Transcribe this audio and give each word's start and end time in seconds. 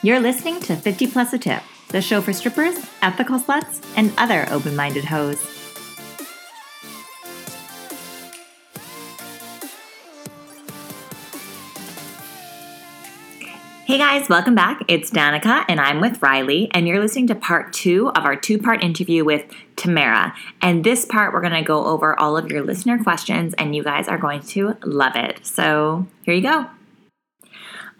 You're 0.00 0.20
listening 0.20 0.60
to 0.60 0.76
50 0.76 1.08
Plus 1.08 1.32
a 1.32 1.38
Tip, 1.38 1.60
the 1.88 2.00
show 2.00 2.20
for 2.20 2.32
strippers, 2.32 2.78
ethical 3.02 3.36
sluts, 3.36 3.84
and 3.96 4.12
other 4.16 4.46
open 4.48 4.76
minded 4.76 5.04
hoes. 5.04 5.44
Hey 13.86 13.98
guys, 13.98 14.28
welcome 14.28 14.54
back. 14.54 14.84
It's 14.86 15.10
Danica 15.10 15.64
and 15.68 15.80
I'm 15.80 16.00
with 16.00 16.22
Riley, 16.22 16.70
and 16.72 16.86
you're 16.86 17.00
listening 17.00 17.26
to 17.28 17.34
part 17.34 17.72
two 17.72 18.10
of 18.10 18.24
our 18.24 18.36
two 18.36 18.58
part 18.58 18.84
interview 18.84 19.24
with 19.24 19.46
Tamara. 19.74 20.32
And 20.62 20.84
this 20.84 21.06
part, 21.06 21.32
we're 21.32 21.40
going 21.40 21.54
to 21.54 21.62
go 21.62 21.84
over 21.84 22.16
all 22.20 22.36
of 22.36 22.52
your 22.52 22.62
listener 22.62 23.02
questions, 23.02 23.52
and 23.54 23.74
you 23.74 23.82
guys 23.82 24.06
are 24.06 24.18
going 24.18 24.42
to 24.42 24.76
love 24.84 25.16
it. 25.16 25.44
So 25.44 26.06
here 26.22 26.34
you 26.34 26.42
go. 26.42 26.66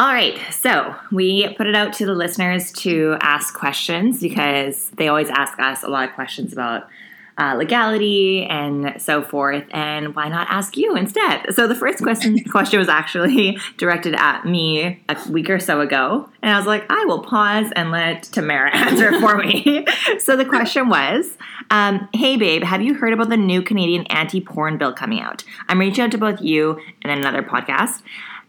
All 0.01 0.13
right, 0.13 0.39
so 0.53 0.95
we 1.11 1.53
put 1.55 1.67
it 1.67 1.75
out 1.75 1.93
to 1.95 2.07
the 2.07 2.15
listeners 2.15 2.71
to 2.73 3.17
ask 3.21 3.53
questions 3.53 4.21
because 4.21 4.91
they 4.91 5.09
always 5.09 5.29
ask 5.29 5.59
us 5.59 5.83
a 5.83 5.89
lot 5.89 6.09
of 6.09 6.15
questions 6.15 6.53
about 6.53 6.89
uh, 7.37 7.57
legality 7.57 8.45
and 8.45 8.95
so 9.03 9.23
forth. 9.23 9.65
And 9.73 10.15
why 10.15 10.29
not 10.29 10.47
ask 10.51 10.77
you 10.77 10.95
instead? 10.95 11.53
So 11.53 11.67
the 11.67 11.75
first 11.75 12.01
question 12.01 12.39
question 12.51 12.79
was 12.79 12.89
actually 12.89 13.59
directed 13.77 14.15
at 14.15 14.45
me 14.45 15.03
a 15.09 15.17
week 15.31 15.51
or 15.51 15.59
so 15.59 15.81
ago, 15.81 16.29
and 16.43 16.53
I 16.53 16.57
was 16.57 16.67
like, 16.67 16.87
I 16.89 17.05
will 17.07 17.25
pause 17.25 17.73
and 17.75 17.91
let 17.91 18.23
Tamara 18.23 18.71
answer 18.77 19.19
for 19.19 19.37
me. 19.37 19.85
so 20.21 20.37
the 20.37 20.45
question 20.45 20.89
was, 20.89 21.37
um, 21.73 22.09
Hey 22.15 22.37
babe, 22.37 22.63
have 22.63 22.83
you 22.83 22.95
heard 22.95 23.13
about 23.13 23.31
the 23.31 23.37
new 23.37 23.63
Canadian 23.63 24.07
anti-porn 24.07 24.79
bill 24.79 24.93
coming 24.93 25.21
out? 25.21 25.43
I'm 25.69 25.81
reaching 25.81 26.05
out 26.05 26.13
to 26.13 26.19
both 26.19 26.41
you 26.41 26.81
and 27.03 27.11
another 27.11 27.43
podcast 27.43 28.03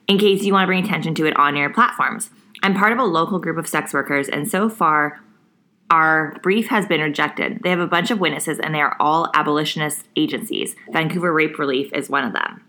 in 0.10 0.18
case 0.18 0.44
you 0.44 0.52
want 0.52 0.64
to 0.64 0.68
bring 0.68 0.84
attention 0.84 1.16
to 1.16 1.26
it 1.26 1.38
on 1.38 1.56
your 1.56 1.70
platforms. 1.70 2.32
I'm 2.64 2.74
part 2.74 2.92
of 2.92 2.98
a 3.00 3.04
local 3.06 3.40
group 3.40 3.58
of 3.58 3.68
sex 3.68 3.94
workers, 3.94 4.28
and 4.28 4.50
so 4.50 4.68
far, 4.68 5.22
our 5.90 6.38
brief 6.44 6.68
has 6.68 6.86
been 6.88 7.00
rejected. 7.00 7.62
They 7.64 7.70
have 7.70 7.80
a 7.80 7.88
bunch 7.88 8.12
of 8.12 8.20
witnesses, 8.20 8.60
and 8.60 8.76
they 8.76 8.82
are 8.82 8.98
all 9.00 9.30
abolitionist 9.34 10.06
agencies. 10.18 10.76
Vancouver 10.92 11.32
Rape 11.32 11.58
Relief 11.58 11.92
is 11.94 12.10
one 12.10 12.26
of 12.26 12.34
them. 12.34 12.64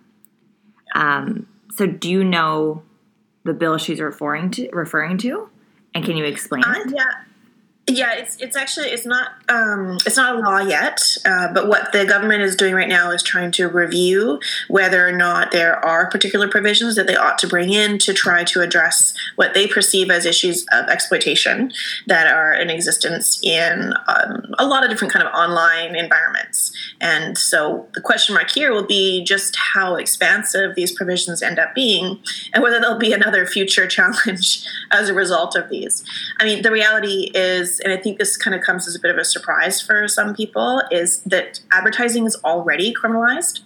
Um, 0.95 1.49
so, 1.75 1.87
do 1.87 2.09
you 2.11 2.23
know 2.23 2.83
the 3.45 3.53
bill 3.53 3.79
she's 3.79 4.01
referring 4.01 4.51
to? 4.53 4.69
Referring 4.73 5.19
to, 5.19 5.49
and 5.95 6.05
can 6.05 6.17
you 6.17 6.25
explain 6.25 6.63
Uh, 6.65 6.75
it? 6.87 6.93
yeah. 6.95 7.05
Yeah, 7.89 8.15
it's 8.15 8.37
it's 8.37 8.57
actually 8.57 8.89
it's 8.89 9.07
not 9.07 9.33
um, 9.49 9.99
it's 10.07 10.17
not 10.17 10.37
a 10.37 10.39
law 10.39 10.59
yet, 10.59 11.01
uh, 11.25 11.53
but 11.53 11.67
what 11.67 11.93
the 11.93 12.05
government 12.05 12.43
is 12.43 12.55
doing 12.55 12.75
right 12.75 12.89
now 12.89 13.11
is 13.11 13.23
trying 13.23 13.51
to 13.53 13.69
review 13.69 14.39
whether 14.69 15.07
or 15.07 15.13
not 15.13 15.51
there 15.51 15.77
are 15.85 16.09
particular 16.09 16.49
provisions 16.49 16.95
that 16.97 17.09
they 17.09 17.17
ought 17.17 17.39
to 17.39 17.49
bring 17.49 17.73
in 17.73 17.99
to 17.99 18.15
try 18.15 18.45
to 18.45 18.61
address 18.61 19.15
what 19.37 19.55
they 19.55 19.67
perceive 19.67 20.11
as 20.11 20.25
issues 20.25 20.65
of 20.71 20.89
exploitation 20.89 21.73
that 22.07 22.33
are 22.33 22.53
in 22.53 22.71
existence 22.71 23.41
in 23.43 23.93
um, 24.07 24.55
a 24.59 24.67
lot 24.67 24.85
of 24.85 24.91
different 24.91 25.13
kind 25.13 25.27
of 25.27 25.35
online 25.35 25.97
environments. 25.97 26.73
And 27.01 27.37
so 27.37 27.89
the 27.95 28.01
question 28.01 28.35
mark 28.35 28.51
here 28.51 28.73
will 28.73 28.87
be 28.87 29.25
just 29.25 29.57
how 29.57 29.97
expansive 29.97 30.77
these 30.77 30.93
provisions 30.93 31.43
end 31.43 31.59
up 31.59 31.75
being, 31.75 32.21
and 32.53 32.63
whether 32.63 32.79
there'll 32.79 32.99
be 32.99 33.13
another 33.13 33.47
future 33.47 33.87
challenge 33.89 34.65
as 34.93 35.09
a 35.09 35.15
result 35.15 35.57
of 35.57 35.69
these. 35.71 36.05
I 36.39 36.45
mean, 36.45 36.63
the 36.63 36.71
reality 36.71 37.33
is, 37.35 37.70
and 37.79 37.93
I 37.93 37.97
think 37.97 38.19
this 38.19 38.37
kind 38.37 38.57
of 38.57 38.63
comes 38.63 38.89
as 38.89 38.97
a 38.97 38.99
bit 38.99 39.13
of 39.13 39.19
a 39.19 39.25
surprise 39.25 39.81
for 39.81 40.09
some 40.09 40.35
people, 40.35 40.83
is 40.91 41.23
that 41.25 41.61
advertising 41.71 42.27
is 42.27 42.35
already 42.43 42.93
criminalized, 42.93 43.61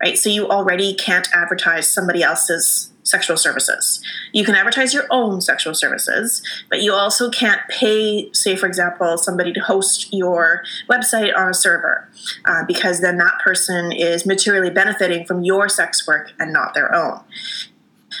right? 0.00 0.16
So 0.16 0.30
you 0.30 0.48
already 0.48 0.94
can't 0.94 1.28
advertise 1.34 1.88
somebody 1.88 2.22
else's 2.22 2.92
sexual 3.02 3.36
services. 3.36 4.00
You 4.32 4.44
can 4.44 4.54
advertise 4.54 4.94
your 4.94 5.06
own 5.10 5.40
sexual 5.40 5.74
services, 5.74 6.42
but 6.68 6.82
you 6.82 6.92
also 6.92 7.30
can't 7.30 7.60
pay, 7.68 8.30
say, 8.32 8.54
for 8.54 8.66
example, 8.66 9.18
somebody 9.18 9.52
to 9.54 9.60
host 9.60 10.12
your 10.12 10.62
website 10.88 11.36
on 11.36 11.48
a 11.48 11.54
server, 11.54 12.08
uh, 12.44 12.64
because 12.68 13.00
then 13.00 13.16
that 13.16 13.40
person 13.42 13.90
is 13.90 14.26
materially 14.26 14.70
benefiting 14.70 15.26
from 15.26 15.42
your 15.42 15.68
sex 15.68 16.06
work 16.06 16.32
and 16.38 16.52
not 16.52 16.74
their 16.74 16.94
own. 16.94 17.20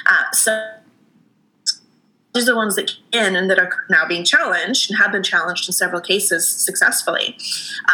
Uh, 0.06 0.30
so 0.32 0.72
these 2.34 2.44
are 2.44 2.52
the 2.52 2.56
ones 2.56 2.76
that 2.76 2.92
can 3.12 3.34
and 3.34 3.50
that 3.50 3.58
are 3.58 3.84
now 3.90 4.06
being 4.06 4.24
challenged 4.24 4.90
and 4.90 4.98
have 4.98 5.10
been 5.10 5.22
challenged 5.22 5.68
in 5.68 5.72
several 5.72 6.00
cases 6.00 6.48
successfully. 6.48 7.36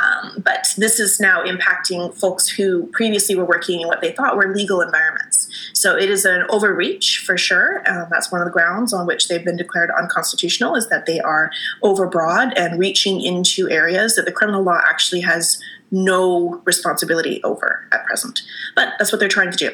Um, 0.00 0.42
but 0.44 0.74
this 0.76 1.00
is 1.00 1.18
now 1.18 1.42
impacting 1.42 2.14
folks 2.14 2.46
who 2.48 2.86
previously 2.92 3.34
were 3.34 3.46
working 3.46 3.80
in 3.80 3.88
what 3.88 4.02
they 4.02 4.12
thought 4.12 4.36
were 4.36 4.54
legal 4.54 4.82
environments. 4.82 5.48
So 5.72 5.96
it 5.96 6.10
is 6.10 6.24
an 6.26 6.44
overreach 6.50 7.22
for 7.24 7.38
sure. 7.38 7.82
Um, 7.88 8.08
that's 8.10 8.30
one 8.30 8.42
of 8.42 8.46
the 8.46 8.52
grounds 8.52 8.92
on 8.92 9.06
which 9.06 9.28
they've 9.28 9.44
been 9.44 9.56
declared 9.56 9.90
unconstitutional 9.98 10.74
is 10.74 10.88
that 10.90 11.06
they 11.06 11.20
are 11.20 11.50
overbroad 11.82 12.52
and 12.56 12.78
reaching 12.78 13.22
into 13.22 13.70
areas 13.70 14.16
that 14.16 14.26
the 14.26 14.32
criminal 14.32 14.62
law 14.62 14.80
actually 14.84 15.22
has 15.22 15.58
no 15.90 16.60
responsibility 16.64 17.40
over 17.44 17.88
at 17.92 18.04
present. 18.04 18.42
But 18.74 18.94
that's 18.98 19.12
what 19.12 19.18
they're 19.18 19.28
trying 19.28 19.52
to 19.52 19.56
do. 19.56 19.70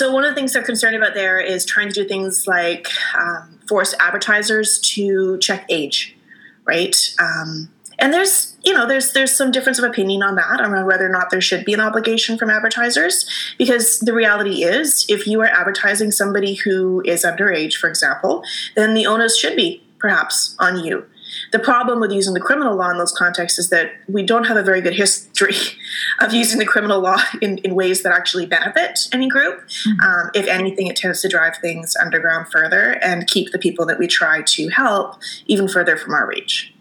So 0.00 0.10
one 0.10 0.24
of 0.24 0.30
the 0.30 0.34
things 0.34 0.54
they're 0.54 0.62
concerned 0.62 0.96
about 0.96 1.12
there 1.12 1.38
is 1.38 1.66
trying 1.66 1.88
to 1.88 1.92
do 1.92 2.08
things 2.08 2.46
like 2.46 2.88
um, 3.14 3.60
force 3.68 3.94
advertisers 4.00 4.78
to 4.94 5.36
check 5.40 5.66
age, 5.68 6.16
right? 6.64 6.96
Um, 7.18 7.68
and 7.98 8.10
there's 8.10 8.56
you 8.62 8.72
know 8.72 8.88
there's 8.88 9.12
there's 9.12 9.36
some 9.36 9.50
difference 9.50 9.78
of 9.78 9.84
opinion 9.84 10.22
on 10.22 10.36
that 10.36 10.58
around 10.58 10.86
whether 10.86 11.04
or 11.06 11.10
not 11.10 11.28
there 11.28 11.42
should 11.42 11.66
be 11.66 11.74
an 11.74 11.80
obligation 11.80 12.38
from 12.38 12.48
advertisers 12.48 13.28
because 13.58 14.00
the 14.00 14.14
reality 14.14 14.64
is 14.64 15.04
if 15.10 15.26
you 15.26 15.38
are 15.42 15.48
advertising 15.48 16.10
somebody 16.10 16.54
who 16.54 17.02
is 17.04 17.22
underage 17.22 17.74
for 17.74 17.90
example 17.90 18.42
then 18.76 18.94
the 18.94 19.04
onus 19.04 19.38
should 19.38 19.54
be 19.54 19.82
perhaps 19.98 20.56
on 20.58 20.82
you 20.82 21.04
the 21.52 21.58
problem 21.58 22.00
with 22.00 22.12
using 22.12 22.34
the 22.34 22.40
criminal 22.40 22.76
law 22.76 22.90
in 22.90 22.98
those 22.98 23.12
contexts 23.12 23.58
is 23.58 23.70
that 23.70 23.92
we 24.08 24.22
don't 24.22 24.44
have 24.44 24.56
a 24.56 24.62
very 24.62 24.80
good 24.80 24.94
history 24.94 25.54
of 26.20 26.32
using 26.32 26.58
the 26.58 26.66
criminal 26.66 27.00
law 27.00 27.18
in, 27.40 27.58
in 27.58 27.74
ways 27.74 28.02
that 28.02 28.12
actually 28.12 28.46
benefit 28.46 28.98
any 29.12 29.28
group. 29.28 29.60
Um, 30.04 30.30
if 30.34 30.46
anything, 30.46 30.86
it 30.86 30.96
tends 30.96 31.22
to 31.22 31.28
drive 31.28 31.56
things 31.58 31.96
underground 32.00 32.48
further 32.50 32.92
and 33.02 33.26
keep 33.26 33.52
the 33.52 33.58
people 33.58 33.86
that 33.86 33.98
we 33.98 34.06
try 34.06 34.42
to 34.42 34.68
help 34.68 35.16
even 35.46 35.68
further 35.68 35.96
from 35.96 36.14
our 36.14 36.26
reach. 36.26 36.74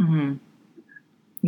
Mm-hmm. 0.00 0.36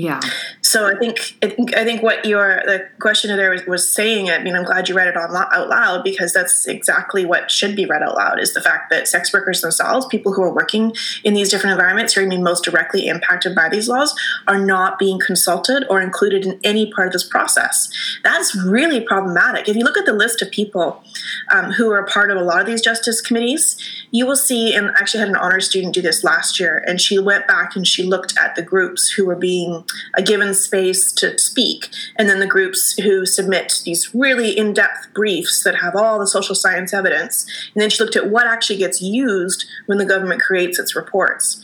Yeah. 0.00 0.20
So 0.62 0.86
I 0.86 0.98
think 0.98 1.36
I 1.76 1.84
think 1.84 2.02
what 2.02 2.24
your 2.24 2.62
the 2.64 2.88
questioner 3.00 3.36
there 3.36 3.50
was, 3.50 3.66
was 3.66 3.86
saying. 3.86 4.30
I 4.30 4.38
mean, 4.42 4.56
I'm 4.56 4.64
glad 4.64 4.88
you 4.88 4.94
read 4.94 5.08
it 5.08 5.16
on, 5.16 5.34
out 5.36 5.68
loud 5.68 6.04
because 6.04 6.32
that's 6.32 6.66
exactly 6.66 7.26
what 7.26 7.50
should 7.50 7.76
be 7.76 7.84
read 7.84 8.02
out 8.02 8.14
loud. 8.14 8.40
Is 8.40 8.54
the 8.54 8.62
fact 8.62 8.88
that 8.90 9.08
sex 9.08 9.30
workers 9.32 9.60
themselves, 9.60 10.06
people 10.06 10.32
who 10.32 10.42
are 10.42 10.54
working 10.54 10.94
in 11.22 11.34
these 11.34 11.50
different 11.50 11.72
environments, 11.72 12.14
who 12.14 12.24
are 12.24 12.28
being 12.28 12.42
most 12.42 12.64
directly 12.64 13.08
impacted 13.08 13.54
by 13.54 13.68
these 13.68 13.90
laws, 13.90 14.14
are 14.48 14.58
not 14.58 14.98
being 14.98 15.18
consulted 15.18 15.84
or 15.90 16.00
included 16.00 16.46
in 16.46 16.58
any 16.64 16.90
part 16.90 17.08
of 17.08 17.12
this 17.12 17.28
process. 17.28 17.90
That's 18.24 18.56
really 18.56 19.02
problematic. 19.02 19.68
If 19.68 19.76
you 19.76 19.84
look 19.84 19.98
at 19.98 20.06
the 20.06 20.14
list 20.14 20.40
of 20.40 20.50
people 20.50 21.02
um, 21.52 21.72
who 21.72 21.90
are 21.90 22.06
part 22.06 22.30
of 22.30 22.38
a 22.38 22.42
lot 22.42 22.60
of 22.60 22.66
these 22.66 22.80
justice 22.80 23.20
committees, 23.20 23.76
you 24.12 24.24
will 24.24 24.36
see. 24.36 24.74
And 24.74 24.86
I 24.86 24.92
actually 24.92 25.20
had 25.20 25.28
an 25.28 25.36
honor 25.36 25.60
student 25.60 25.94
do 25.94 26.00
this 26.00 26.24
last 26.24 26.58
year, 26.58 26.82
and 26.86 26.98
she 26.98 27.18
went 27.18 27.46
back 27.46 27.76
and 27.76 27.86
she 27.86 28.02
looked 28.02 28.38
at 28.38 28.54
the 28.54 28.62
groups 28.62 29.10
who 29.10 29.26
were 29.26 29.36
being 29.36 29.84
a 30.14 30.22
given 30.22 30.54
space 30.54 31.12
to 31.12 31.38
speak, 31.38 31.88
and 32.16 32.28
then 32.28 32.40
the 32.40 32.46
groups 32.46 32.92
who 32.98 33.26
submit 33.26 33.82
these 33.84 34.14
really 34.14 34.56
in 34.56 34.72
depth 34.72 35.12
briefs 35.14 35.62
that 35.64 35.76
have 35.76 35.96
all 35.96 36.18
the 36.18 36.26
social 36.26 36.54
science 36.54 36.92
evidence. 36.92 37.46
And 37.74 37.82
then 37.82 37.90
she 37.90 38.02
looked 38.02 38.16
at 38.16 38.30
what 38.30 38.46
actually 38.46 38.78
gets 38.78 39.00
used 39.00 39.66
when 39.86 39.98
the 39.98 40.04
government 40.04 40.42
creates 40.42 40.78
its 40.78 40.96
reports. 40.96 41.62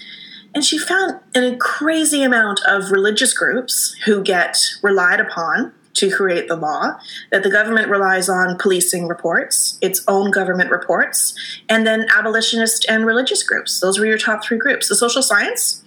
And 0.54 0.64
she 0.64 0.78
found 0.78 1.20
a 1.34 1.56
crazy 1.56 2.22
amount 2.22 2.60
of 2.66 2.90
religious 2.90 3.34
groups 3.34 3.94
who 4.06 4.22
get 4.22 4.56
relied 4.82 5.20
upon 5.20 5.72
to 5.96 6.10
create 6.10 6.46
the 6.48 6.56
law, 6.56 6.98
that 7.32 7.42
the 7.42 7.50
government 7.50 7.88
relies 7.88 8.28
on 8.28 8.58
policing 8.58 9.08
reports, 9.08 9.78
its 9.80 10.04
own 10.08 10.30
government 10.30 10.70
reports, 10.70 11.34
and 11.68 11.86
then 11.86 12.06
abolitionist 12.14 12.86
and 12.88 13.06
religious 13.06 13.42
groups. 13.42 13.80
Those 13.80 13.98
were 13.98 14.06
your 14.06 14.18
top 14.18 14.44
three 14.44 14.58
groups. 14.58 14.88
The 14.88 14.94
social 14.94 15.22
science, 15.22 15.82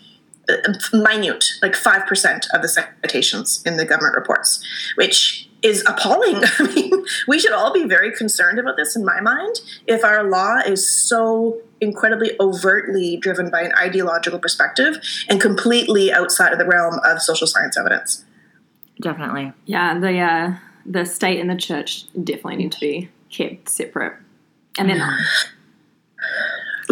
minute, 0.93 1.45
like 1.61 1.73
5% 1.73 2.47
of 2.53 2.61
the 2.61 2.67
citations 2.67 3.61
in 3.65 3.77
the 3.77 3.85
government 3.85 4.15
reports, 4.15 4.63
which 4.95 5.49
is 5.61 5.83
appalling. 5.87 6.41
I 6.59 6.73
mean, 6.73 7.05
we 7.27 7.39
should 7.39 7.51
all 7.51 7.73
be 7.73 7.85
very 7.85 8.15
concerned 8.15 8.59
about 8.59 8.77
this 8.77 8.95
in 8.95 9.05
my 9.05 9.19
mind 9.21 9.61
if 9.87 10.03
our 10.03 10.23
law 10.23 10.57
is 10.65 10.87
so 10.89 11.61
incredibly 11.81 12.31
overtly 12.39 13.17
driven 13.17 13.49
by 13.49 13.61
an 13.61 13.73
ideological 13.77 14.39
perspective 14.39 14.97
and 15.29 15.39
completely 15.39 16.11
outside 16.11 16.51
of 16.51 16.59
the 16.59 16.65
realm 16.65 16.99
of 17.03 17.21
social 17.21 17.47
science 17.47 17.77
evidence. 17.77 18.25
Definitely. 19.01 19.53
Yeah, 19.65 19.97
the 19.97 20.19
uh, 20.19 20.55
the 20.85 21.05
state 21.05 21.39
and 21.39 21.49
the 21.49 21.55
church 21.55 22.05
definitely 22.21 22.57
need 22.57 22.71
to 22.73 22.79
be 22.79 23.09
kept 23.29 23.69
separate. 23.69 24.13
And 24.77 24.89
then 24.89 25.01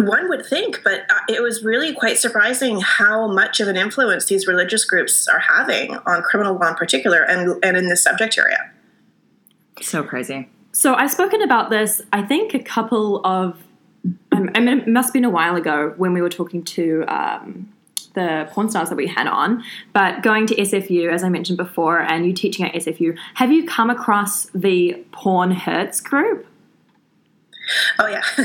One 0.08 0.28
would 0.28 0.46
think, 0.46 0.82
but 0.82 1.02
uh, 1.10 1.18
it 1.28 1.42
was 1.42 1.62
really 1.62 1.94
quite 1.94 2.18
surprising 2.18 2.80
how 2.80 3.28
much 3.28 3.60
of 3.60 3.68
an 3.68 3.76
influence 3.76 4.26
these 4.26 4.46
religious 4.46 4.84
groups 4.84 5.28
are 5.28 5.40
having 5.40 5.96
on 6.06 6.22
criminal 6.22 6.54
law 6.54 6.68
in 6.68 6.74
particular 6.74 7.22
and, 7.22 7.62
and 7.64 7.76
in 7.76 7.88
this 7.88 8.02
subject 8.02 8.38
area. 8.38 8.70
So 9.80 10.02
crazy. 10.02 10.48
So 10.72 10.94
I've 10.94 11.10
spoken 11.10 11.42
about 11.42 11.70
this, 11.70 12.02
I 12.12 12.22
think, 12.22 12.54
a 12.54 12.58
couple 12.58 13.24
of 13.24 13.62
um, 14.32 14.50
I 14.54 14.60
mean, 14.60 14.80
it 14.80 14.88
must 14.88 15.08
have 15.08 15.12
been 15.12 15.24
a 15.24 15.30
while 15.30 15.56
ago 15.56 15.94
when 15.96 16.12
we 16.12 16.22
were 16.22 16.28
talking 16.28 16.62
to 16.64 17.04
um, 17.08 17.72
the 18.14 18.48
porn 18.52 18.68
stars 18.70 18.88
that 18.88 18.96
we 18.96 19.06
had 19.06 19.26
on. 19.26 19.62
But 19.92 20.22
going 20.22 20.46
to 20.46 20.54
SFU, 20.54 21.12
as 21.12 21.24
I 21.24 21.28
mentioned 21.28 21.58
before, 21.58 22.00
and 22.00 22.26
you 22.26 22.32
teaching 22.32 22.66
at 22.66 22.74
SFU, 22.74 23.16
have 23.34 23.50
you 23.50 23.66
come 23.66 23.90
across 23.90 24.46
the 24.54 25.04
Porn 25.12 25.50
Hurts 25.50 26.00
group? 26.00 26.46
Oh 27.98 28.06
yeah, 28.06 28.22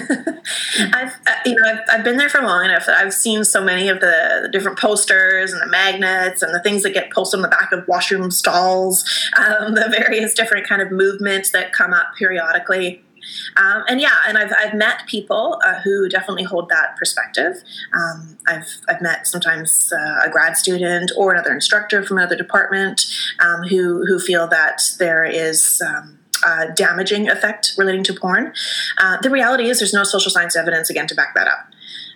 I've 0.93 1.13
uh, 1.27 1.31
you 1.45 1.55
know 1.55 1.67
I've, 1.67 1.79
I've 1.91 2.03
been 2.03 2.17
there 2.17 2.29
for 2.29 2.41
long 2.41 2.65
enough 2.65 2.85
that 2.85 2.97
I've 2.97 3.13
seen 3.13 3.43
so 3.43 3.63
many 3.63 3.89
of 3.89 3.99
the, 3.99 4.41
the, 4.43 4.49
different 4.49 4.77
posters 4.77 5.53
and 5.53 5.61
the 5.61 5.67
magnets 5.67 6.41
and 6.41 6.53
the 6.53 6.59
things 6.61 6.83
that 6.83 6.93
get 6.93 7.11
posted 7.11 7.37
on 7.37 7.41
the 7.41 7.47
back 7.47 7.71
of 7.71 7.87
washroom 7.87 8.31
stalls, 8.31 9.03
um, 9.37 9.75
the 9.75 9.87
various 9.89 10.33
different 10.33 10.67
kind 10.67 10.81
of 10.81 10.91
movements 10.91 11.51
that 11.51 11.73
come 11.73 11.93
up 11.93 12.07
periodically. 12.17 13.03
Um, 13.55 13.83
and 13.87 14.01
yeah, 14.01 14.19
and 14.27 14.37
I've, 14.37 14.51
I've 14.57 14.73
met 14.73 15.07
people 15.07 15.59
uh, 15.65 15.79
who 15.81 16.09
definitely 16.09 16.43
hold 16.43 16.69
that 16.69 16.97
perspective. 16.97 17.55
Um, 17.93 18.37
I've, 18.47 18.67
I've 18.89 19.01
met 19.01 19.27
sometimes 19.27 19.93
uh, 19.95 20.21
a 20.25 20.29
grad 20.29 20.57
student 20.57 21.11
or 21.17 21.31
another 21.31 21.53
instructor 21.53 22.03
from 22.03 22.17
another 22.17 22.35
department 22.35 23.05
um, 23.39 23.63
who, 23.63 24.05
who 24.05 24.19
feel 24.19 24.47
that 24.47 24.81
there 24.99 25.23
is. 25.23 25.81
Um, 26.45 26.73
damaging 26.75 27.29
effect 27.29 27.73
relating 27.77 28.03
to 28.05 28.13
porn. 28.13 28.53
Uh, 28.97 29.17
the 29.21 29.29
reality 29.29 29.69
is, 29.69 29.79
there's 29.79 29.93
no 29.93 30.03
social 30.03 30.31
science 30.31 30.55
evidence 30.55 30.89
again 30.89 31.07
to 31.07 31.15
back 31.15 31.33
that 31.35 31.47
up 31.47 31.73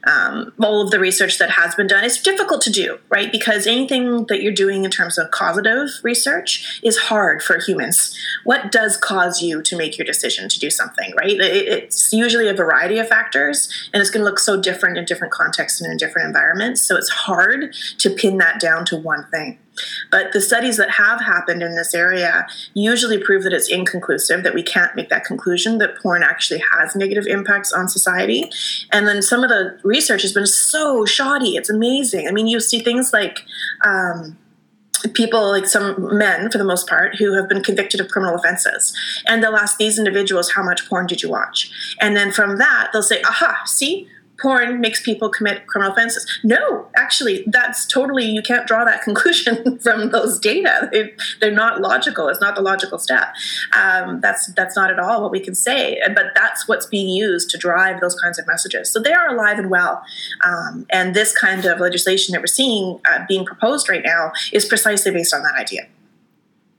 um, 0.08 0.54
all 0.62 0.82
of 0.82 0.92
the 0.92 1.00
research 1.00 1.38
that 1.40 1.52
has 1.52 1.76
been 1.76 1.88
done. 1.88 2.04
It's 2.04 2.22
difficult 2.22 2.62
to 2.62 2.72
do, 2.72 2.98
right? 3.10 3.32
Because 3.32 3.68
anything 3.68 4.26
that 4.28 4.42
you're 4.42 4.54
doing 4.54 4.86
in 4.86 4.92
terms 4.92 5.18
of 5.18 5.32
causative 5.32 5.90
research 6.02 6.80
is 6.84 6.98
hard 6.98 7.44
for 7.44 7.60
humans. 7.60 8.18
What 8.44 8.72
does 8.72 8.98
cause 8.98 9.42
you 9.42 9.62
to 9.64 9.78
make 9.78 9.98
your 9.98 10.06
decision 10.06 10.50
to 10.50 10.60
do 10.60 10.70
something, 10.70 11.14
right? 11.18 11.38
it's 11.38 12.14
usually 12.14 12.48
a 12.48 12.54
variety 12.54 13.00
of 13.00 13.08
factors, 13.08 13.90
and 13.94 14.02
it's 14.02 14.10
going 14.10 14.22
to 14.22 14.26
look 14.26 14.40
so 14.40 14.60
different 14.60 14.98
in 14.98 15.06
different 15.06 15.34
contexts 15.34 15.82
and 15.82 15.92
in 15.92 15.98
different 15.98 16.28
environments. 16.28 16.82
So 16.82 16.96
it's 16.96 17.10
hard 17.10 17.74
to 18.00 18.10
pin 18.10 18.38
that 18.38 18.60
down 18.60 18.86
to 18.86 18.98
one 18.98 19.26
thing. 19.30 19.60
But 20.12 20.34
the 20.34 20.42
studies 20.42 20.78
that 20.78 20.92
have 20.92 21.22
happened 21.22 21.62
in 21.62 21.76
this 21.76 21.94
area 21.94 22.48
usually 22.74 23.18
prove 23.18 23.44
that 23.44 23.54
it's 23.54 23.70
inconclusive, 23.70 24.44
that 24.44 24.54
we 24.54 24.64
can't 24.64 24.96
make 24.96 25.10
that 25.10 25.24
conclusion 25.24 25.78
that 25.80 25.98
porn 26.02 26.24
actually 26.24 26.64
has 26.74 26.96
negative 26.96 27.26
impacts 27.28 27.72
on 27.72 27.88
society. 27.90 28.50
And 28.92 29.08
then 29.08 29.22
some 29.22 29.44
of 29.44 29.50
the 29.50 29.80
research 29.84 30.22
has 30.22 30.34
been 30.34 30.48
so 30.48 31.06
shoddy. 31.06 31.56
It's 31.56 31.70
amazing. 31.70 32.28
I 32.28 32.32
mean, 32.32 32.48
you 32.48 32.60
see 32.60 32.80
things 32.80 33.14
like, 33.14 33.44
um, 33.86 34.38
people 35.14 35.50
like 35.50 35.66
some 35.66 36.18
men 36.18 36.50
for 36.50 36.58
the 36.58 36.64
most 36.64 36.88
part 36.88 37.16
who 37.16 37.34
have 37.34 37.48
been 37.48 37.64
convicted 37.64 38.00
of 38.00 38.08
criminal 38.08 38.36
offenses 38.36 38.98
and 39.28 39.44
they'll 39.44 39.56
ask 39.56 39.78
these 39.78 40.00
individuals 40.00 40.52
how 40.52 40.64
much 40.64 40.88
porn 40.90 41.06
did 41.06 41.22
you 41.22 41.30
watch 41.30 41.70
and 42.02 42.16
then 42.16 42.32
from 42.32 42.58
that 42.58 42.90
they'll 42.92 43.04
say 43.04 43.22
aha 43.22 43.62
see 43.66 44.08
porn 44.40 44.80
makes 44.80 45.02
people 45.02 45.30
commit 45.30 45.68
criminal 45.68 45.94
offenses. 45.94 46.26
No, 46.44 46.88
actually, 46.96 47.44
that's 47.48 47.86
totally, 47.86 48.26
you 48.26 48.42
can't 48.42 48.68
draw 48.68 48.86
that 48.86 49.02
conclusion 49.04 49.80
from 49.80 50.12
those 50.12 50.40
data. 50.40 50.90
They, 50.92 51.48
are 51.48 51.52
not 51.52 51.82
logical. 51.82 52.28
It's 52.28 52.42
not 52.42 52.56
the 52.56 52.62
logical 52.62 53.00
step. 53.00 53.34
Um, 53.76 54.22
that's, 54.22 54.48
that's 54.54 54.76
not 54.76 54.92
at 54.92 55.00
all 55.00 55.22
what 55.22 55.32
we 55.32 55.40
can 55.40 55.56
say. 55.56 56.00
But 56.16 56.28
that's 56.36 56.68
what's 56.68 56.86
being 56.86 57.10
used 57.10 57.50
to 57.52 57.58
drive 57.58 58.02
those 58.02 58.16
kinds 58.16 58.40
of 58.40 58.48
messages. 58.48 58.92
So 58.92 59.00
they 59.00 59.14
are 59.14 59.30
alive 59.30 59.60
and 59.60 59.70
well. 59.70 60.04
Um, 60.44 60.86
and 60.90 61.16
this 61.16 61.36
kind 61.36 61.66
of 61.66 61.80
legislation 61.80 62.34
that 62.34 62.42
we're 62.42 62.48
seeing 62.48 63.00
uh, 63.10 63.26
being 63.28 63.46
proposed 63.46 63.90
right 63.90 64.04
now 64.04 64.32
is 64.52 64.66
precisely 64.66 65.12
based 65.12 65.34
on 65.34 65.42
that 65.44 65.56
idea. 65.56 65.88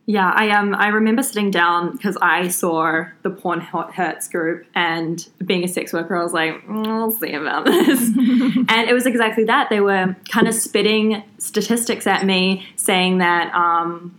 Yeah, 0.08 0.32
I 0.34 0.48
um 0.52 0.74
I 0.74 0.88
remember 0.88 1.22
sitting 1.22 1.50
down 1.50 1.92
because 1.92 2.16
I 2.22 2.48
saw 2.48 3.04
the 3.20 3.28
Porn 3.28 3.60
Hurts 3.60 4.26
group 4.28 4.64
and 4.74 5.28
being 5.44 5.62
a 5.64 5.68
sex 5.68 5.92
worker, 5.92 6.16
I 6.16 6.22
was 6.22 6.32
like, 6.32 6.66
mm, 6.66 6.82
we'll 6.86 7.10
see 7.10 7.34
about 7.34 7.66
this. 7.66 8.00
and 8.16 8.88
it 8.88 8.94
was 8.94 9.04
exactly 9.04 9.44
that. 9.44 9.68
They 9.68 9.80
were 9.80 10.16
kind 10.30 10.48
of 10.48 10.54
spitting 10.54 11.22
statistics 11.36 12.06
at 12.06 12.24
me, 12.24 12.66
saying 12.76 13.18
that 13.18 13.54
um, 13.54 14.18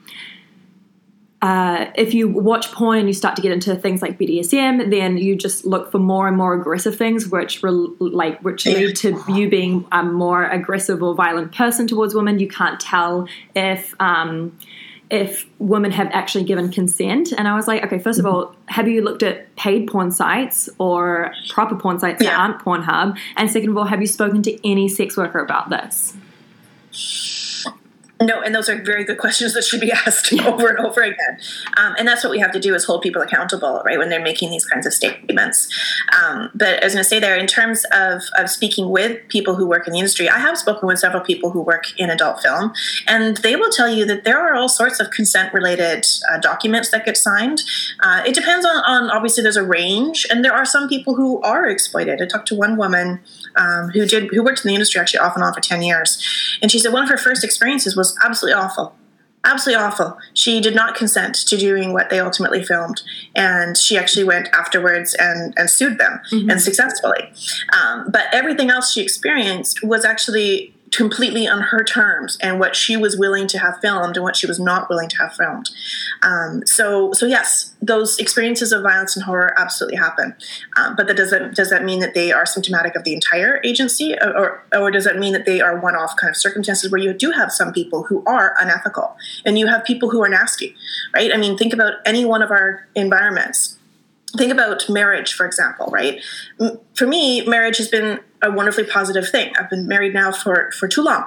uh, 1.42 1.88
if 1.96 2.14
you 2.14 2.28
watch 2.28 2.72
porn 2.72 3.00
and 3.00 3.08
you 3.08 3.14
start 3.16 3.36
to 3.38 3.42
get 3.42 3.52
into 3.52 3.76
things 3.76 4.04
like 4.04 4.20
BDSM, 4.20 4.92
then 4.92 5.18
you 5.18 5.36
just 5.36 5.66
look 5.66 5.92
for 5.92 5.98
more 5.98 6.28
and 6.28 6.38
more 6.38 6.54
aggressive 6.54 6.98
things, 6.98 7.28
which 7.28 7.64
re- 7.64 7.96
like 8.00 8.40
which 8.42 8.68
lead 8.68 8.96
to 8.98 9.20
you 9.28 9.50
being 9.50 9.88
a 9.92 10.04
more 10.04 10.46
aggressive 10.46 11.02
or 11.02 11.16
violent 11.16 11.52
person 11.56 11.88
towards 11.88 12.14
women. 12.14 12.38
You 12.38 12.48
can't 12.48 12.80
tell 12.80 13.28
if 13.56 13.96
um, 14.00 14.56
if 15.10 15.48
women 15.58 15.92
have 15.92 16.08
actually 16.12 16.44
given 16.44 16.70
consent. 16.72 17.34
And 17.38 17.48
I 17.48 17.56
was 17.56 17.68
like, 17.68 17.84
okay, 17.84 18.00
first 18.00 18.20
of 18.20 18.26
mm-hmm. 18.26 18.36
all, 18.36 18.56
have 18.68 18.88
you 18.88 19.02
looked 19.02 19.24
at 19.24 19.56
paid 19.56 19.88
porn 19.88 20.12
sites 20.12 20.70
or 20.78 21.34
proper 21.50 21.76
porn 21.76 22.00
sites 22.00 22.24
yeah. 22.24 22.32
that 22.32 22.40
aren't 22.40 22.60
Pornhub? 22.60 23.18
And 23.36 23.50
second 23.50 23.70
of 23.70 23.78
all, 23.78 23.86
have 23.86 24.02
you 24.02 24.08
spoken 24.08 24.44
to 24.44 24.70
any 24.70 24.88
sex 24.88 25.18
worker 25.18 25.40
about 25.40 25.70
this? 25.70 26.16
No, 28.22 28.42
and 28.42 28.54
those 28.54 28.68
are 28.68 28.76
very 28.82 29.06
good 29.06 29.18
questions 29.18 29.54
that 29.54 29.64
should 29.64 29.80
be 29.80 29.92
asked 30.06 30.34
over 30.34 30.68
and 30.68 30.80
over 30.80 31.02
again. 31.02 31.40
Um, 31.78 31.96
and 31.98 32.08
that's 32.08 32.24
what 32.24 32.32
we 32.32 32.40
have 32.40 32.52
to 32.52 32.60
do 32.60 32.76
is 32.76 32.84
hold 32.84 33.02
people 33.02 33.22
accountable, 33.22 33.82
right, 33.86 33.98
when 33.98 34.10
they're 34.10 34.22
making 34.22 34.50
these 34.50 34.66
kinds 34.66 34.86
of 34.86 34.94
statements. 34.94 35.70
Um, 36.22 36.50
but 36.54 36.82
I 36.82 36.86
was 36.86 36.94
going 36.94 37.04
to 37.04 37.10
say 37.10 37.20
there, 37.20 37.38
in 37.38 37.48
terms 37.48 37.86
of, 37.94 38.24
of 38.38 38.50
speaking 38.50 38.90
with 38.90 39.26
people 39.30 39.56
who 39.56 39.66
work 39.66 39.88
in 39.88 39.94
the 39.94 40.00
industry, 40.00 40.28
I 40.30 40.40
have 40.40 40.58
spoken 40.58 40.88
with 40.88 41.00
several 41.00 41.24
people 41.24 41.52
who 41.52 41.62
work 41.62 41.98
in 41.98 42.10
adult 42.10 42.42
film, 42.42 42.74
and 43.08 43.38
they 43.38 43.56
will 43.56 43.70
tell 43.70 43.88
you 43.88 44.06
that 44.06 44.26
there 44.26 44.38
are 44.38 44.54
all 44.54 44.68
sorts 44.68 45.00
of 45.00 45.12
consent 45.12 45.54
related 45.54 46.06
uh, 46.30 46.40
documents 46.40 46.92
that 46.92 47.06
get 47.06 47.16
signed. 47.16 47.62
Uh, 48.02 48.24
it 48.28 48.36
depends 48.36 48.66
on, 48.66 48.76
on, 48.84 49.10
obviously, 49.10 49.44
there's 49.44 49.58
a 49.58 49.64
range, 49.64 50.26
and 50.30 50.44
there 50.44 50.54
are 50.54 50.66
some 50.66 50.90
people 50.90 51.16
who 51.16 51.42
are 51.42 51.68
exploited. 51.68 52.22
I 52.22 52.26
talked 52.26 52.50
to 52.50 52.56
one 52.56 52.76
woman 52.76 53.22
um, 53.56 53.90
who 53.90 54.06
did 54.06 54.30
who 54.32 54.44
worked 54.44 54.66
in 54.66 54.70
the 54.70 54.76
industry 54.76 55.00
actually 55.00 55.20
off 55.20 55.36
and 55.36 55.44
on 55.44 55.54
for 55.54 55.62
10 55.62 55.82
years, 55.82 56.22
and 56.62 56.70
she 56.70 56.80
said 56.80 56.92
one 56.92 57.04
of 57.04 57.10
her 57.10 57.18
first 57.18 57.46
experiences 57.46 57.96
was 57.96 58.09
was 58.10 58.18
absolutely 58.24 58.60
awful. 58.62 58.96
Absolutely 59.46 59.82
awful. 59.84 60.18
She 60.34 60.60
did 60.60 60.76
not 60.76 60.96
consent 60.96 61.36
to 61.48 61.56
doing 61.56 61.94
what 61.94 62.10
they 62.10 62.20
ultimately 62.20 62.64
filmed, 62.64 63.02
and 63.36 63.78
she 63.78 63.98
actually 63.98 64.26
went 64.26 64.50
afterwards 64.50 65.16
and, 65.18 65.54
and 65.56 65.70
sued 65.70 65.98
them, 65.98 66.20
mm-hmm. 66.30 66.50
and 66.50 66.62
successfully. 66.62 67.32
Um, 67.74 68.10
but 68.12 68.26
everything 68.34 68.70
else 68.70 68.92
she 68.92 69.02
experienced 69.02 69.82
was 69.82 70.04
actually 70.04 70.74
completely 70.92 71.48
on 71.48 71.62
her 71.62 71.84
terms 71.84 72.38
and 72.42 72.60
what 72.60 72.76
she 72.76 72.98
was 72.98 73.18
willing 73.18 73.48
to 73.48 73.60
have 73.60 73.80
filmed 73.82 74.18
and 74.18 74.24
what 74.24 74.36
she 74.36 74.48
was 74.48 74.60
not 74.60 74.90
willing 74.90 75.10
to 75.10 75.18
have 75.18 75.34
filmed. 75.34 75.70
Um, 76.22 76.66
so, 76.66 77.14
so 77.14 77.26
yes, 77.26 77.76
those 77.82 78.18
experiences 78.18 78.72
of 78.72 78.84
violence 78.84 79.16
and 79.16 79.26
horror 79.26 79.54
absolutely 79.58 79.98
happen. 79.98 80.36
Um, 80.78 80.96
but 80.96 81.08
that 81.08 81.18
doesn't 81.18 81.56
does 81.56 81.70
that 81.70 81.84
mean 81.84 82.00
that 82.00 82.14
they 82.14 82.32
are 82.32 82.46
symptomatic 82.46 82.96
of 82.96 83.04
the 83.04 83.14
entire 83.14 83.62
agency, 83.64 84.16
or, 84.22 84.38
or, 84.38 84.64
or 84.82 84.92
does 84.92 85.06
that 85.06 85.18
mean 85.18 85.34
that 85.34 85.46
they 85.46 85.62
are 85.62 85.80
one-off 85.80 86.16
kind 86.16 86.30
of 86.30 86.38
circumstances 86.38 86.92
where 86.92 87.02
you 87.02 87.14
do 87.14 87.32
have 87.32 87.52
some 87.52 87.72
people 87.72 88.04
who 88.04 88.24
are 88.26 88.56
unethical 88.60 89.16
and 89.46 89.58
you 89.60 89.68
have 89.68 89.84
people 89.84 90.10
who 90.10 90.22
are 90.24 90.30
nasty, 90.30 90.76
right? 91.14 91.34
I 91.34 91.38
mean, 91.38 91.58
think 91.58 91.74
about 91.74 91.94
any 92.06 92.26
one 92.26 92.42
of 92.42 92.52
our 92.52 92.88
environments 92.96 93.76
think 94.38 94.52
about 94.52 94.88
marriage 94.88 95.34
for 95.34 95.44
example 95.44 95.88
right 95.88 96.24
for 96.94 97.08
me 97.08 97.44
marriage 97.48 97.78
has 97.78 97.88
been 97.88 98.20
a 98.42 98.52
wonderfully 98.52 98.86
positive 98.86 99.28
thing 99.30 99.52
i've 99.60 99.70
been 99.70 99.88
married 99.88 100.14
now 100.14 100.32
for 100.32 100.72
for 100.72 100.88
too 100.88 101.02
long 101.02 101.24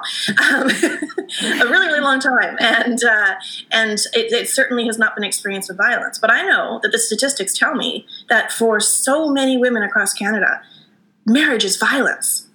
um, 0.51 0.69
a 0.69 1.67
really 1.67 1.87
really 1.87 1.99
long 1.99 2.19
time 2.19 2.55
and 2.59 3.03
uh, 3.03 3.35
and 3.71 3.99
it, 4.13 4.31
it, 4.31 4.49
certainly 4.49 4.85
has 4.85 4.97
not 4.97 5.15
been 5.15 5.23
experienced 5.23 5.69
with 5.69 5.77
violence 5.77 6.17
but 6.17 6.31
i 6.31 6.41
know 6.43 6.79
that 6.83 6.91
the 6.91 6.99
statistics 6.99 7.57
tell 7.57 7.75
me 7.75 8.05
that 8.29 8.51
for 8.51 8.79
so 8.79 9.29
many 9.29 9.57
women 9.57 9.83
across 9.83 10.13
canada 10.13 10.61
marriage 11.25 11.63
is 11.63 11.77
violence 11.77 12.47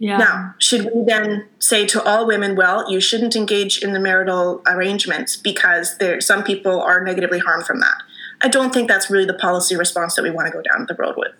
yeah. 0.00 0.16
Now, 0.16 0.54
should 0.56 0.90
we 0.94 1.04
then 1.04 1.46
say 1.58 1.84
to 1.88 2.02
all 2.02 2.26
women, 2.26 2.56
well, 2.56 2.90
you 2.90 3.02
shouldn't 3.02 3.36
engage 3.36 3.82
in 3.82 3.92
the 3.92 4.00
marital 4.00 4.62
arrangements 4.66 5.36
because 5.36 5.98
there 5.98 6.22
some 6.22 6.42
people 6.42 6.80
are 6.80 7.04
negatively 7.04 7.38
harmed 7.38 7.66
from 7.66 7.80
that? 7.80 8.02
I 8.40 8.48
don't 8.48 8.72
think 8.72 8.88
that's 8.88 9.10
really 9.10 9.26
the 9.26 9.34
policy 9.34 9.76
response 9.76 10.14
that 10.14 10.22
we 10.22 10.30
want 10.30 10.46
to 10.46 10.52
go 10.52 10.62
down 10.62 10.86
the 10.88 10.94
road 10.94 11.16
with. 11.18 11.34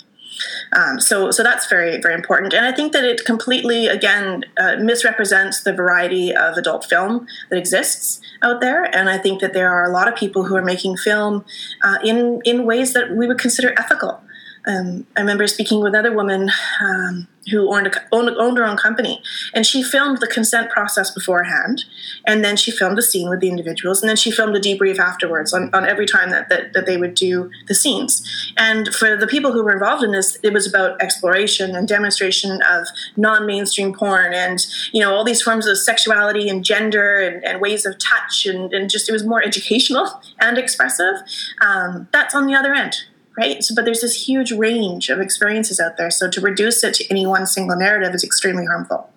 Um, 0.72 1.00
so, 1.00 1.30
so 1.30 1.42
that's 1.42 1.66
very, 1.68 2.00
very 2.00 2.14
important. 2.14 2.52
And 2.52 2.64
I 2.64 2.72
think 2.72 2.92
that 2.92 3.04
it 3.04 3.24
completely, 3.24 3.86
again, 3.86 4.44
uh, 4.58 4.76
misrepresents 4.76 5.62
the 5.62 5.72
variety 5.72 6.34
of 6.34 6.56
adult 6.56 6.84
film 6.84 7.26
that 7.50 7.58
exists 7.58 8.20
out 8.42 8.60
there. 8.60 8.84
And 8.94 9.08
I 9.08 9.18
think 9.18 9.40
that 9.40 9.52
there 9.52 9.70
are 9.70 9.84
a 9.84 9.92
lot 9.92 10.08
of 10.08 10.14
people 10.14 10.44
who 10.44 10.56
are 10.56 10.64
making 10.64 10.96
film 10.96 11.44
uh, 11.82 11.98
in 12.04 12.40
in 12.44 12.64
ways 12.64 12.92
that 12.92 13.10
we 13.16 13.26
would 13.26 13.38
consider 13.38 13.74
ethical. 13.78 14.22
Um, 14.70 15.06
I 15.16 15.20
remember 15.20 15.46
speaking 15.46 15.80
with 15.80 15.88
another 15.88 16.14
woman 16.14 16.50
um, 16.80 17.26
who 17.50 17.74
owned, 17.74 17.86
a, 17.86 17.92
owned, 18.12 18.30
owned, 18.38 18.58
her 18.58 18.64
own 18.64 18.76
company, 18.76 19.22
and 19.54 19.66
she 19.66 19.82
filmed 19.82 20.18
the 20.18 20.26
consent 20.26 20.70
process 20.70 21.10
beforehand, 21.10 21.84
and 22.26 22.44
then 22.44 22.56
she 22.56 22.70
filmed 22.70 22.96
the 22.96 23.02
scene 23.02 23.28
with 23.28 23.40
the 23.40 23.48
individuals, 23.48 24.02
and 24.02 24.08
then 24.08 24.16
she 24.16 24.30
filmed 24.30 24.54
a 24.54 24.60
debrief 24.60 24.98
afterwards 24.98 25.52
on, 25.52 25.70
on 25.72 25.86
every 25.86 26.06
time 26.06 26.30
that, 26.30 26.48
that, 26.50 26.72
that 26.74 26.86
they 26.86 26.96
would 26.96 27.14
do 27.14 27.50
the 27.66 27.74
scenes. 27.74 28.52
And 28.56 28.94
for 28.94 29.16
the 29.16 29.26
people 29.26 29.52
who 29.52 29.64
were 29.64 29.72
involved 29.72 30.04
in 30.04 30.12
this, 30.12 30.38
it 30.42 30.52
was 30.52 30.68
about 30.68 31.00
exploration 31.02 31.74
and 31.74 31.88
demonstration 31.88 32.60
of 32.70 32.86
non-mainstream 33.16 33.94
porn, 33.94 34.32
and 34.34 34.64
you 34.92 35.00
know 35.00 35.14
all 35.14 35.24
these 35.24 35.42
forms 35.42 35.66
of 35.66 35.78
sexuality 35.78 36.48
and 36.48 36.64
gender 36.64 37.18
and, 37.18 37.44
and 37.44 37.60
ways 37.60 37.86
of 37.86 37.98
touch, 37.98 38.46
and, 38.46 38.72
and, 38.72 38.90
just 38.90 39.08
it 39.08 39.12
was 39.12 39.24
more 39.24 39.42
educational 39.42 40.08
and 40.40 40.58
expressive. 40.58 41.14
Um, 41.60 42.08
that's 42.12 42.34
on 42.34 42.46
the 42.46 42.54
other 42.54 42.74
end 42.74 43.04
right? 43.40 43.64
So, 43.64 43.74
but 43.74 43.84
there's 43.84 44.02
this 44.02 44.28
huge 44.28 44.52
range 44.52 45.08
of 45.08 45.20
experiences 45.20 45.80
out 45.80 45.96
there. 45.96 46.10
So 46.10 46.30
to 46.30 46.40
reduce 46.40 46.84
it 46.84 46.94
to 46.94 47.10
any 47.10 47.26
one 47.26 47.46
single 47.46 47.76
narrative 47.76 48.14
is 48.14 48.22
extremely 48.22 48.66
harmful. 48.66 49.10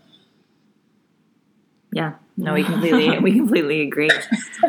Yeah. 1.92 2.14
No, 2.36 2.54
we 2.56 2.64
completely 2.64 3.20
we 3.20 3.34
completely 3.34 3.82
agree. 3.82 4.10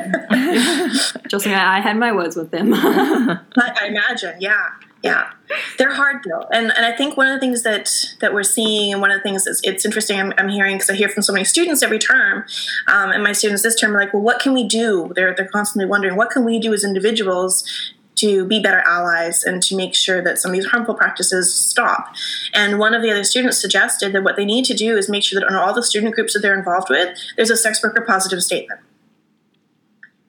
Just 1.28 1.46
I 1.46 1.80
had 1.80 1.96
my 1.96 2.12
words 2.12 2.36
with 2.36 2.50
them. 2.50 2.74
I 2.74 3.86
imagine, 3.86 4.36
yeah, 4.38 4.68
yeah, 5.02 5.30
they're 5.78 5.94
hard 5.94 6.22
though, 6.28 6.46
and 6.52 6.70
and 6.72 6.84
I 6.84 6.94
think 6.94 7.16
one 7.16 7.26
of 7.26 7.32
the 7.32 7.40
things 7.40 7.62
that 7.62 7.90
that 8.20 8.34
we're 8.34 8.42
seeing, 8.42 8.92
and 8.92 9.00
one 9.00 9.10
of 9.10 9.18
the 9.18 9.22
things 9.22 9.46
that's 9.46 9.62
it's 9.64 9.86
interesting, 9.86 10.20
I'm, 10.20 10.34
I'm 10.36 10.48
hearing 10.48 10.76
because 10.76 10.90
I 10.90 10.94
hear 10.94 11.08
from 11.08 11.22
so 11.22 11.32
many 11.32 11.46
students 11.46 11.82
every 11.82 11.98
term, 11.98 12.44
um, 12.86 13.10
and 13.12 13.22
my 13.22 13.32
students 13.32 13.62
this 13.62 13.80
term 13.80 13.96
are 13.96 14.00
like, 14.00 14.12
well, 14.12 14.22
what 14.22 14.40
can 14.40 14.52
we 14.52 14.68
do? 14.68 15.10
They're 15.14 15.34
they're 15.34 15.48
constantly 15.48 15.88
wondering, 15.88 16.16
what 16.16 16.28
can 16.28 16.44
we 16.44 16.58
do 16.58 16.74
as 16.74 16.84
individuals 16.84 17.64
to 18.16 18.44
be 18.46 18.60
better 18.60 18.80
allies 18.80 19.44
and 19.44 19.62
to 19.64 19.76
make 19.76 19.94
sure 19.94 20.22
that 20.22 20.38
some 20.38 20.50
of 20.50 20.54
these 20.54 20.66
harmful 20.66 20.94
practices 20.94 21.54
stop. 21.54 22.14
And 22.52 22.78
one 22.78 22.94
of 22.94 23.02
the 23.02 23.10
other 23.10 23.24
students 23.24 23.60
suggested 23.60 24.12
that 24.12 24.24
what 24.24 24.36
they 24.36 24.44
need 24.44 24.64
to 24.66 24.74
do 24.74 24.96
is 24.96 25.08
make 25.08 25.24
sure 25.24 25.40
that 25.40 25.48
on 25.48 25.56
all 25.56 25.74
the 25.74 25.82
student 25.82 26.14
groups 26.14 26.34
that 26.34 26.40
they're 26.40 26.58
involved 26.58 26.88
with, 26.90 27.18
there's 27.36 27.50
a 27.50 27.56
sex 27.56 27.82
worker 27.82 28.02
positive 28.02 28.42
statement. 28.42 28.80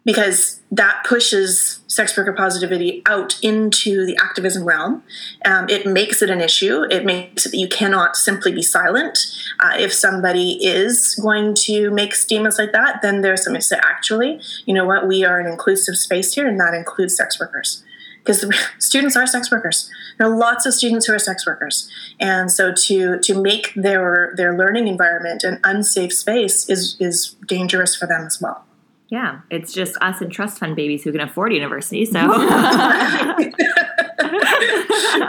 Because 0.05 0.61
that 0.71 1.03
pushes 1.07 1.79
sex 1.87 2.15
worker 2.15 2.33
positivity 2.33 3.01
out 3.07 3.39
into 3.41 4.05
the 4.05 4.15
activism 4.17 4.63
realm. 4.63 5.03
Um, 5.43 5.67
it 5.67 5.87
makes 5.87 6.21
it 6.21 6.29
an 6.29 6.41
issue. 6.41 6.83
It 6.91 7.05
makes 7.05 7.45
it 7.45 7.51
that 7.51 7.57
you 7.57 7.67
cannot 7.67 8.15
simply 8.15 8.51
be 8.51 8.61
silent. 8.61 9.17
Uh, 9.59 9.73
if 9.79 9.91
somebody 9.91 10.63
is 10.63 11.15
going 11.15 11.55
to 11.55 11.89
make 11.89 12.13
statements 12.13 12.59
like 12.59 12.71
that, 12.73 13.01
then 13.01 13.21
there's 13.21 13.43
something 13.43 13.61
to 13.61 13.65
say, 13.65 13.79
actually, 13.81 14.39
you 14.65 14.73
know 14.73 14.85
what, 14.85 15.07
we 15.07 15.25
are 15.25 15.39
an 15.39 15.47
inclusive 15.51 15.95
space 15.95 16.33
here, 16.33 16.47
and 16.47 16.59
that 16.59 16.73
includes 16.73 17.15
sex 17.15 17.39
workers 17.39 17.83
because 18.25 18.45
students 18.79 19.15
are 19.15 19.27
sex 19.27 19.51
workers. 19.51 19.89
There 20.17 20.27
are 20.27 20.37
lots 20.37 20.65
of 20.65 20.73
students 20.73 21.05
who 21.05 21.13
are 21.13 21.19
sex 21.19 21.45
workers, 21.45 21.89
and 22.19 22.51
so 22.51 22.73
to 22.73 23.19
to 23.19 23.41
make 23.41 23.73
their 23.75 24.33
their 24.35 24.57
learning 24.57 24.87
environment 24.87 25.43
an 25.43 25.59
unsafe 25.63 26.13
space 26.13 26.69
is 26.69 26.97
is 26.99 27.35
dangerous 27.47 27.95
for 27.95 28.07
them 28.07 28.25
as 28.25 28.41
well. 28.41 28.65
Yeah, 29.09 29.41
it's 29.51 29.71
just 29.71 29.95
us 30.01 30.21
and 30.21 30.31
trust 30.31 30.59
fund 30.59 30.75
babies 30.75 31.03
who 31.03 31.11
can 31.11 31.21
afford 31.21 31.53
university, 31.53 32.05
so 32.05 32.27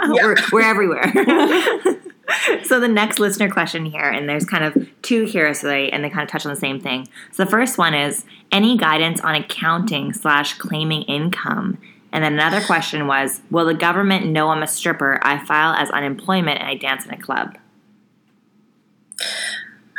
we're, 0.09 0.37
we're 0.51 0.63
everywhere. 0.63 1.13
so 2.65 2.81
the 2.81 2.89
next 2.89 3.19
listener 3.19 3.51
question 3.51 3.85
here, 3.85 4.09
and 4.09 4.29
there's 4.29 4.47
kind 4.47 4.65
of 4.65 4.89
two 5.03 5.25
here, 5.25 5.53
so 5.53 5.67
they 5.67 5.91
and 5.91 6.03
they 6.03 6.09
kind 6.09 6.23
of 6.23 6.29
touch 6.29 6.47
on 6.47 6.55
the 6.55 6.61
same 6.61 6.81
thing. 6.81 7.07
So 7.33 7.45
the 7.45 7.51
first 7.51 7.77
one 7.77 7.93
is 7.93 8.25
any 8.51 8.79
guidance 8.79 9.21
on 9.21 9.35
accounting 9.35 10.13
slash 10.15 10.55
claiming 10.55 11.03
income 11.03 11.79
and 12.17 12.25
then 12.25 12.33
another 12.33 12.63
question 12.63 13.07
was 13.07 13.43
Will 13.51 13.67
the 13.67 13.75
government 13.75 14.25
know 14.25 14.49
I'm 14.49 14.63
a 14.63 14.67
stripper? 14.67 15.21
I 15.23 15.45
file 15.45 15.75
as 15.75 15.91
unemployment 15.91 16.61
and 16.61 16.67
I 16.67 16.75
dance 16.75 17.05
in 17.05 17.13
a 17.13 17.19
club. 17.19 17.59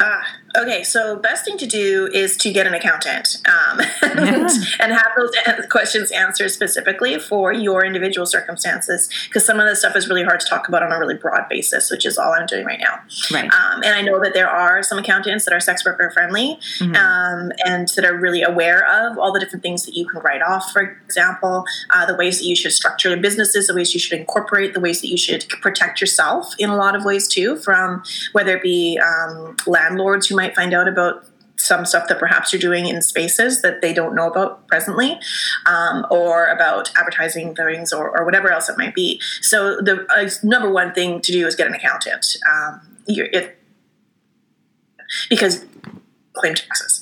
Ah, 0.02 0.24
Okay, 0.58 0.84
so 0.84 1.18
best 1.18 1.46
thing 1.46 1.58
to 1.60 1.68
do 1.68 2.10
is 2.14 2.36
to 2.38 2.52
get 2.52 2.66
an 2.66 2.74
accountant 2.74 3.38
um, 3.48 3.80
and, 4.02 4.50
and, 4.80 4.92
have 4.92 5.12
those 5.16 5.32
questions 5.70 6.12
answered 6.12 6.50
specifically 6.50 7.20
for 7.20 7.54
your 7.54 7.86
individual 7.86 8.26
circumstances 8.26 9.08
because 9.26 9.46
some 9.46 9.60
of 9.60 9.68
this 9.68 9.80
stuff 9.80 9.96
is 9.96 10.10
really 10.10 10.24
hard 10.24 10.40
to 10.40 10.48
talk 10.48 10.68
about 10.68 10.82
on 10.82 10.92
a 10.92 11.00
really 11.00 11.14
broad 11.14 11.48
basis, 11.48 11.92
which 11.92 12.06
is 12.06 12.18
all 12.18 12.34
I'm 12.34 12.48
doing 12.48 12.66
right 12.66 12.80
now. 12.80 13.00
Right. 13.32 13.52
Um, 13.54 13.84
and 13.84 13.94
I 13.94 14.02
know 14.02 14.20
that 14.24 14.34
there 14.34 14.50
are 14.50 14.82
some 14.82 14.98
accountants 14.98 15.46
that 15.46 15.54
are 15.54 15.60
sex 15.60 15.86
worker 15.86 16.10
friendly 16.12 16.60
mm-hmm. 16.80 16.96
um, 16.96 17.52
and 17.66 17.88
that 17.90 18.04
are 18.04 18.18
really 18.18 18.42
aware 18.42 18.84
of 18.88 19.20
all 19.20 19.32
the 19.32 19.40
different 19.40 19.62
things 19.62 19.86
that 19.86 19.96
you 19.96 20.08
can 20.08 20.22
write 20.22 20.42
off, 20.42 20.72
for 20.72 20.98
example, 21.06 21.66
uh, 21.92 22.06
the 22.08 22.16
ways 22.16 22.40
that 22.40 22.46
you 22.46 22.56
should 22.56 22.72
structure 22.72 23.10
your 23.10 23.20
businesses, 23.20 23.68
the 23.68 23.76
ways 23.76 23.94
you 23.94 24.00
should 24.00 24.18
incorporate, 24.18 24.74
the 24.74 24.80
ways 24.80 25.02
that 25.02 25.08
you 25.08 25.18
should 25.18 25.48
protect 25.62 26.02
yourself 26.02 26.56
in 26.58 26.70
a 26.70 26.76
lot 26.76 26.96
of 26.96 27.06
ways 27.06 27.28
too, 27.28 27.58
from 27.58 28.02
whether 28.32 28.58
it 28.58 28.64
be 28.64 29.00
um, 29.00 29.56
landlords 29.68 30.28
who 30.28 30.36
might 30.36 30.47
find 30.54 30.74
out 30.74 30.88
about 30.88 31.26
some 31.58 31.86
stuff 31.86 32.08
that 32.08 32.20
perhaps 32.20 32.54
you're 32.54 32.60
doing 32.60 32.86
in 32.86 33.02
spaces 33.02 33.62
that 33.62 33.82
they 33.82 33.94
don't 33.94 34.16
know 34.16 34.30
about 34.30 34.68
presently, 34.68 35.20
um, 35.66 36.06
or 36.12 36.46
about 36.46 36.92
advertising 36.96 37.56
things 37.56 37.92
or, 37.92 38.16
or, 38.16 38.24
whatever 38.24 38.52
else 38.52 38.70
it 38.70 38.78
might 38.78 38.94
be. 38.94 39.20
So 39.42 39.78
the 39.78 40.06
uh, 40.16 40.30
number 40.44 40.70
one 40.70 40.94
thing 40.94 41.20
to 41.22 41.32
do 41.32 41.48
is 41.48 41.56
get 41.56 41.68
an 41.68 41.74
accountant. 41.74 42.38
Um, 42.48 42.98
it, 43.08 43.58
because 45.30 45.66
claim 46.38 46.56
taxes. 46.56 47.02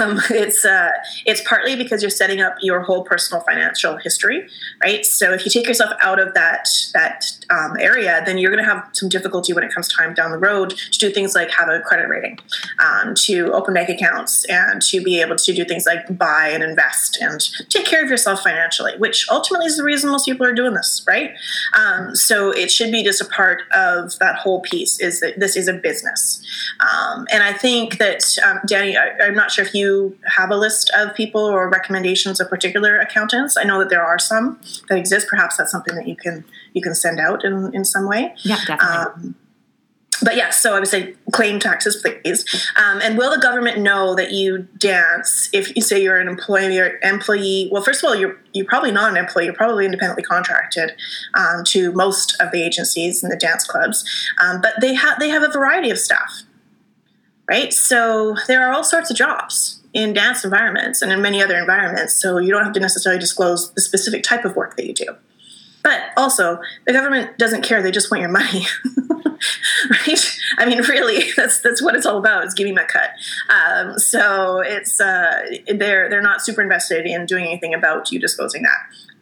Um, 0.00 0.20
it's 0.30 0.64
uh, 0.64 0.90
it's 1.26 1.42
partly 1.46 1.76
because 1.76 2.02
you're 2.02 2.10
setting 2.10 2.40
up 2.40 2.56
your 2.60 2.80
whole 2.80 3.04
personal 3.04 3.42
financial 3.44 3.96
history, 3.96 4.48
right? 4.82 5.04
So 5.04 5.32
if 5.32 5.44
you 5.44 5.50
take 5.50 5.66
yourself 5.66 5.92
out 6.00 6.20
of 6.20 6.34
that 6.34 6.68
that 6.94 7.24
um, 7.50 7.76
area, 7.78 8.22
then 8.26 8.38
you're 8.38 8.50
going 8.50 8.64
to 8.64 8.68
have 8.68 8.88
some 8.92 9.08
difficulty 9.08 9.52
when 9.52 9.64
it 9.64 9.72
comes 9.72 9.88
time 9.88 10.14
down 10.14 10.30
the 10.30 10.38
road 10.38 10.70
to 10.70 10.98
do 10.98 11.10
things 11.10 11.34
like 11.34 11.50
have 11.50 11.68
a 11.68 11.80
credit 11.80 12.08
rating, 12.08 12.38
um, 12.78 13.14
to 13.14 13.52
open 13.52 13.74
bank 13.74 13.88
accounts, 13.88 14.44
and 14.46 14.82
to 14.82 15.02
be 15.02 15.20
able 15.20 15.36
to 15.36 15.52
do 15.52 15.64
things 15.64 15.86
like 15.86 16.18
buy 16.18 16.48
and 16.48 16.62
invest 16.62 17.18
and 17.20 17.40
take 17.68 17.86
care 17.86 18.02
of 18.02 18.10
yourself 18.10 18.42
financially, 18.42 18.92
which 18.98 19.26
ultimately 19.30 19.66
is 19.66 19.76
the 19.76 19.84
reason 19.84 20.10
most 20.10 20.24
people 20.24 20.46
are 20.46 20.52
doing 20.52 20.74
this, 20.74 21.04
right? 21.06 21.32
Um, 21.76 22.14
so 22.14 22.50
it 22.50 22.70
should 22.70 22.92
be 22.92 23.02
just 23.02 23.20
a 23.20 23.24
part 23.26 23.62
of 23.72 24.18
that 24.18 24.36
whole 24.36 24.60
piece 24.60 25.00
is 25.00 25.20
that 25.20 25.38
this 25.38 25.56
is 25.56 25.68
a 25.68 25.74
business, 25.74 26.42
um, 26.80 27.26
and 27.30 27.42
I 27.42 27.52
think 27.52 27.98
that 27.98 28.24
um, 28.44 28.60
Danny, 28.68 28.96
I, 28.96 29.26
am 29.26 29.34
not 29.34 29.50
sure 29.50 29.64
if 29.64 29.74
you 29.74 30.18
have 30.36 30.50
a 30.50 30.56
list 30.56 30.90
of 30.96 31.14
people 31.14 31.40
or 31.40 31.68
recommendations 31.68 32.40
of 32.40 32.48
particular 32.48 32.98
accountants. 32.98 33.56
I 33.56 33.64
know 33.64 33.78
that 33.78 33.88
there 33.88 34.04
are 34.04 34.18
some 34.18 34.60
that 34.88 34.98
exist. 34.98 35.28
Perhaps 35.28 35.56
that's 35.56 35.72
something 35.72 35.94
that 35.94 36.06
you 36.06 36.16
can 36.16 36.44
you 36.74 36.82
can 36.82 36.94
send 36.94 37.18
out 37.18 37.44
in, 37.44 37.74
in 37.74 37.84
some 37.84 38.08
way. 38.08 38.34
Yeah, 38.44 38.58
definitely. 38.66 38.96
Um, 38.96 39.34
but 40.22 40.36
yes, 40.36 40.58
so 40.58 40.74
I 40.74 40.80
would 40.80 40.88
say 40.88 41.14
claim 41.32 41.60
taxes, 41.60 41.96
please. 41.96 42.44
Um, 42.76 43.00
and 43.02 43.16
will 43.16 43.30
the 43.30 43.40
government 43.40 43.78
know 43.78 44.14
that 44.14 44.32
you 44.32 44.66
dance 44.78 45.48
if 45.52 45.74
you 45.76 45.82
say 45.82 46.02
you're 46.02 46.18
an 46.18 46.28
employee 46.28 46.80
employee? 47.02 47.68
Well, 47.70 47.82
first 47.82 48.02
of 48.02 48.08
all, 48.08 48.16
you're 48.16 48.36
you're 48.52 48.66
probably 48.66 48.90
not 48.90 49.10
an 49.10 49.16
employee. 49.16 49.44
You're 49.44 49.54
probably 49.54 49.84
independently 49.84 50.24
contracted 50.24 50.92
um, 51.34 51.62
to 51.66 51.92
most 51.92 52.36
of 52.40 52.50
the 52.50 52.62
agencies 52.62 53.22
and 53.22 53.30
the 53.30 53.36
dance 53.36 53.64
clubs. 53.64 54.04
Um, 54.42 54.60
but 54.60 54.74
they 54.80 54.94
have 54.94 55.18
they 55.20 55.28
have 55.28 55.42
a 55.42 55.48
variety 55.48 55.90
of 55.90 55.98
staff 55.98 56.42
right? 57.48 57.72
So 57.72 58.36
there 58.46 58.66
are 58.66 58.72
all 58.72 58.84
sorts 58.84 59.10
of 59.10 59.16
jobs 59.16 59.80
in 59.94 60.12
dance 60.12 60.44
environments 60.44 61.02
and 61.02 61.10
in 61.10 61.22
many 61.22 61.42
other 61.42 61.56
environments. 61.56 62.14
So 62.14 62.38
you 62.38 62.50
don't 62.50 62.64
have 62.64 62.74
to 62.74 62.80
necessarily 62.80 63.18
disclose 63.18 63.72
the 63.72 63.80
specific 63.80 64.22
type 64.22 64.44
of 64.44 64.54
work 64.54 64.76
that 64.76 64.86
you 64.86 64.94
do. 64.94 65.16
But 65.82 66.00
also, 66.16 66.60
the 66.86 66.92
government 66.92 67.38
doesn't 67.38 67.62
care; 67.62 67.82
they 67.82 67.92
just 67.92 68.10
want 68.10 68.20
your 68.20 68.30
money, 68.30 68.66
right? 69.90 70.38
I 70.58 70.66
mean, 70.66 70.82
really, 70.82 71.30
that's 71.36 71.60
that's 71.60 71.80
what 71.80 71.94
it's 71.94 72.04
all 72.04 72.18
about: 72.18 72.44
is 72.44 72.52
giving 72.52 72.74
that 72.74 72.88
cut. 72.88 73.10
Um, 73.48 73.98
so 73.98 74.60
it's 74.60 75.00
uh, 75.00 75.40
they're 75.72 76.10
they're 76.10 76.20
not 76.20 76.42
super 76.42 76.62
invested 76.62 77.06
in 77.06 77.26
doing 77.26 77.46
anything 77.46 77.74
about 77.74 78.10
you 78.10 78.18
disclosing 78.18 78.62
that. 78.62 78.78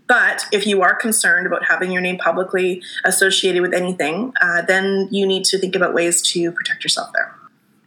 But 0.09 0.47
if 0.51 0.67
you 0.67 0.83
are 0.83 0.95
concerned 0.95 1.47
about 1.47 1.65
having 1.65 1.93
your 1.93 2.01
name 2.01 2.17
publicly 2.17 2.83
associated 3.05 3.61
with 3.61 3.75
anything, 3.75 4.33
uh, 4.41 4.63
then 4.63 5.09
you 5.11 5.27
need 5.27 5.45
to 5.45 5.59
think 5.59 5.77
about 5.77 5.95
ways 5.95 6.23
to 6.33 6.51
protect 6.53 6.85
yourself 6.85 7.11
there. 7.13 7.35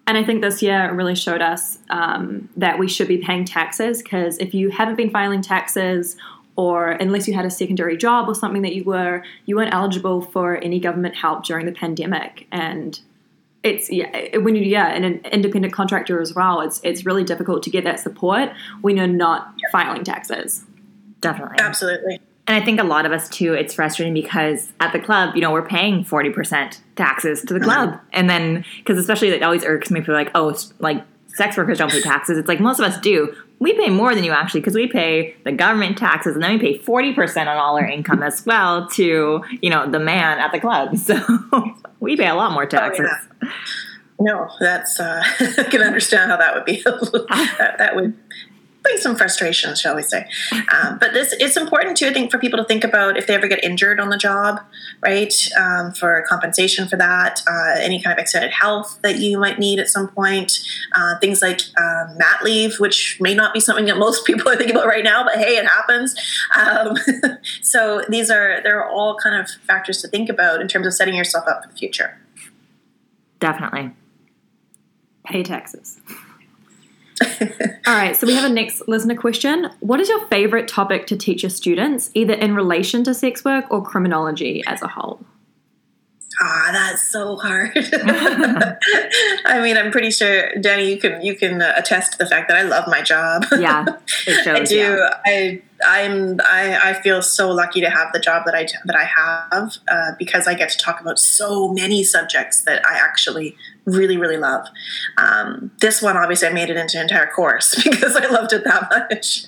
And 0.10 0.18
I 0.18 0.24
think 0.24 0.42
this 0.42 0.64
year 0.64 0.92
really 0.92 1.14
showed 1.14 1.40
us 1.40 1.78
um, 1.92 2.50
that 2.58 2.80
we 2.80 2.88
should 2.88 3.08
be 3.08 3.20
paying 3.20 3.46
taxes 3.46 4.02
because 4.02 4.40
if 4.40 4.56
you 4.56 4.72
haven't 4.72 4.96
been 4.96 5.12
filing 5.12 5.44
taxes 5.44 6.18
or 6.56 6.90
unless 6.94 7.28
you 7.28 7.36
had 7.36 7.46
a 7.46 7.52
secondary 7.52 7.96
job 7.96 8.28
or 8.28 8.34
something 8.34 8.64
that 8.64 8.74
you 8.74 8.84
were, 8.84 9.24
you 9.46 9.56
weren't 9.56 9.72
eligible 9.72 10.24
for 10.24 10.58
any 10.58 10.80
government 10.80 11.16
help 11.16 11.46
during 11.46 11.68
the 11.68 11.72
pandemic. 11.72 12.48
And 12.52 13.00
it's 13.62 13.92
yeah, 13.92 14.38
when 14.38 14.56
you 14.56 14.64
yeah, 14.64 14.88
and 14.88 15.06
an 15.06 15.22
independent 15.32 15.76
contractor 15.76 16.20
as 16.20 16.34
well, 16.34 16.62
it's 16.62 16.82
it's 16.84 17.06
really 17.06 17.24
difficult 17.24 17.62
to 17.62 17.70
get 17.70 17.84
that 17.84 18.00
support 18.00 18.50
when 18.82 18.98
you're 18.98 19.06
not 19.06 19.54
filing 19.72 20.04
taxes. 20.04 20.66
Definitely, 21.22 21.58
absolutely. 21.60 22.20
And 22.50 22.60
I 22.60 22.66
think 22.66 22.80
a 22.80 22.84
lot 22.84 23.06
of 23.06 23.12
us 23.12 23.30
too, 23.30 23.54
it's 23.54 23.76
frustrating 23.76 24.12
because 24.12 24.74
at 24.80 24.92
the 24.92 25.00
club, 25.00 25.36
you 25.36 25.42
know, 25.42 25.52
we're 25.52 25.68
paying 25.68 26.04
40% 26.04 26.80
taxes 26.96 27.44
to 27.44 27.54
the 27.54 27.60
club. 27.60 27.90
Mm-hmm. 27.90 28.06
And 28.12 28.28
then, 28.28 28.66
because 28.80 28.98
especially 28.98 29.28
it 29.28 29.44
always 29.44 29.64
irks 29.64 29.92
me, 29.92 30.02
for 30.02 30.14
like, 30.14 30.32
oh, 30.34 30.58
like 30.80 31.06
sex 31.28 31.58
workers 31.58 31.78
don't 31.78 31.92
pay 31.92 32.02
taxes. 32.02 32.40
It's 32.40 32.48
like 32.48 32.60
most 32.60 32.80
of 32.80 32.86
us 32.86 33.00
do. 33.02 33.36
We 33.60 33.74
pay 33.74 33.92
more 33.92 34.16
than 34.16 34.24
you 34.24 34.32
actually 34.32 34.62
because 34.62 34.74
we 34.74 34.88
pay 34.88 35.36
the 35.44 35.52
government 35.52 36.00
taxes 36.00 36.34
and 36.34 36.42
then 36.42 36.54
we 36.54 36.58
pay 36.58 36.80
40% 36.80 37.42
on 37.42 37.50
all 37.50 37.78
our 37.78 37.86
income 37.86 38.24
as 38.24 38.44
well 38.48 38.88
to, 38.94 39.44
you 39.62 39.70
know, 39.70 39.88
the 39.88 40.00
man 40.00 40.40
at 40.40 40.52
the 40.52 40.60
club. 40.60 40.98
So 40.98 41.20
we 42.00 42.18
pay 42.18 42.30
a 42.30 42.36
lot 42.36 42.54
more 42.54 42.66
taxes. 42.66 43.12
Oh, 43.12 43.28
yeah. 43.44 43.52
No, 44.22 44.50
that's, 44.60 45.00
uh, 45.00 45.22
I 45.40 45.64
can 45.70 45.84
understand 45.84 46.32
how 46.32 46.38
that 46.38 46.56
would 46.56 46.66
be. 46.66 46.82
that, 46.84 47.76
that 47.78 47.96
would 47.96 48.18
some 48.98 49.16
frustrations, 49.16 49.80
shall 49.80 49.96
we 49.96 50.04
say. 50.04 50.28
Um, 50.74 50.98
but 51.00 51.14
this 51.14 51.34
it's 51.40 51.58
important 51.58 51.98
too, 51.98 52.08
I 52.08 52.14
think, 52.14 52.32
for 52.32 52.38
people 52.38 52.58
to 52.58 52.66
think 52.66 52.84
about 52.84 53.18
if 53.18 53.28
they 53.28 53.36
ever 53.36 53.48
get 53.48 53.64
injured 53.64 54.00
on 54.00 54.10
the 54.10 54.18
job, 54.18 54.60
right? 55.02 55.34
Um, 55.60 55.94
for 55.94 56.24
compensation 56.28 56.88
for 56.88 56.98
that, 56.98 57.42
uh, 57.48 57.80
any 57.80 58.02
kind 58.02 58.18
of 58.18 58.22
extended 58.22 58.52
health 58.52 59.00
that 59.04 59.18
you 59.18 59.40
might 59.40 59.60
need 59.60 59.80
at 59.80 59.88
some 59.88 60.08
point, 60.08 60.54
uh, 60.96 61.18
things 61.20 61.42
like 61.42 61.62
um, 61.80 62.18
mat 62.18 62.44
leave, 62.44 62.80
which 62.80 63.18
may 63.20 63.34
not 63.34 63.54
be 63.54 63.60
something 63.60 63.86
that 63.86 63.98
most 63.98 64.26
people 64.28 64.48
are 64.50 64.56
thinking 64.56 64.76
about 64.76 64.88
right 64.88 65.04
now, 65.04 65.24
but 65.24 65.36
hey, 65.36 65.58
it 65.58 65.66
happens. 65.66 66.16
Um, 66.58 66.98
so 67.62 68.04
these 68.10 68.30
are 68.30 68.62
they're 68.64 68.88
all 68.88 69.16
kind 69.16 69.40
of 69.40 69.50
factors 69.66 70.02
to 70.02 70.08
think 70.08 70.30
about 70.30 70.62
in 70.62 70.68
terms 70.68 70.88
of 70.88 70.94
setting 70.94 71.16
yourself 71.16 71.48
up 71.48 71.64
for 71.64 71.72
the 71.72 71.78
future. 71.78 72.18
Definitely. 73.40 73.92
Pay 75.26 75.44
taxes. 75.44 76.00
All 77.88 77.96
right, 77.96 78.16
so 78.16 78.28
we 78.28 78.34
have 78.34 78.50
a 78.50 78.54
next 78.54 78.88
listener 78.88 79.16
question. 79.16 79.70
What 79.80 80.00
is 80.00 80.10
your 80.10 80.26
favorite 80.28 80.68
topic 80.68 81.08
to 81.08 81.18
teach 81.18 81.44
your 81.44 81.50
students, 81.50 82.12
either 82.14 82.34
in 82.34 82.56
relation 82.56 83.04
to 83.06 83.14
sex 83.14 83.44
work 83.44 83.66
or 83.70 83.84
criminology 83.84 84.64
as 84.68 84.82
a 84.82 84.88
whole? 84.88 85.20
Ah, 86.42 86.70
that's 86.72 87.04
so 87.04 87.36
hard. 87.36 87.72
I 89.46 89.60
mean, 89.62 89.78
I'm 89.78 89.92
pretty 89.92 90.12
sure, 90.12 90.54
Danny, 90.62 90.90
you 90.90 90.98
can 90.98 91.22
you 91.22 91.36
can 91.36 91.62
uh, 91.62 91.74
attest 91.76 92.14
to 92.14 92.18
the 92.18 92.26
fact 92.26 92.48
that 92.50 92.58
I 92.58 92.64
love 92.64 92.86
my 92.88 93.02
job. 93.02 93.46
Yeah, 93.52 93.86
it 94.26 94.44
shows. 94.44 94.60
I 94.60 94.64
do. 94.64 94.76
yeah. 94.78 95.10
I 95.26 95.62
I'm 95.86 96.40
I, 96.44 96.92
I 96.92 97.02
feel 97.02 97.22
so 97.22 97.52
lucky 97.52 97.82
to 97.82 97.90
have 97.90 98.12
the 98.14 98.20
job 98.20 98.44
that 98.46 98.56
I 98.56 98.68
that 98.86 98.96
I 98.96 99.04
have 99.04 99.78
uh, 99.88 100.12
because 100.18 100.48
I 100.48 100.54
get 100.54 100.70
to 100.70 100.78
talk 100.78 101.00
about 101.00 101.20
so 101.20 101.70
many 101.74 102.04
subjects 102.04 102.62
that 102.62 102.86
I 102.86 102.98
actually 102.98 103.56
really 103.86 104.18
really 104.18 104.38
love. 104.38 104.68
Um, 105.18 105.72
this 105.80 106.02
one 106.02 106.18
obviously 106.18 106.48
I 106.48 106.52
made 106.52 106.70
it 106.70 106.78
into 106.78 106.98
an 106.98 107.04
entire 107.04 107.28
course 107.28 107.76
because 107.84 108.16
I 108.16 108.28
loved 108.28 108.54
it 108.54 108.64
that 108.64 108.90
much. 108.90 109.46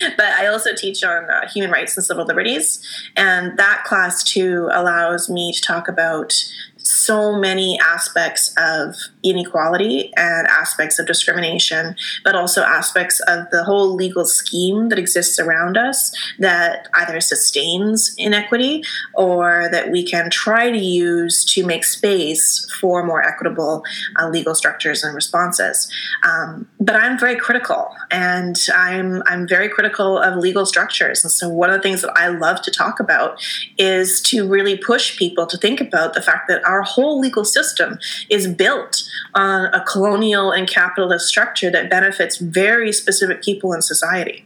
but 0.00 0.26
I 0.26 0.46
also 0.46 0.74
teach 0.74 1.02
on 1.04 1.30
uh, 1.30 1.48
human 1.48 1.70
rights 1.70 1.96
and 1.96 2.04
civil 2.04 2.24
liberties, 2.24 2.84
and 3.16 3.58
that 3.58 3.84
class 3.84 4.22
too 4.22 4.68
allows 4.72 5.28
me 5.28 5.52
to 5.52 5.60
talk 5.60 5.88
about 5.88 6.32
so 6.78 7.38
many 7.38 7.78
aspects 7.80 8.54
of 8.58 8.96
inequality 9.24 10.12
and 10.16 10.46
aspects 10.46 10.98
of 10.98 11.06
discrimination, 11.06 11.96
but 12.22 12.34
also 12.34 12.62
aspects 12.62 13.20
of 13.26 13.50
the 13.50 13.64
whole 13.64 13.94
legal 13.94 14.24
scheme 14.24 14.88
that 14.90 14.98
exists 14.98 15.38
around 15.38 15.76
us 15.76 16.12
that 16.38 16.88
either 16.94 17.20
sustains 17.20 18.14
inequity 18.18 18.82
or 19.14 19.68
that 19.72 19.90
we 19.90 20.04
can 20.04 20.30
try 20.30 20.70
to 20.70 20.78
use 20.78 21.44
to 21.44 21.64
make 21.64 21.84
space 21.84 22.70
for 22.80 23.04
more 23.04 23.22
equitable 23.22 23.82
uh, 24.20 24.28
legal 24.28 24.54
structures 24.54 25.02
and 25.02 25.14
responses. 25.14 25.90
Um, 26.22 26.68
but 26.78 26.96
I'm 26.96 27.18
very 27.18 27.36
critical, 27.36 27.88
and 28.10 28.58
I'm 28.74 29.22
I'm 29.26 29.48
very 29.48 29.68
critical 29.68 30.18
of 30.18 30.36
legal 30.36 30.66
structures. 30.66 31.24
And 31.24 31.32
so 31.32 31.48
one 31.48 31.70
of 31.70 31.76
the 31.76 31.82
things 31.82 32.02
that 32.02 32.12
I 32.16 32.28
love 32.28 32.60
to 32.62 32.70
talk 32.70 33.00
about 33.00 33.40
is 33.78 34.20
to 34.22 34.46
really 34.46 34.76
push 34.76 35.16
people 35.16 35.46
to 35.46 35.56
think 35.56 35.80
about 35.80 36.14
the 36.14 36.22
fact 36.22 36.48
that 36.48 36.64
our 36.64 36.82
whole 36.82 37.18
legal 37.18 37.44
system 37.44 37.98
is 38.28 38.46
built 38.46 39.02
on 39.34 39.66
a 39.74 39.84
colonial 39.84 40.50
and 40.50 40.68
capitalist 40.68 41.26
structure 41.26 41.70
that 41.70 41.90
benefits 41.90 42.38
very 42.38 42.92
specific 42.92 43.42
people 43.42 43.72
in 43.72 43.82
society. 43.82 44.44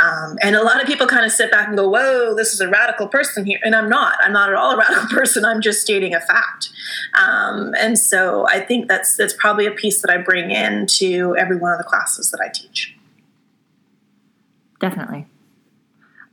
Um, 0.00 0.38
and 0.42 0.54
a 0.54 0.62
lot 0.62 0.80
of 0.80 0.86
people 0.86 1.06
kind 1.06 1.24
of 1.24 1.32
sit 1.32 1.50
back 1.50 1.68
and 1.68 1.76
go, 1.76 1.88
whoa, 1.88 2.34
this 2.34 2.52
is 2.52 2.60
a 2.60 2.68
radical 2.68 3.08
person 3.08 3.44
here. 3.44 3.58
And 3.64 3.74
I'm 3.74 3.88
not. 3.88 4.16
I'm 4.20 4.32
not 4.32 4.48
at 4.48 4.54
all 4.54 4.72
a 4.72 4.76
radical 4.78 5.08
person. 5.08 5.44
I'm 5.44 5.60
just 5.60 5.80
stating 5.80 6.14
a 6.14 6.20
fact. 6.20 6.70
Um, 7.20 7.74
and 7.78 7.98
so 7.98 8.46
I 8.48 8.60
think 8.60 8.88
that's, 8.88 9.16
that's 9.16 9.34
probably 9.34 9.66
a 9.66 9.72
piece 9.72 10.02
that 10.02 10.10
I 10.10 10.18
bring 10.18 10.50
into 10.50 11.36
every 11.36 11.56
one 11.56 11.72
of 11.72 11.78
the 11.78 11.84
classes 11.84 12.30
that 12.30 12.40
I 12.40 12.50
teach. 12.52 12.96
Definitely. 14.80 15.26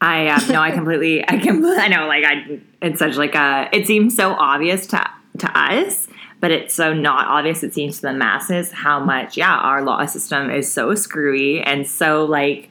I 0.02 0.28
uh, 0.28 0.40
no, 0.52 0.60
I 0.60 0.72
completely, 0.72 1.24
I 1.24 1.38
can, 1.38 1.64
I 1.66 1.88
know, 1.88 2.08
like 2.08 2.26
I, 2.26 2.60
it's 2.82 3.00
such 3.00 3.16
like 3.16 3.36
a, 3.36 3.70
it 3.72 3.88
seems 3.88 4.16
so 4.16 4.34
obvious 4.34 4.86
to 4.88 5.10
to 5.40 5.60
us, 5.60 6.08
but 6.44 6.52
it's 6.52 6.74
so 6.74 6.94
not 6.94 7.26
obvious. 7.28 7.64
It 7.64 7.74
seems 7.74 7.96
to 7.96 8.02
the 8.02 8.12
masses 8.12 8.70
how 8.70 9.00
much, 9.00 9.38
yeah, 9.38 9.56
our 9.56 9.82
law 9.82 10.06
system 10.06 10.52
is 10.52 10.70
so 10.70 10.94
screwy 10.94 11.62
and 11.62 11.88
so 11.88 12.26
like, 12.26 12.70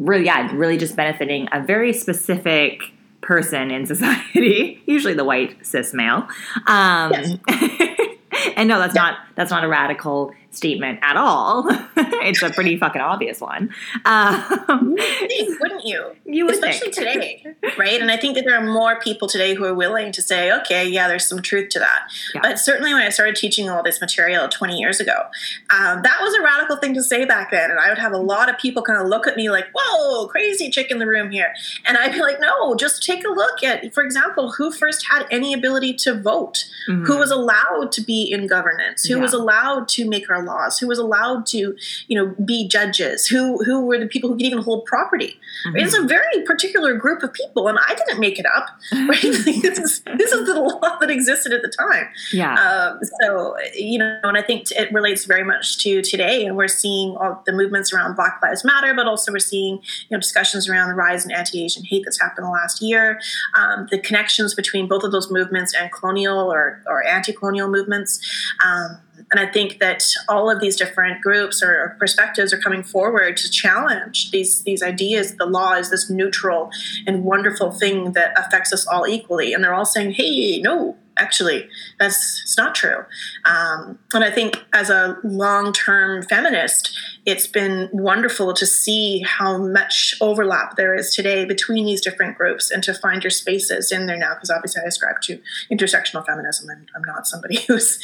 really, 0.00 0.24
yeah, 0.24 0.50
really 0.52 0.76
just 0.76 0.96
benefiting 0.96 1.48
a 1.52 1.62
very 1.62 1.92
specific 1.92 2.82
person 3.20 3.70
in 3.70 3.86
society, 3.94 4.82
usually 4.86 5.14
the 5.14 5.22
white 5.22 5.64
cis 5.64 5.94
male. 5.94 6.26
Um, 6.66 7.12
Yes. 7.12 7.36
and 8.56 8.68
no, 8.68 8.80
that's 8.80 8.96
not 8.96 9.18
that's 9.36 9.52
not 9.52 9.62
a 9.62 9.68
radical 9.68 10.32
statement 10.56 10.98
at 11.02 11.16
all. 11.16 11.66
it's 11.96 12.42
a 12.42 12.50
pretty 12.50 12.76
fucking 12.76 13.00
obvious 13.00 13.40
one. 13.40 13.70
Um, 14.04 14.96
think, 14.96 15.60
wouldn't 15.60 15.84
you? 15.84 16.12
You 16.24 16.46
would 16.46 16.54
Especially 16.54 16.90
think. 16.92 17.42
today, 17.42 17.46
right? 17.78 18.00
And 18.00 18.10
I 18.10 18.16
think 18.16 18.34
that 18.36 18.44
there 18.44 18.56
are 18.58 18.64
more 18.64 18.98
people 19.00 19.28
today 19.28 19.54
who 19.54 19.64
are 19.64 19.74
willing 19.74 20.12
to 20.12 20.22
say, 20.22 20.52
okay, 20.60 20.88
yeah, 20.88 21.08
there's 21.08 21.28
some 21.28 21.42
truth 21.42 21.68
to 21.70 21.78
that. 21.78 22.02
Yeah. 22.34 22.40
But 22.42 22.58
certainly 22.58 22.92
when 22.92 23.02
I 23.02 23.08
started 23.10 23.36
teaching 23.36 23.68
all 23.68 23.82
this 23.82 24.00
material 24.00 24.48
20 24.48 24.78
years 24.78 25.00
ago, 25.00 25.12
um, 25.70 26.02
that 26.02 26.18
was 26.20 26.34
a 26.34 26.42
radical 26.42 26.76
thing 26.76 26.94
to 26.94 27.02
say 27.02 27.24
back 27.24 27.50
then. 27.50 27.70
And 27.70 27.78
I 27.80 27.88
would 27.88 27.98
have 27.98 28.12
a 28.12 28.18
lot 28.18 28.48
of 28.48 28.58
people 28.58 28.82
kind 28.82 29.00
of 29.00 29.08
look 29.08 29.26
at 29.26 29.36
me 29.36 29.50
like, 29.50 29.66
whoa, 29.74 30.26
crazy 30.28 30.70
chick 30.70 30.90
in 30.90 30.98
the 30.98 31.06
room 31.06 31.30
here. 31.30 31.52
And 31.84 31.96
I'd 31.96 32.12
be 32.12 32.20
like, 32.20 32.40
no, 32.40 32.74
just 32.74 33.02
take 33.02 33.24
a 33.26 33.30
look 33.30 33.62
at, 33.62 33.92
for 33.94 34.02
example, 34.04 34.52
who 34.52 34.70
first 34.70 35.06
had 35.10 35.26
any 35.30 35.52
ability 35.52 35.94
to 35.94 36.14
vote, 36.20 36.64
Mhm. 36.88 37.06
who 37.06 37.16
was 37.16 37.30
allowed 37.30 37.90
to 37.92 38.00
be 38.02 38.30
in 38.30 38.46
governance, 38.46 39.04
who 39.04 39.16
Yeah. 39.16 39.22
was 39.22 39.32
allowed 39.32 39.88
to 39.88 40.08
make 40.08 40.28
our 40.30 40.43
laws, 40.44 40.78
who 40.78 40.88
was 40.88 40.98
allowed 40.98 41.46
to, 41.46 41.76
you 42.08 42.16
know, 42.18 42.34
be 42.44 42.68
judges, 42.68 43.26
who 43.26 43.62
who 43.64 43.84
were 43.86 43.98
the 43.98 44.06
people 44.06 44.30
who 44.30 44.36
could 44.36 44.46
even 44.46 44.58
hold 44.58 44.84
property. 44.84 45.38
Mm-hmm. 45.66 45.76
It's 45.76 45.94
a 45.94 46.02
very 46.02 46.42
particular 46.44 46.94
group 46.94 47.22
of 47.22 47.32
people, 47.32 47.68
and 47.68 47.78
I 47.78 47.94
didn't 47.94 48.20
make 48.20 48.38
it 48.38 48.46
up. 48.46 48.68
Right? 48.92 49.22
This 49.64 49.78
is 49.78 50.00
this 50.18 50.32
is 50.32 50.46
the 50.46 50.54
law 50.54 50.98
that 50.98 51.10
existed 51.10 51.52
at 51.52 51.62
the 51.62 51.68
time. 51.68 52.08
yeah. 52.32 52.54
Um, 52.54 53.00
so 53.22 53.56
you 53.74 53.98
know, 53.98 54.18
and 54.22 54.36
I 54.36 54.42
think 54.42 54.70
it 54.72 54.92
relates 54.92 55.24
very 55.24 55.44
much 55.44 55.78
to 55.78 56.02
today, 56.02 56.44
and 56.44 56.56
we're 56.56 56.68
seeing 56.68 57.16
all 57.16 57.42
the 57.46 57.52
movements 57.52 57.92
around 57.92 58.16
Black 58.16 58.40
Lives 58.42 58.64
Matter, 58.64 58.94
but 58.94 59.06
also 59.06 59.32
we're 59.32 59.38
seeing 59.38 59.76
you 59.76 60.16
know 60.16 60.18
discussions 60.18 60.68
around 60.68 60.88
the 60.88 60.94
rise 60.94 61.24
in 61.24 61.32
anti-Asian 61.32 61.84
hate 61.84 62.02
that's 62.04 62.20
happened 62.20 62.38
in 62.38 62.44
the 62.44 62.50
last 62.50 62.82
year, 62.82 63.20
um, 63.56 63.86
the 63.90 63.98
connections 63.98 64.54
between 64.54 64.86
both 64.88 65.02
of 65.02 65.12
those 65.12 65.30
movements 65.30 65.74
and 65.74 65.90
colonial 65.92 66.52
or 66.52 66.82
or 66.86 67.04
anti-colonial 67.06 67.68
movements. 67.68 68.20
Um, 68.64 68.98
and 69.30 69.40
I 69.40 69.50
think 69.50 69.78
that 69.80 70.02
all 70.28 70.50
of 70.50 70.60
these 70.60 70.76
different 70.76 71.22
groups 71.22 71.62
or 71.62 71.96
perspectives 71.98 72.52
are 72.52 72.58
coming 72.58 72.82
forward 72.82 73.36
to 73.38 73.50
challenge 73.50 74.30
these 74.30 74.62
these 74.62 74.82
ideas. 74.82 75.36
The 75.36 75.46
law 75.46 75.74
is 75.74 75.90
this 75.90 76.10
neutral 76.10 76.70
and 77.06 77.24
wonderful 77.24 77.72
thing 77.72 78.12
that 78.12 78.38
affects 78.38 78.72
us 78.72 78.86
all 78.86 79.06
equally, 79.06 79.52
and 79.52 79.62
they're 79.62 79.74
all 79.74 79.84
saying, 79.84 80.12
"Hey, 80.12 80.60
no, 80.60 80.96
actually, 81.16 81.68
that's 81.98 82.42
it's 82.42 82.56
not 82.56 82.74
true." 82.74 83.04
Um, 83.44 83.98
and 84.12 84.24
I 84.24 84.30
think 84.30 84.64
as 84.72 84.90
a 84.90 85.16
long 85.24 85.72
term 85.72 86.22
feminist, 86.22 86.96
it's 87.26 87.46
been 87.46 87.88
wonderful 87.92 88.52
to 88.54 88.66
see 88.66 89.22
how 89.26 89.58
much 89.58 90.14
overlap 90.20 90.76
there 90.76 90.94
is 90.94 91.14
today 91.14 91.44
between 91.44 91.86
these 91.86 92.00
different 92.00 92.36
groups, 92.36 92.70
and 92.70 92.82
to 92.84 92.94
find 92.94 93.22
your 93.22 93.30
spaces 93.30 93.92
in 93.92 94.06
there 94.06 94.18
now. 94.18 94.34
Because 94.34 94.50
obviously, 94.50 94.82
I 94.84 94.88
ascribe 94.88 95.20
to 95.22 95.40
intersectional 95.70 96.24
feminism, 96.26 96.68
and 96.70 96.88
I'm 96.94 97.02
not 97.04 97.26
somebody 97.26 97.60
who's 97.66 97.98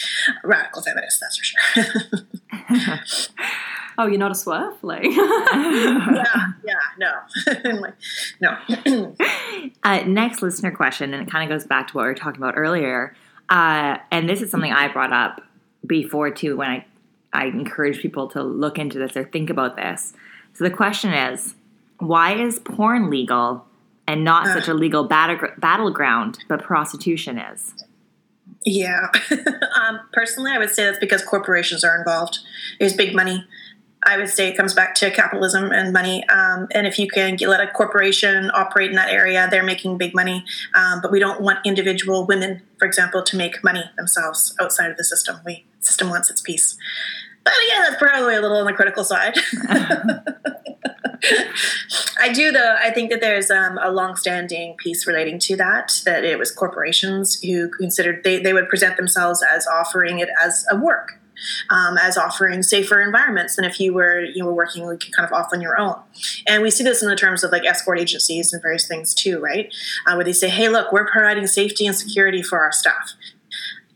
a 0.45 0.49
radical 0.49 0.83
feminist. 0.83 1.21
That's 1.21 1.37
for 1.37 1.45
sure. 1.45 3.01
Oh, 4.01 4.07
you're 4.07 4.17
not 4.17 4.31
a 4.31 4.35
SWERF? 4.35 4.77
Like, 4.81 5.05
yeah, 5.05 6.53
yeah, 6.65 6.81
no, 6.99 7.93
no. 8.41 9.15
Uh, 9.83 10.03
next 10.07 10.41
listener 10.41 10.71
question, 10.71 11.13
and 11.13 11.27
it 11.27 11.31
kind 11.31 11.45
of 11.45 11.55
goes 11.55 11.67
back 11.67 11.89
to 11.89 11.95
what 11.95 12.05
we 12.05 12.09
were 12.09 12.15
talking 12.15 12.41
about 12.41 12.55
earlier. 12.57 13.15
Uh, 13.51 13.99
and 14.11 14.27
this 14.27 14.41
is 14.41 14.51
something 14.51 14.73
I 14.73 14.89
brought 14.89 15.13
up 15.13 15.43
before 15.87 16.31
too 16.31 16.57
when 16.57 16.71
I, 16.71 16.87
I 17.33 17.47
encourage 17.47 18.01
people 18.01 18.29
to 18.29 18.43
look 18.43 18.79
into 18.79 18.99
this 18.99 19.17
or 19.19 19.25
think 19.25 19.51
about 19.51 19.77
this. 19.77 20.15
So 20.55 20.65
the 20.65 20.71
question 20.71 21.13
is 21.13 21.55
why 21.99 22.41
is 22.41 22.59
porn 22.59 23.11
legal 23.11 23.67
and 24.07 24.25
not 24.25 24.47
such 24.47 24.69
a 24.69 24.75
legal 24.75 25.07
battlegr- 25.07 25.61
battleground, 25.61 26.39
but 26.49 26.63
prostitution 26.63 27.39
is? 27.39 27.75
Yeah. 28.65 29.09
um, 29.31 30.01
personally, 30.13 30.53
I 30.53 30.59
would 30.59 30.71
say 30.71 30.85
that's 30.85 30.99
because 30.99 31.23
corporations 31.23 31.85
are 31.85 31.99
involved. 31.99 32.39
There's 32.79 32.95
big 32.95 33.15
money. 33.15 33.47
I 34.03 34.17
would 34.17 34.31
say 34.31 34.49
it 34.49 34.57
comes 34.57 34.73
back 34.73 34.95
to 34.97 35.11
capitalism 35.11 35.73
and 35.73 35.93
money. 35.93 36.27
Um, 36.29 36.69
and 36.73 36.87
if 36.87 36.99
you 36.99 37.07
can 37.07 37.37
get, 37.37 37.49
let 37.49 37.61
a 37.61 37.67
corporation 37.67 38.51
operate 38.55 38.91
in 38.91 38.97
that 38.97 39.11
area, 39.11 39.47
they're 39.51 39.63
making 39.63 39.99
big 39.99 40.15
money. 40.15 40.45
Um, 40.75 41.01
but 41.03 41.13
we 41.13 41.19
don't 41.19 41.43
want 41.43 41.59
individual 41.67 42.27
women, 42.27 42.63
for 42.79 42.87
example, 42.87 43.23
to 43.23 43.37
make 43.37 43.63
money 43.63 43.85
themselves 43.97 44.55
outside 44.59 44.91
of 44.91 44.97
the 44.97 45.05
system. 45.05 45.37
We 45.45 45.67
system 45.81 46.09
wants 46.09 46.31
its 46.31 46.41
piece. 46.41 46.79
But 47.45 47.53
yeah, 47.69 47.85
that's 47.89 47.97
probably 48.03 48.37
a 48.37 48.41
little 48.41 48.59
on 48.59 48.67
the 48.67 48.73
critical 48.73 49.05
side. 49.05 49.35
I 52.19 52.33
do, 52.33 52.51
though. 52.53 52.77
I 52.79 52.91
think 52.91 53.11
that 53.11 53.21
there's 53.21 53.51
um, 53.51 53.79
a 53.83 53.91
long-standing 53.91 54.77
piece 54.77 55.07
relating 55.07 55.39
to 55.41 55.57
that. 55.57 56.01
That 56.05 56.25
it 56.25 56.39
was 56.39 56.51
corporations 56.51 57.41
who 57.43 57.69
considered 57.69 58.25
they, 58.25 58.39
they 58.39 58.53
would 58.53 58.69
present 58.69 58.97
themselves 58.97 59.43
as 59.43 59.67
offering 59.67 60.19
it 60.19 60.29
as 60.43 60.67
a 60.71 60.77
work, 60.77 61.20
um, 61.71 61.97
as 61.99 62.17
offering 62.17 62.63
safer 62.63 63.01
environments 63.01 63.57
than 63.57 63.65
if 63.65 63.81
you 63.81 63.93
were 63.93 64.21
you 64.23 64.45
were 64.45 64.55
working 64.55 64.87
like, 64.87 65.01
kind 65.17 65.27
of 65.27 65.33
off 65.33 65.51
on 65.53 65.61
your 65.61 65.79
own. 65.79 65.97
And 66.47 66.63
we 66.63 66.71
see 66.71 66.85
this 66.85 67.03
in 67.03 67.09
the 67.09 67.17
terms 67.17 67.45
of 67.45 67.53
like 67.53 67.65
escort 67.65 67.99
agencies 67.99 68.53
and 68.53 68.63
various 68.63 68.87
things 68.87 69.15
too, 69.15 69.41
right? 69.41 69.73
Uh, 70.07 70.15
where 70.15 70.25
they 70.25 70.33
say, 70.33 70.49
"Hey, 70.49 70.69
look, 70.69 70.93
we're 70.93 71.07
providing 71.07 71.47
safety 71.47 71.87
and 71.87 71.97
security 71.97 72.43
for 72.43 72.61
our 72.61 72.73
staff." 72.73 73.13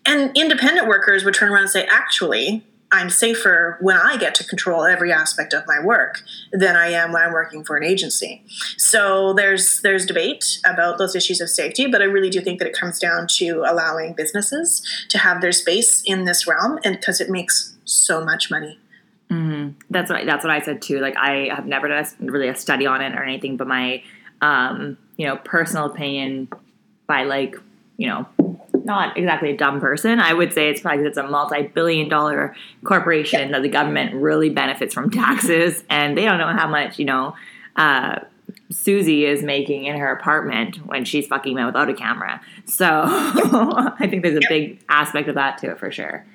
And 0.06 0.36
independent 0.36 0.86
workers 0.86 1.24
would 1.24 1.34
turn 1.34 1.50
around 1.50 1.62
and 1.62 1.70
say, 1.70 1.86
"Actually." 1.90 2.66
I'm 2.94 3.10
safer 3.10 3.76
when 3.80 3.96
I 3.96 4.16
get 4.16 4.36
to 4.36 4.44
control 4.44 4.84
every 4.84 5.12
aspect 5.12 5.52
of 5.52 5.64
my 5.66 5.84
work 5.84 6.22
than 6.52 6.76
I 6.76 6.90
am 6.92 7.10
when 7.10 7.22
I'm 7.22 7.32
working 7.32 7.64
for 7.64 7.76
an 7.76 7.82
agency. 7.82 8.44
So 8.78 9.32
there's 9.32 9.80
there's 9.80 10.06
debate 10.06 10.60
about 10.64 10.98
those 10.98 11.16
issues 11.16 11.40
of 11.40 11.50
safety, 11.50 11.88
but 11.88 12.02
I 12.02 12.04
really 12.04 12.30
do 12.30 12.40
think 12.40 12.60
that 12.60 12.68
it 12.68 12.74
comes 12.74 13.00
down 13.00 13.26
to 13.38 13.64
allowing 13.66 14.12
businesses 14.12 14.80
to 15.08 15.18
have 15.18 15.40
their 15.40 15.50
space 15.50 16.02
in 16.02 16.24
this 16.24 16.46
realm, 16.46 16.78
and 16.84 16.96
because 16.96 17.20
it 17.20 17.28
makes 17.28 17.76
so 17.84 18.24
much 18.24 18.48
money. 18.48 18.78
Mm-hmm. 19.28 19.80
That's 19.90 20.08
what 20.08 20.24
that's 20.24 20.44
what 20.44 20.52
I 20.52 20.60
said 20.60 20.80
too. 20.80 21.00
Like 21.00 21.16
I 21.16 21.48
have 21.52 21.66
never 21.66 21.88
done 21.88 22.04
a, 22.04 22.24
really 22.30 22.46
a 22.46 22.54
study 22.54 22.86
on 22.86 23.00
it 23.00 23.16
or 23.16 23.24
anything, 23.24 23.56
but 23.56 23.66
my 23.66 24.04
um, 24.40 24.96
you 25.16 25.26
know 25.26 25.36
personal 25.38 25.86
opinion 25.86 26.48
by 27.08 27.24
like 27.24 27.56
you 27.96 28.06
know 28.06 28.28
not 28.84 29.16
exactly 29.16 29.50
a 29.50 29.56
dumb 29.56 29.80
person. 29.80 30.20
I 30.20 30.32
would 30.32 30.52
say 30.52 30.68
it's 30.68 30.80
probably 30.80 31.02
because 31.02 31.16
it's 31.16 31.26
a 31.26 31.30
multi-billion 31.30 32.08
dollar 32.08 32.54
corporation 32.84 33.52
that 33.52 33.62
the 33.62 33.68
government 33.68 34.14
really 34.14 34.50
benefits 34.50 34.94
from 34.94 35.10
taxes, 35.12 35.82
and 35.88 36.16
they 36.16 36.24
don't 36.24 36.38
know 36.38 36.52
how 36.52 36.68
much 36.68 36.98
you 36.98 37.04
know. 37.04 37.34
Uh, 37.76 38.20
Susie 38.70 39.24
is 39.24 39.42
making 39.42 39.84
in 39.84 39.96
her 39.96 40.12
apartment 40.12 40.86
when 40.86 41.04
she's 41.04 41.26
fucking 41.26 41.54
men 41.54 41.66
without 41.66 41.88
a 41.88 41.94
camera. 41.94 42.40
So 42.66 42.86
I 42.86 44.06
think 44.08 44.22
there's 44.22 44.36
a 44.36 44.48
big 44.48 44.80
aspect 44.88 45.28
of 45.28 45.34
that 45.36 45.58
to 45.58 45.70
it 45.70 45.78
for 45.78 45.90
sure. 45.90 46.26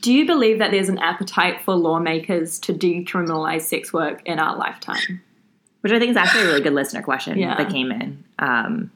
Do 0.00 0.12
you 0.12 0.26
believe 0.26 0.58
that 0.58 0.70
there's 0.70 0.88
an 0.88 0.98
appetite 0.98 1.62
for 1.62 1.74
lawmakers 1.74 2.58
to 2.60 2.74
decriminalize 2.74 3.62
sex 3.62 3.92
work 3.92 4.22
in 4.26 4.38
our 4.38 4.56
lifetime? 4.56 5.22
Which 5.80 5.92
I 5.92 5.98
think 5.98 6.10
is 6.10 6.16
actually 6.16 6.42
a 6.42 6.46
really 6.46 6.60
good 6.60 6.74
listener 6.74 7.02
question 7.02 7.38
yeah. 7.38 7.56
that 7.56 7.70
came 7.70 7.90
in. 7.90 8.24
Um, 8.38 8.90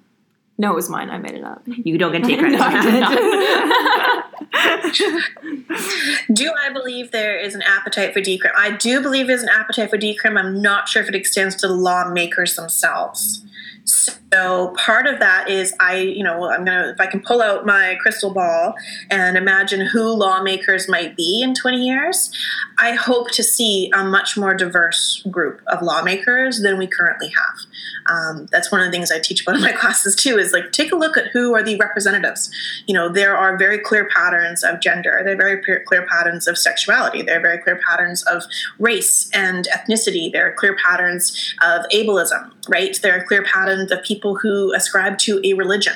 no, 0.59 0.73
it 0.73 0.75
was 0.75 0.91
mine. 0.91 1.09
I 1.09 1.19
made 1.19 1.35
it 1.35 1.45
up. 1.45 1.63
You 1.67 1.97
don't 1.99 2.11
get 2.11 2.25
to 2.25 2.29
take 2.29 2.39
credit 2.41 2.59
no, 2.59 2.65
for 2.65 2.73
that. 2.73 4.25
do 6.33 6.53
I 6.53 6.73
believe 6.73 7.13
there 7.13 7.39
is 7.39 7.55
an 7.55 7.63
appetite 7.63 8.13
for 8.13 8.21
decrim? 8.21 8.51
I 8.57 8.73
do 8.73 9.01
believe 9.01 9.29
there's 9.29 9.45
an 9.45 9.51
appetite 9.51 9.89
for 9.89 9.99
decrim. 9.99 10.37
I'm 10.39 10.61
not 10.61 10.89
sure 10.89 11.01
if 11.03 11.09
it 11.09 11.15
extends 11.15 11.55
to 11.57 11.69
the 11.69 11.75
lawmakers 11.75 12.57
themselves. 12.57 13.45
So 13.89 14.75
part 14.77 15.07
of 15.07 15.19
that 15.21 15.49
is 15.49 15.75
I, 15.81 15.97
you 15.97 16.23
know, 16.23 16.51
I'm 16.51 16.65
gonna 16.65 16.91
if 16.91 17.01
I 17.01 17.07
can 17.07 17.21
pull 17.21 17.41
out 17.41 17.65
my 17.65 17.97
crystal 18.01 18.33
ball 18.33 18.75
and 19.11 19.37
imagine 19.37 19.87
who 19.87 20.13
lawmakers 20.13 20.89
might 20.89 21.17
be 21.17 21.41
in 21.43 21.55
20 21.55 21.79
years, 21.79 22.31
I 22.79 22.93
hope 22.93 23.31
to 23.33 23.43
see 23.43 23.91
a 23.95 24.05
much 24.05 24.37
more 24.37 24.55
diverse 24.55 25.23
group 25.31 25.63
of 25.67 25.81
lawmakers 25.83 26.61
than 26.61 26.77
we 26.77 26.87
currently 26.87 27.29
have. 27.29 27.67
Um, 28.11 28.47
that's 28.53 28.71
one 28.71 28.81
of 28.81 28.87
the 28.87 28.93
things 28.93 29.11
I 29.11 29.19
teach 29.19 29.43
about 29.43 29.57
in 29.57 29.63
my 29.63 29.73
classes 29.81 30.15
too. 30.15 30.37
Is 30.39 30.53
like 30.53 30.73
take 30.73 30.93
a 30.93 30.97
look 30.97 31.17
at 31.17 31.29
who 31.29 31.55
are 31.55 31.63
the 31.63 31.77
representatives. 31.77 32.51
You 32.87 32.95
know, 32.95 33.09
there 33.09 33.37
are 33.37 33.57
very 33.57 33.79
clear 33.79 34.09
patterns 34.09 34.63
of 34.63 34.81
gender. 34.81 35.23
There 35.25 35.33
are 35.33 35.37
very 35.37 35.85
clear 35.85 36.07
patterns 36.07 36.47
of 36.47 36.59
sexuality. 36.59 37.23
There 37.23 37.39
are 37.39 37.43
very 37.43 37.59
clear 37.59 37.81
patterns 37.89 38.23
of 38.25 38.43
race 38.79 39.31
and 39.33 39.67
ethnicity. 39.73 40.31
There 40.31 40.47
are 40.47 40.53
clear 40.53 40.77
patterns 40.77 41.55
of 41.63 41.87
ableism. 41.93 42.53
Right. 42.69 42.99
There 43.03 43.19
are 43.19 43.25
clear 43.25 43.43
patterns 43.43 43.78
of 43.81 44.03
people 44.03 44.37
who 44.37 44.73
ascribe 44.75 45.19
to 45.19 45.41
a 45.45 45.55
religion. 45.55 45.95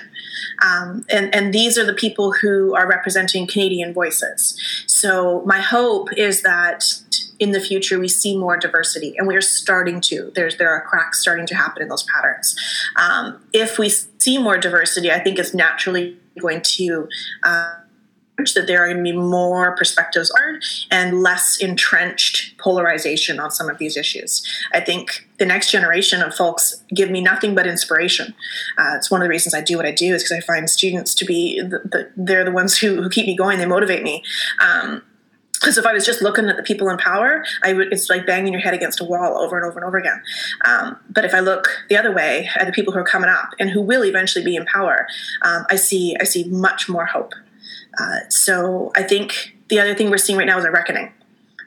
Um, 0.65 1.05
and, 1.11 1.35
and 1.35 1.53
these 1.53 1.77
are 1.77 1.85
the 1.85 1.95
people 1.95 2.33
who 2.33 2.75
are 2.75 2.89
representing 2.89 3.47
Canadian 3.47 3.93
voices. 3.93 4.59
So 4.87 5.43
my 5.45 5.61
hope 5.61 6.09
is 6.17 6.43
that 6.43 6.85
in 7.39 7.51
the 7.51 7.61
future 7.61 7.99
we 7.99 8.09
see 8.09 8.37
more 8.37 8.57
diversity 8.57 9.15
and 9.19 9.27
we're 9.27 9.41
starting 9.41 10.01
to 10.01 10.31
there's 10.37 10.59
there 10.59 10.71
are 10.71 10.83
cracks 10.83 11.21
starting 11.21 11.45
to 11.45 11.57
happen 11.57 11.83
in 11.83 11.89
those 11.89 12.05
patterns 12.05 12.55
um, 12.97 13.43
if 13.53 13.81
we 13.81 13.89
see 13.89 14.39
more 14.39 14.57
diversity 14.57 15.11
i 15.11 15.19
think 15.19 15.41
it's 15.41 15.53
naturally 15.53 16.17
going 16.41 16.61
to 16.63 17.09
uh, 17.43 17.75
that 18.39 18.67
there 18.67 18.83
are 18.83 18.87
going 18.87 19.05
to 19.05 19.13
be 19.13 19.17
more 19.17 19.77
perspectives 19.77 20.31
on 20.31 20.61
and 20.91 21.23
less 21.23 21.59
entrenched 21.59 22.59
polarization 22.59 23.39
on 23.39 23.51
some 23.51 23.69
of 23.69 23.79
these 23.79 23.97
issues. 23.97 24.43
I 24.73 24.81
think 24.81 25.29
the 25.39 25.47
next 25.47 25.71
generation 25.71 26.23
of 26.23 26.35
folks 26.35 26.83
give 26.95 27.11
me 27.11 27.21
nothing 27.21 27.55
but 27.55 27.67
inspiration. 27.67 28.35
Uh, 28.79 28.97
it's 28.97 29.11
one 29.11 29.21
of 29.21 29.27
the 29.27 29.31
reasons 29.31 29.55
I 29.55 29.61
do 29.61 29.77
what 29.77 29.87
I 29.87 29.93
do 29.93 30.15
is 30.15 30.23
because 30.23 30.39
I 30.39 30.41
find 30.41 30.69
students 30.69 31.15
to 31.17 31.25
be 31.25 31.61
the, 31.61 31.81
the, 31.85 32.11
they're 32.17 32.45
the 32.45 32.51
ones 32.51 32.79
who, 32.79 33.03
who, 33.03 33.11
keep 33.11 33.27
me 33.27 33.37
going. 33.37 33.59
They 33.59 33.67
motivate 33.67 34.03
me. 34.03 34.25
Um, 34.61 35.03
because 35.53 35.79
if 35.79 35.87
I 35.87 35.93
was 35.93 36.05
just 36.05 36.23
looking 36.23 36.49
at 36.49 36.57
the 36.57 36.63
people 36.65 36.89
in 36.89 36.97
power, 36.97 37.45
I 37.63 37.73
would, 37.73 37.93
it's 37.93 38.11
like 38.11 38.27
banging 38.27 38.53
your 38.53 38.61
head 38.61 38.75
against 38.75 39.01
a 39.01 39.05
wall 39.05 39.39
over 39.39 39.57
and 39.57 39.65
over 39.65 39.79
and 39.79 39.87
over 39.87 39.97
again. 39.97 40.21
Um, 40.65 40.99
but 41.09 41.25
if 41.25 41.35
I 41.35 41.39
look 41.39 41.69
the 41.89 41.97
other 41.97 42.13
way 42.13 42.51
at 42.57 42.67
the 42.67 42.73
people 42.73 42.93
who 42.93 42.99
are 42.99 43.05
coming 43.05 43.31
up 43.31 43.51
and 43.61 43.71
who 43.71 43.81
will 43.81 44.05
eventually 44.05 44.45
be 44.45 44.57
in 44.57 44.65
power, 44.67 45.07
um, 45.43 45.65
I 45.71 45.77
see 45.77 46.17
I 46.21 46.25
see 46.25 46.45
much 46.45 46.89
more 46.89 47.07
hope. 47.07 47.35
Uh, 47.99 48.21
so 48.29 48.93
I 48.97 49.03
think 49.03 49.57
the 49.69 49.81
other 49.81 49.95
thing 49.95 50.11
we're 50.11 50.19
seeing 50.19 50.39
right 50.39 50.47
now 50.47 50.59
is 50.59 50.65
a 50.65 50.71
reckoning. 50.71 51.13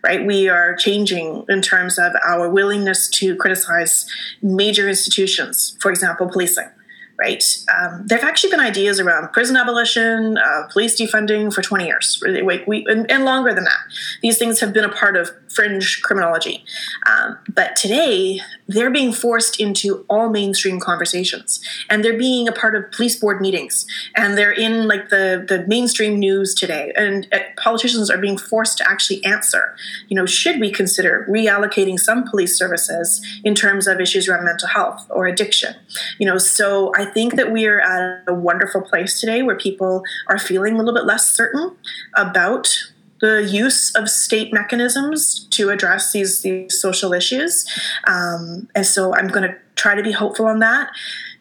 Right, 0.03 0.23
we 0.23 0.49
are 0.49 0.75
changing 0.75 1.45
in 1.49 1.63
terms 1.63 1.97
of 1.97 2.13
our 2.23 2.47
willingness 2.47 3.09
to 3.09 3.35
criticize 3.37 4.05
major 4.39 4.87
institutions, 4.87 5.75
for 5.79 5.89
example, 5.89 6.29
policing 6.29 6.69
right? 7.17 7.43
Um, 7.73 8.05
there 8.07 8.17
have 8.17 8.27
actually 8.27 8.51
been 8.51 8.59
ideas 8.59 8.99
around 8.99 9.31
prison 9.31 9.55
abolition, 9.55 10.37
uh, 10.37 10.67
police 10.71 10.99
defunding 10.99 11.53
for 11.53 11.61
20 11.61 11.85
years, 11.85 12.19
really, 12.21 12.41
we, 12.41 12.85
and, 12.87 13.09
and, 13.09 13.25
longer 13.25 13.53
than 13.53 13.63
that. 13.63 13.79
These 14.21 14.37
things 14.37 14.59
have 14.59 14.73
been 14.73 14.83
a 14.83 14.89
part 14.89 15.15
of 15.15 15.31
fringe 15.49 16.01
criminology. 16.01 16.63
Um, 17.07 17.37
but 17.53 17.75
today, 17.75 18.41
they're 18.67 18.91
being 18.91 19.13
forced 19.13 19.59
into 19.59 20.05
all 20.09 20.29
mainstream 20.29 20.79
conversations, 20.79 21.61
and 21.89 22.03
they're 22.03 22.17
being 22.17 22.47
a 22.47 22.51
part 22.51 22.75
of 22.75 22.91
police 22.91 23.15
board 23.15 23.39
meetings, 23.39 23.85
and 24.15 24.37
they're 24.37 24.51
in 24.51 24.87
like 24.87 25.09
the, 25.09 25.45
the 25.47 25.65
mainstream 25.67 26.19
news 26.19 26.53
today, 26.53 26.91
and 26.97 27.27
uh, 27.31 27.39
politicians 27.57 28.09
are 28.09 28.17
being 28.17 28.37
forced 28.37 28.77
to 28.79 28.89
actually 28.89 29.23
answer, 29.23 29.75
you 30.09 30.15
know, 30.15 30.25
should 30.25 30.59
we 30.59 30.69
consider 30.69 31.25
reallocating 31.29 31.97
some 31.97 32.27
police 32.27 32.57
services 32.57 33.25
in 33.43 33.55
terms 33.55 33.87
of 33.87 34.01
issues 34.01 34.27
around 34.27 34.43
mental 34.43 34.67
health 34.67 35.05
or 35.09 35.27
addiction? 35.27 35.75
You 36.19 36.27
know, 36.27 36.37
so 36.37 36.91
I 36.95 37.04
I 37.05 37.11
think 37.11 37.35
that 37.35 37.51
we 37.51 37.67
are 37.67 37.79
at 37.79 38.23
a 38.27 38.33
wonderful 38.33 38.81
place 38.81 39.19
today 39.19 39.43
where 39.43 39.55
people 39.55 40.03
are 40.27 40.39
feeling 40.39 40.73
a 40.73 40.77
little 40.77 40.93
bit 40.93 41.05
less 41.05 41.29
certain 41.29 41.75
about 42.15 42.67
the 43.21 43.47
use 43.49 43.93
of 43.95 44.09
state 44.09 44.51
mechanisms 44.51 45.47
to 45.51 45.69
address 45.69 46.11
these, 46.11 46.41
these 46.41 46.81
social 46.81 47.13
issues. 47.13 47.65
Um, 48.07 48.67
and 48.75 48.85
so 48.85 49.13
I'm 49.15 49.27
going 49.27 49.47
to 49.47 49.55
try 49.75 49.95
to 49.95 50.03
be 50.03 50.11
hopeful 50.11 50.47
on 50.47 50.59
that 50.59 50.89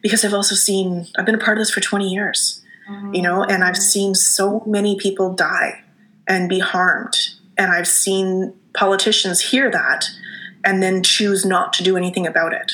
because 0.03 0.24
I've 0.24 0.35
also 0.35 0.55
seen, 0.55 1.07
I've 1.18 1.27
been 1.27 1.35
a 1.35 1.38
part 1.38 1.57
of 1.57 1.62
this 1.62 1.70
for 1.70 1.81
20 1.81 2.09
years, 2.09 2.62
mm-hmm. 2.88 3.14
you 3.14 3.22
know, 3.22 3.42
and 3.42 3.64
I've 3.64 3.79
seen 3.79 4.14
so 4.14 4.62
many 4.66 4.98
people 4.98 5.33
die 5.33 5.83
and 6.29 6.48
be 6.48 6.59
harmed. 6.59 7.16
And 7.57 7.70
I've 7.70 7.88
seen 7.88 8.53
politicians 8.74 9.40
hear 9.40 9.70
that 9.70 10.11
and 10.64 10.83
then 10.83 11.03
choose 11.03 11.44
not 11.44 11.72
to 11.74 11.83
do 11.83 11.96
anything 11.96 12.27
about 12.27 12.53
it. 12.53 12.72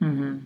Mm-hmm. 0.00 0.38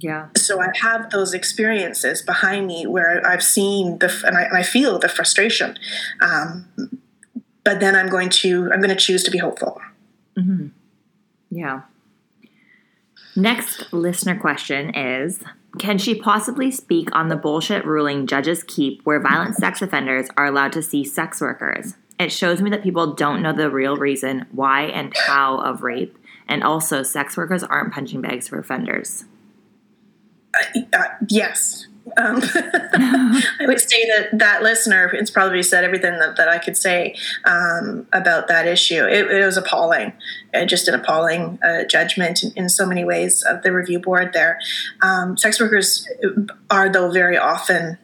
Yeah. 0.00 0.28
So 0.36 0.60
I 0.60 0.68
have 0.80 1.10
those 1.10 1.34
experiences 1.34 2.22
behind 2.22 2.66
me 2.66 2.86
where 2.86 3.26
I've 3.26 3.42
seen 3.42 3.98
the 3.98 4.22
and 4.24 4.36
I, 4.36 4.42
and 4.42 4.56
I 4.56 4.62
feel 4.62 4.98
the 4.98 5.08
frustration, 5.08 5.78
um, 6.22 6.68
but 7.64 7.80
then 7.80 7.94
I'm 7.96 8.08
going 8.08 8.30
to 8.30 8.70
I'm 8.72 8.80
going 8.80 8.90
to 8.90 8.96
choose 8.96 9.22
to 9.24 9.30
be 9.30 9.38
hopeful. 9.38 9.80
Mm-hmm. 10.36 10.68
Yeah. 11.50 11.82
Next 13.36 13.92
listener 13.92 14.38
question 14.38 14.94
is 14.94 15.40
Can 15.78 15.98
she 15.98 16.14
possibly 16.14 16.70
speak 16.70 17.08
on 17.14 17.28
the 17.28 17.36
bullshit 17.36 17.84
ruling 17.84 18.26
judges 18.26 18.62
keep 18.64 19.02
where 19.02 19.20
violent 19.20 19.56
sex 19.56 19.80
offenders 19.80 20.28
are 20.36 20.46
allowed 20.46 20.72
to 20.72 20.82
see 20.82 21.04
sex 21.04 21.40
workers? 21.40 21.94
It 22.18 22.32
shows 22.32 22.60
me 22.60 22.68
that 22.70 22.82
people 22.82 23.14
don't 23.14 23.42
know 23.42 23.52
the 23.52 23.70
real 23.70 23.96
reason 23.96 24.46
why 24.50 24.82
and 24.82 25.16
how 25.16 25.58
of 25.58 25.82
rape, 25.82 26.18
and 26.48 26.64
also 26.64 27.04
sex 27.04 27.36
workers 27.36 27.62
aren't 27.62 27.92
punching 27.92 28.20
bags 28.20 28.48
for 28.48 28.58
offenders. 28.58 29.24
Uh, 30.92 31.04
yes. 31.28 31.86
Um, 32.16 32.40
I 32.54 33.66
would 33.66 33.80
say 33.80 34.06
that 34.08 34.38
that 34.38 34.62
listener 34.62 35.10
it's 35.12 35.30
probably 35.30 35.62
said 35.62 35.84
everything 35.84 36.18
that, 36.18 36.36
that 36.36 36.48
I 36.48 36.58
could 36.58 36.76
say 36.76 37.14
um, 37.44 38.06
about 38.12 38.48
that 38.48 38.66
issue. 38.66 39.04
It, 39.04 39.30
it 39.30 39.44
was 39.44 39.56
appalling, 39.56 40.12
uh, 40.54 40.64
just 40.64 40.88
an 40.88 40.94
appalling 40.94 41.58
uh, 41.62 41.84
judgment 41.84 42.42
in, 42.42 42.52
in, 42.56 42.68
so 42.68 42.86
many 42.86 43.04
ways 43.04 43.42
of 43.42 43.62
the 43.62 43.72
review 43.72 43.98
board 43.98 44.32
there. 44.32 44.58
Um, 45.02 45.36
sex 45.36 45.60
workers 45.60 46.08
are, 46.70 46.88
though, 46.90 47.10
very 47.10 47.36
often 47.36 47.98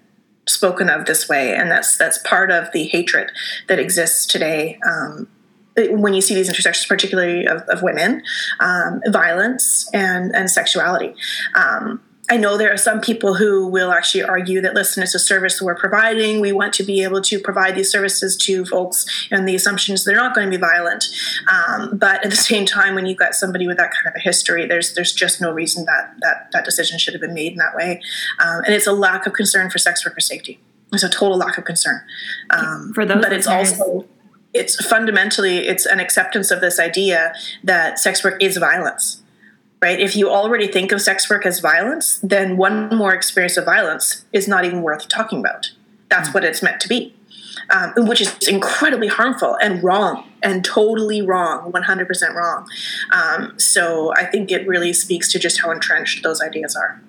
spoken 0.46 0.90
of 0.90 1.06
this 1.06 1.28
way, 1.28 1.54
and 1.54 1.70
that's 1.70 1.96
that's 1.96 2.18
part 2.18 2.50
of 2.50 2.70
the 2.72 2.84
hatred 2.84 3.30
that 3.68 3.78
exists 3.78 4.26
today 4.26 4.78
um, 4.86 5.28
when 5.76 6.14
you 6.14 6.20
see 6.20 6.34
these 6.34 6.48
intersections, 6.48 6.86
particularly 6.86 7.46
of, 7.46 7.62
of 7.62 7.82
women, 7.82 8.22
um, 8.60 9.00
violence 9.08 9.88
and, 9.92 10.34
and 10.34 10.50
sexuality. 10.50 11.14
Um, 11.54 12.00
I 12.30 12.38
know 12.38 12.56
there 12.56 12.72
are 12.72 12.78
some 12.78 13.02
people 13.02 13.34
who 13.34 13.66
will 13.66 13.92
actually 13.92 14.24
argue 14.24 14.62
that 14.62 14.74
listen, 14.74 15.02
it's 15.02 15.14
a 15.14 15.18
service 15.18 15.60
we're 15.60 15.74
providing. 15.74 16.40
We 16.40 16.52
want 16.52 16.72
to 16.74 16.82
be 16.82 17.02
able 17.02 17.20
to 17.20 17.38
provide 17.38 17.74
these 17.74 17.90
services 17.90 18.34
to 18.38 18.64
folks, 18.64 19.04
and 19.30 19.46
the 19.46 19.54
assumption 19.54 19.94
is 19.94 20.04
they're 20.04 20.16
not 20.16 20.34
going 20.34 20.50
to 20.50 20.56
be 20.56 20.60
violent. 20.60 21.04
Um, 21.50 21.98
but 21.98 22.24
at 22.24 22.30
the 22.30 22.36
same 22.36 22.64
time, 22.64 22.94
when 22.94 23.04
you've 23.04 23.18
got 23.18 23.34
somebody 23.34 23.66
with 23.66 23.76
that 23.76 23.90
kind 23.92 24.06
of 24.06 24.14
a 24.16 24.20
history, 24.20 24.66
there's 24.66 24.94
there's 24.94 25.12
just 25.12 25.40
no 25.40 25.52
reason 25.52 25.84
that 25.84 26.14
that 26.20 26.48
that 26.52 26.64
decision 26.64 26.98
should 26.98 27.12
have 27.12 27.20
been 27.20 27.34
made 27.34 27.52
in 27.52 27.58
that 27.58 27.76
way. 27.76 28.00
Um, 28.42 28.62
and 28.64 28.74
it's 28.74 28.86
a 28.86 28.92
lack 28.92 29.26
of 29.26 29.34
concern 29.34 29.68
for 29.70 29.78
sex 29.78 30.04
worker 30.06 30.20
safety. 30.20 30.60
It's 30.92 31.02
a 31.02 31.10
total 31.10 31.36
lack 31.36 31.58
of 31.58 31.64
concern. 31.64 32.00
Um, 32.50 32.92
For 32.94 33.04
those 33.04 33.22
but 33.22 33.32
it's 33.34 33.46
also 33.46 34.06
it's 34.54 34.82
fundamentally 34.86 35.58
it's 35.66 35.84
an 35.84 36.00
acceptance 36.00 36.50
of 36.50 36.60
this 36.60 36.78
idea 36.78 37.34
that 37.64 37.98
sex 37.98 38.24
work 38.24 38.42
is 38.42 38.56
violence 38.56 39.20
right? 39.84 40.00
If 40.00 40.16
you 40.16 40.30
already 40.30 40.66
think 40.66 40.90
of 40.90 41.00
sex 41.00 41.28
work 41.30 41.44
as 41.46 41.60
violence 41.60 42.18
then 42.22 42.56
one 42.56 42.88
more 42.96 43.14
experience 43.14 43.56
of 43.56 43.64
violence 43.64 44.24
is 44.32 44.48
not 44.48 44.64
even 44.64 44.82
worth 44.82 45.08
talking 45.08 45.38
about. 45.40 45.70
That's 46.08 46.32
what 46.34 46.42
it's 46.44 46.62
meant 46.62 46.80
to 46.80 46.88
be 46.88 47.14
um, 47.70 47.92
which 47.96 48.20
is 48.20 48.48
incredibly 48.48 49.08
harmful 49.08 49.56
and 49.60 49.82
wrong 49.82 50.30
and 50.42 50.64
totally 50.64 51.22
wrong 51.22 51.72
100% 51.72 52.34
wrong. 52.34 52.66
Um, 53.12 53.58
so 53.58 54.12
i 54.14 54.24
think 54.24 54.50
it 54.50 54.66
really 54.66 54.92
speaks 54.92 55.30
to 55.32 55.38
just 55.38 55.60
how 55.60 55.70
entrenched 55.70 56.22
those 56.22 56.40
ideas 56.40 56.76
are. 56.76 57.00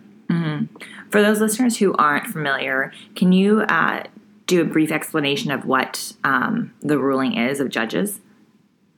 For 1.10 1.22
those 1.22 1.40
listeners 1.40 1.78
who 1.78 1.94
aren't 1.96 2.28
familiar, 2.28 2.92
can 3.16 3.32
you 3.32 3.62
uh, 3.62 4.04
do 4.48 4.62
a 4.62 4.66
brief 4.66 4.92
explanation 4.92 5.52
of 5.52 5.66
what 5.66 6.14
um, 6.24 6.74
the 6.82 6.98
ruling 7.00 7.38
is 7.38 7.60
of 7.60 7.70
judges? 7.70 8.20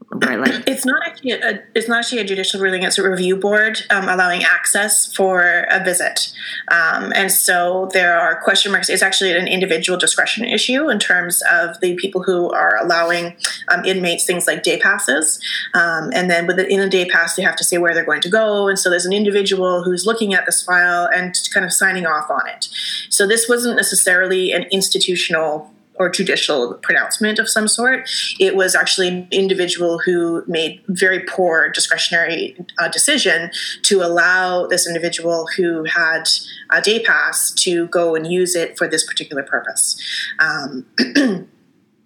Where, 0.09 0.37
like, 0.37 0.63
It's 0.67 0.85
not 0.85 1.05
actually 1.05 1.31
a, 1.31 1.61
it's 1.75 1.89
not 1.89 1.99
actually 1.99 2.19
a 2.19 2.23
judicial 2.23 2.61
ruling. 2.61 2.83
It's 2.83 2.97
a 2.97 3.07
review 3.07 3.35
board 3.35 3.81
um, 3.89 4.07
allowing 4.07 4.43
access 4.43 5.13
for 5.13 5.67
a 5.69 5.83
visit, 5.83 6.31
um, 6.69 7.11
and 7.13 7.29
so 7.29 7.89
there 7.91 8.17
are 8.17 8.41
question 8.41 8.71
marks. 8.71 8.89
It's 8.89 9.03
actually 9.03 9.35
an 9.35 9.49
individual 9.49 9.99
discretion 9.99 10.45
issue 10.45 10.89
in 10.89 10.97
terms 10.97 11.43
of 11.51 11.79
the 11.81 11.95
people 11.95 12.23
who 12.23 12.49
are 12.51 12.77
allowing 12.81 13.35
um, 13.67 13.83
inmates 13.83 14.25
things 14.25 14.47
like 14.47 14.63
day 14.63 14.79
passes, 14.79 15.41
um, 15.73 16.09
and 16.13 16.29
then 16.29 16.47
within 16.47 16.79
a 16.79 16.89
day 16.89 17.05
pass, 17.05 17.35
they 17.35 17.43
have 17.43 17.57
to 17.57 17.65
say 17.65 17.77
where 17.77 17.93
they're 17.93 18.05
going 18.05 18.21
to 18.21 18.29
go. 18.29 18.69
And 18.69 18.79
so 18.79 18.89
there's 18.89 19.05
an 19.05 19.13
individual 19.13 19.83
who's 19.83 20.05
looking 20.05 20.33
at 20.33 20.45
this 20.45 20.63
file 20.63 21.09
and 21.13 21.35
kind 21.53 21.65
of 21.65 21.73
signing 21.73 22.05
off 22.05 22.31
on 22.31 22.47
it. 22.47 22.69
So 23.09 23.27
this 23.27 23.49
wasn't 23.49 23.75
necessarily 23.75 24.53
an 24.53 24.63
institutional 24.71 25.73
or 25.99 26.09
judicial 26.09 26.75
pronouncement 26.75 27.39
of 27.39 27.49
some 27.49 27.67
sort. 27.67 28.09
It 28.39 28.55
was 28.55 28.75
actually 28.75 29.07
an 29.07 29.27
individual 29.31 29.99
who 29.99 30.43
made 30.47 30.83
very 30.87 31.19
poor 31.21 31.69
discretionary 31.69 32.57
uh, 32.79 32.87
decision 32.87 33.51
to 33.83 34.01
allow 34.01 34.67
this 34.67 34.87
individual 34.87 35.47
who 35.55 35.83
had 35.85 36.23
a 36.71 36.81
day 36.81 37.03
pass 37.03 37.51
to 37.51 37.87
go 37.87 38.15
and 38.15 38.31
use 38.31 38.55
it 38.55 38.77
for 38.77 38.87
this 38.87 39.05
particular 39.05 39.43
purpose. 39.43 39.99
Um, 40.39 40.85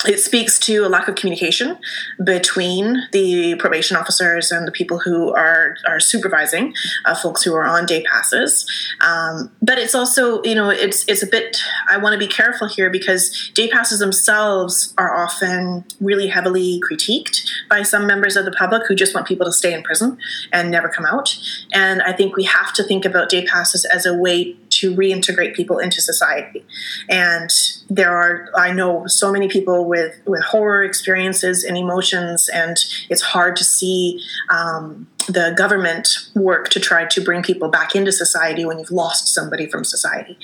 it 0.07 0.19
speaks 0.19 0.57
to 0.59 0.85
a 0.85 0.89
lack 0.89 1.07
of 1.07 1.15
communication 1.15 1.77
between 2.23 3.03
the 3.11 3.55
probation 3.55 3.95
officers 3.97 4.51
and 4.51 4.67
the 4.67 4.71
people 4.71 4.99
who 4.99 5.33
are 5.33 5.75
are 5.87 5.99
supervising 5.99 6.73
uh, 7.05 7.15
folks 7.15 7.43
who 7.43 7.53
are 7.53 7.65
on 7.65 7.85
day 7.85 8.03
passes. 8.03 8.65
Um, 9.01 9.51
but 9.61 9.77
it's 9.77 9.93
also, 9.93 10.41
you 10.43 10.55
know, 10.55 10.69
it's 10.69 11.07
it's 11.07 11.23
a 11.23 11.27
bit. 11.27 11.57
I 11.89 11.97
want 11.97 12.13
to 12.13 12.19
be 12.19 12.27
careful 12.27 12.67
here 12.67 12.89
because 12.89 13.51
day 13.53 13.67
passes 13.69 13.99
themselves 13.99 14.93
are 14.97 15.15
often 15.15 15.85
really 15.99 16.27
heavily 16.27 16.81
critiqued 16.89 17.47
by 17.69 17.83
some 17.83 18.07
members 18.07 18.35
of 18.35 18.45
the 18.45 18.51
public 18.51 18.87
who 18.87 18.95
just 18.95 19.13
want 19.13 19.27
people 19.27 19.45
to 19.45 19.51
stay 19.51 19.73
in 19.73 19.83
prison 19.83 20.17
and 20.51 20.71
never 20.71 20.89
come 20.89 21.05
out. 21.05 21.37
And 21.73 22.01
I 22.01 22.13
think 22.13 22.35
we 22.35 22.43
have 22.45 22.73
to 22.73 22.83
think 22.83 23.05
about 23.05 23.29
day 23.29 23.45
passes 23.45 23.85
as 23.85 24.05
a 24.05 24.15
way 24.15 24.55
to 24.81 24.95
reintegrate 24.95 25.55
people 25.55 25.77
into 25.79 26.01
society. 26.01 26.65
And 27.09 27.49
there 27.89 28.11
are, 28.11 28.49
I 28.55 28.71
know, 28.71 29.07
so 29.07 29.31
many 29.31 29.47
people 29.47 29.85
with 29.85 30.19
with 30.25 30.43
horror 30.43 30.83
experiences 30.83 31.63
and 31.63 31.77
emotions, 31.77 32.49
and 32.49 32.77
it's 33.09 33.21
hard 33.21 33.55
to 33.57 33.63
see. 33.63 34.21
Um, 34.49 35.07
the 35.27 35.53
government 35.55 36.07
work 36.33 36.69
to 36.69 36.79
try 36.79 37.05
to 37.05 37.21
bring 37.21 37.43
people 37.43 37.69
back 37.69 37.95
into 37.95 38.11
society 38.11 38.65
when 38.65 38.79
you've 38.79 38.89
lost 38.89 39.27
somebody 39.27 39.67
from 39.67 39.83
society. 39.83 40.35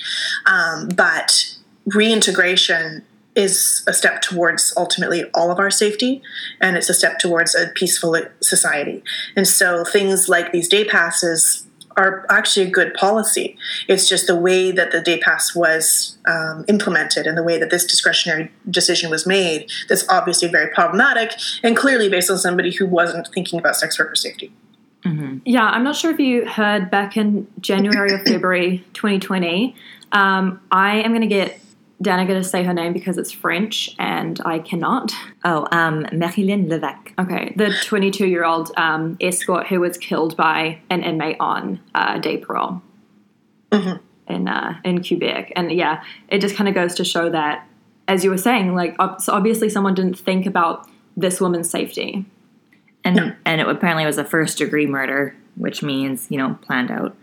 Um, 0.46 0.88
but 0.88 1.56
reintegration 1.84 3.04
is 3.38 3.84
a 3.86 3.92
step 3.92 4.20
towards 4.20 4.74
ultimately 4.76 5.24
all 5.32 5.50
of 5.50 5.58
our 5.58 5.70
safety, 5.70 6.20
and 6.60 6.76
it's 6.76 6.88
a 6.88 6.94
step 6.94 7.18
towards 7.18 7.54
a 7.54 7.68
peaceful 7.74 8.16
society. 8.40 9.02
And 9.36 9.46
so 9.46 9.84
things 9.84 10.28
like 10.28 10.52
these 10.52 10.68
day 10.68 10.84
passes 10.84 11.64
are 11.98 12.24
actually 12.30 12.66
a 12.66 12.70
good 12.70 12.94
policy. 12.94 13.58
It's 13.88 14.08
just 14.08 14.28
the 14.28 14.36
way 14.36 14.70
that 14.70 14.92
the 14.92 15.00
day 15.00 15.18
pass 15.18 15.54
was 15.54 16.16
um, 16.26 16.64
implemented 16.68 17.26
and 17.26 17.36
the 17.36 17.42
way 17.42 17.58
that 17.58 17.70
this 17.70 17.84
discretionary 17.84 18.50
decision 18.70 19.10
was 19.10 19.26
made 19.26 19.70
that's 19.88 20.08
obviously 20.08 20.48
very 20.48 20.72
problematic 20.72 21.32
and 21.62 21.76
clearly 21.76 22.08
based 22.08 22.30
on 22.30 22.38
somebody 22.38 22.72
who 22.72 22.86
wasn't 22.86 23.26
thinking 23.34 23.58
about 23.58 23.76
sex 23.76 23.98
worker 23.98 24.14
safety. 24.14 24.52
Yeah, 25.44 25.64
I'm 25.64 25.84
not 25.84 25.96
sure 25.96 26.10
if 26.10 26.20
you 26.20 26.46
heard 26.46 26.90
back 26.90 27.16
in 27.16 27.46
January 27.60 28.12
or 28.12 28.18
February 28.18 28.84
2020. 28.94 29.74
Um, 30.12 30.60
I 30.70 30.96
am 30.96 31.10
going 31.10 31.22
to 31.22 31.26
get 31.26 31.60
Dana 32.00 32.26
going 32.26 32.40
to 32.40 32.48
say 32.48 32.62
her 32.62 32.72
name 32.72 32.92
because 32.92 33.18
it's 33.18 33.32
French 33.32 33.94
and 33.98 34.40
I 34.44 34.60
cannot. 34.60 35.12
oh, 35.44 35.66
um, 35.72 36.04
Marylène 36.06 36.68
Levesque. 36.68 37.12
Okay, 37.18 37.52
the 37.56 37.74
22 37.84 38.26
year 38.26 38.44
old 38.44 38.70
um, 38.76 39.16
escort 39.20 39.66
who 39.66 39.80
was 39.80 39.96
killed 39.98 40.36
by 40.36 40.80
an 40.90 41.02
inmate 41.02 41.36
on 41.40 41.80
uh, 41.94 42.18
day 42.18 42.36
parole 42.38 42.82
in 43.72 44.48
uh, 44.48 44.78
in 44.84 45.02
Quebec, 45.02 45.52
and 45.56 45.72
yeah, 45.72 46.02
it 46.28 46.40
just 46.40 46.56
kind 46.56 46.68
of 46.68 46.74
goes 46.74 46.94
to 46.96 47.04
show 47.04 47.30
that, 47.30 47.66
as 48.06 48.22
you 48.22 48.30
were 48.30 48.38
saying, 48.38 48.74
like 48.74 48.94
obviously 48.98 49.68
someone 49.68 49.94
didn't 49.94 50.18
think 50.18 50.46
about 50.46 50.88
this 51.18 51.40
woman's 51.40 51.68
safety. 51.68 52.24
And, 53.04 53.36
and 53.44 53.60
it 53.60 53.68
apparently 53.68 54.04
was 54.06 54.18
a 54.18 54.24
first 54.24 54.58
degree 54.58 54.86
murder, 54.86 55.34
which 55.56 55.82
means, 55.82 56.26
you 56.30 56.38
know, 56.38 56.58
planned 56.62 56.90
out. 56.90 57.16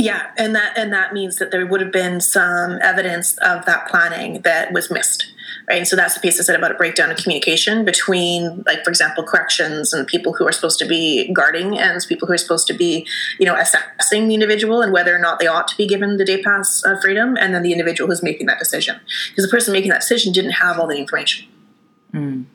Yeah, 0.00 0.30
and 0.38 0.54
that 0.54 0.78
and 0.78 0.90
that 0.94 1.12
means 1.12 1.36
that 1.36 1.50
there 1.50 1.66
would 1.66 1.82
have 1.82 1.92
been 1.92 2.22
some 2.22 2.78
evidence 2.80 3.36
of 3.38 3.66
that 3.66 3.86
planning 3.86 4.40
that 4.42 4.72
was 4.72 4.90
missed, 4.90 5.30
right? 5.68 5.76
And 5.76 5.86
so 5.86 5.94
that's 5.94 6.14
the 6.14 6.20
piece 6.20 6.40
I 6.40 6.42
said 6.42 6.56
about 6.56 6.70
a 6.70 6.74
breakdown 6.74 7.10
of 7.10 7.18
communication 7.18 7.84
between, 7.84 8.62
like, 8.66 8.82
for 8.82 8.88
example, 8.88 9.24
corrections 9.24 9.92
and 9.92 10.06
people 10.06 10.32
who 10.32 10.46
are 10.46 10.52
supposed 10.52 10.78
to 10.78 10.86
be 10.86 11.30
guarding 11.34 11.78
and 11.78 12.00
people 12.08 12.26
who 12.26 12.32
are 12.32 12.38
supposed 12.38 12.66
to 12.68 12.72
be, 12.72 13.06
you 13.38 13.44
know, 13.44 13.54
assessing 13.54 14.26
the 14.26 14.32
individual 14.32 14.80
and 14.80 14.90
whether 14.90 15.14
or 15.14 15.18
not 15.18 15.38
they 15.38 15.46
ought 15.46 15.68
to 15.68 15.76
be 15.76 15.86
given 15.86 16.16
the 16.16 16.24
day 16.24 16.42
pass 16.42 16.82
uh, 16.86 16.98
freedom, 17.02 17.36
and 17.36 17.54
then 17.54 17.62
the 17.62 17.72
individual 17.72 18.08
who's 18.08 18.22
making 18.22 18.46
that 18.46 18.58
decision, 18.58 18.98
because 19.28 19.44
the 19.44 19.50
person 19.50 19.70
making 19.70 19.90
that 19.90 20.00
decision 20.00 20.32
didn't 20.32 20.52
have 20.52 20.78
all 20.78 20.86
the 20.86 20.96
information. 20.96 21.46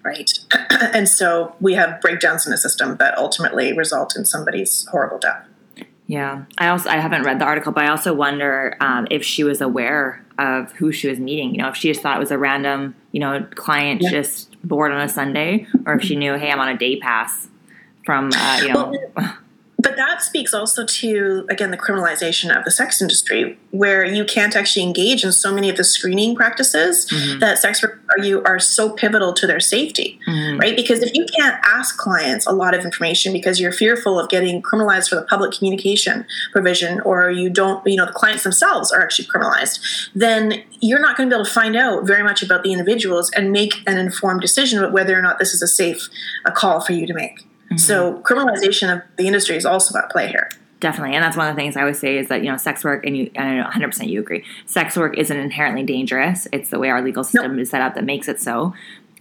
Right. 0.03 0.31
and 0.93 1.07
so 1.07 1.55
we 1.59 1.75
have 1.75 2.01
breakdowns 2.01 2.47
in 2.47 2.51
the 2.51 2.57
system 2.57 2.97
that 2.97 3.15
ultimately 3.19 3.71
result 3.77 4.15
in 4.15 4.25
somebody's 4.25 4.87
horrible 4.87 5.19
death. 5.19 5.45
Yeah, 6.07 6.45
I 6.57 6.67
also 6.67 6.89
I 6.89 6.97
haven't 6.97 7.23
read 7.23 7.39
the 7.39 7.45
article, 7.45 7.71
but 7.71 7.83
I 7.83 7.87
also 7.89 8.13
wonder 8.13 8.77
um, 8.79 9.07
if 9.09 9.23
she 9.23 9.43
was 9.43 9.59
aware 9.59 10.23
of 10.37 10.71
who 10.73 10.91
she 10.91 11.07
was 11.07 11.19
meeting. 11.19 11.55
You 11.55 11.61
know, 11.63 11.69
if 11.69 11.75
she 11.75 11.87
just 11.89 12.01
thought 12.01 12.17
it 12.17 12.19
was 12.19 12.31
a 12.31 12.37
random, 12.37 12.95
you 13.11 13.19
know, 13.19 13.45
client 13.55 14.01
Yeah. 14.01 14.11
just 14.11 14.55
bored 14.63 14.91
on 14.91 15.01
a 15.01 15.09
Sunday, 15.09 15.67
or 15.85 15.93
if 15.95 16.03
she 16.03 16.15
knew, 16.15 16.35
hey, 16.35 16.51
I'm 16.51 16.59
on 16.59 16.67
a 16.69 16.77
day 16.77 16.99
pass 16.99 17.47
from, 18.05 18.31
uh, 18.33 18.59
you 18.61 18.73
know, 18.73 18.93
But 19.85 19.97
that 19.97 20.23
speaks 20.23 20.51
also 20.51 20.83
to, 20.83 21.45
again, 21.47 21.69
the 21.69 21.77
criminalization 21.77 22.57
of 22.57 22.65
the 22.65 22.71
sex 22.71 23.03
industry, 23.03 23.55
where 23.69 24.03
you 24.03 24.25
can't 24.25 24.55
actually 24.55 24.81
engage 24.81 25.23
in 25.23 25.31
so 25.31 25.53
many 25.53 25.69
of 25.69 25.77
the 25.77 25.83
screening 25.83 26.35
practices 26.35 27.05
mm-hmm. 27.05 27.37
that 27.37 27.59
sex 27.59 27.83
workers 27.83 27.99
argue 28.09 28.41
are 28.45 28.59
so 28.59 28.89
pivotal 28.89 29.31
to 29.33 29.45
their 29.45 29.59
safety, 29.59 30.19
mm-hmm. 30.27 30.57
right? 30.57 30.75
Because 30.75 31.03
if 31.03 31.13
you 31.13 31.27
can't 31.37 31.63
ask 31.63 31.97
clients 31.97 32.47
a 32.47 32.51
lot 32.51 32.73
of 32.73 32.83
information 32.83 33.31
because 33.31 33.59
you're 33.59 33.71
fearful 33.71 34.19
of 34.19 34.27
getting 34.27 34.59
criminalized 34.59 35.07
for 35.07 35.17
the 35.17 35.21
public 35.21 35.51
communication 35.51 36.25
provision, 36.51 36.99
or 37.01 37.29
you 37.29 37.47
don't, 37.47 37.85
you 37.85 37.95
know, 37.95 38.07
the 38.07 38.11
clients 38.11 38.41
themselves 38.41 38.91
are 38.91 39.03
actually 39.03 39.27
criminalized, 39.27 40.09
then 40.15 40.63
you're 40.79 40.99
not 40.99 41.15
going 41.15 41.29
to 41.29 41.35
be 41.35 41.37
able 41.37 41.45
to 41.45 41.53
find 41.53 41.75
out 41.75 42.07
very 42.07 42.23
much 42.23 42.41
about 42.41 42.63
the 42.63 42.71
individuals 42.71 43.29
and 43.35 43.51
make 43.51 43.83
an 43.85 43.99
informed 43.99 44.41
decision 44.41 44.79
about 44.79 44.93
whether 44.93 45.15
or 45.15 45.21
not 45.21 45.37
this 45.37 45.53
is 45.53 45.61
a 45.61 45.67
safe 45.67 46.09
a 46.43 46.51
call 46.51 46.81
for 46.81 46.93
you 46.93 47.05
to 47.05 47.13
make. 47.13 47.45
Mm-hmm. 47.65 47.77
So 47.77 48.21
criminalization 48.21 48.93
of 48.93 49.01
the 49.17 49.27
industry 49.27 49.55
is 49.55 49.65
also 49.65 49.97
at 49.97 50.09
play 50.09 50.27
here. 50.27 50.49
Definitely, 50.79 51.15
and 51.15 51.23
that's 51.23 51.37
one 51.37 51.47
of 51.47 51.55
the 51.55 51.59
things 51.59 51.77
I 51.77 51.81
always 51.81 51.99
say 51.99 52.17
is 52.17 52.27
that 52.27 52.43
you 52.43 52.51
know, 52.51 52.57
sex 52.57 52.83
work, 52.83 53.05
and 53.05 53.17
you, 53.17 53.31
and 53.33 53.47
I 53.47 53.55
know 53.55 53.63
100 53.63 53.87
percent 53.87 54.09
you 54.09 54.19
agree. 54.19 54.43
Sex 54.65 54.95
work 54.97 55.17
isn't 55.17 55.35
inherently 55.35 55.83
dangerous. 55.83 56.47
It's 56.51 56.69
the 56.69 56.79
way 56.79 56.89
our 56.89 57.01
legal 57.01 57.23
system 57.23 57.57
is 57.59 57.69
set 57.69 57.81
up 57.81 57.95
that 57.95 58.03
makes 58.03 58.27
it 58.27 58.39
so. 58.39 58.73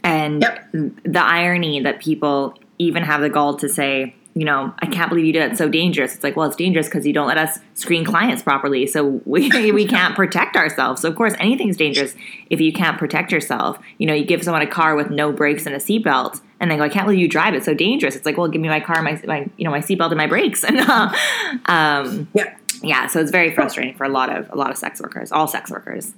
And 0.03 0.43
Yep. 0.43 0.69
the 1.05 1.23
irony 1.23 1.81
that 1.81 2.01
people 2.01 2.59
even 2.79 3.03
have 3.05 3.21
the 3.23 3.31
gall 3.31 3.57
to 3.57 3.69
say, 3.69 4.15
you 4.35 4.45
know, 4.45 4.75
I 4.81 4.87
can't 4.87 5.09
believe 5.09 5.27
you 5.27 5.33
did 5.33 5.43
it. 5.43 5.51
It's 5.53 5.59
so 5.59 5.69
dangerous. 5.69 6.15
It's 6.15 6.25
like, 6.25 6.35
well, 6.35 6.47
it's 6.47 6.57
dangerous 6.57 6.89
because 6.89 7.07
you 7.07 7.13
don't 7.13 7.29
let 7.29 7.39
us 7.39 7.61
screen 7.75 8.05
clients 8.05 8.43
properly, 8.43 8.85
so 8.87 9.21
we 9.25 9.49
we 9.73 9.87
can't 9.87 10.17
protect 10.17 10.57
ourselves. 10.57 11.03
So 11.03 11.09
of 11.09 11.15
course, 11.15 11.35
anything's 11.39 11.77
dangerous 11.77 12.17
if 12.51 12.61
you 12.61 12.73
can't 12.73 12.99
protect 12.99 13.31
yourself. 13.31 13.79
You 13.99 14.07
know, 14.09 14.15
you 14.15 14.25
give 14.25 14.43
someone 14.43 14.63
a 14.63 14.67
car 14.67 14.97
with 14.97 15.09
no 15.11 15.31
brakes 15.31 15.67
and 15.67 15.75
a 15.75 15.79
seatbelt, 15.79 16.41
and 16.59 16.71
they 16.71 16.77
go, 16.77 16.83
I 16.83 16.89
can't 16.89 17.07
believe 17.07 17.21
you 17.21 17.29
drive. 17.29 17.55
It's 17.55 17.67
so 17.67 17.75
dangerous. 17.75 18.17
It's 18.17 18.27
like, 18.27 18.37
well, 18.37 18.49
give 18.49 18.61
me 18.61 18.69
my 18.69 18.81
car, 18.81 19.03
my, 19.03 19.21
my 19.25 19.49
you 19.57 19.65
know, 19.65 19.71
my 19.71 19.81
seatbelt 19.81 20.09
and 20.09 20.19
my 20.19 20.27
brakes. 20.27 20.65
And 20.75 20.81
uh, 20.81 21.13
um, 21.67 22.29
Yeah. 22.35 22.57
Yeah, 22.83 23.07
so 23.07 23.21
it's 23.21 23.31
very 23.31 23.55
frustrating 23.55 23.95
for 23.95 24.05
a 24.05 24.09
lot 24.09 24.37
of 24.37 24.51
a 24.51 24.57
lot 24.57 24.71
of 24.71 24.77
sex 24.77 25.01
workers, 25.01 25.33
all 25.33 25.47
sex 25.47 25.71
workers. 25.71 26.13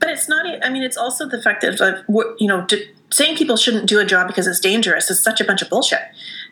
But 0.00 0.08
it's 0.08 0.28
not. 0.28 0.44
I 0.64 0.70
mean, 0.70 0.82
it's 0.82 0.96
also 0.96 1.28
the 1.28 1.40
fact 1.40 1.60
that 1.60 1.78
like, 1.78 1.96
you 2.40 2.48
know, 2.48 2.66
saying 3.10 3.36
people 3.36 3.56
shouldn't 3.56 3.86
do 3.86 4.00
a 4.00 4.04
job 4.04 4.26
because 4.26 4.46
it's 4.46 4.58
dangerous 4.58 5.10
is 5.10 5.22
such 5.22 5.40
a 5.40 5.44
bunch 5.44 5.62
of 5.62 5.68
bullshit. 5.68 6.00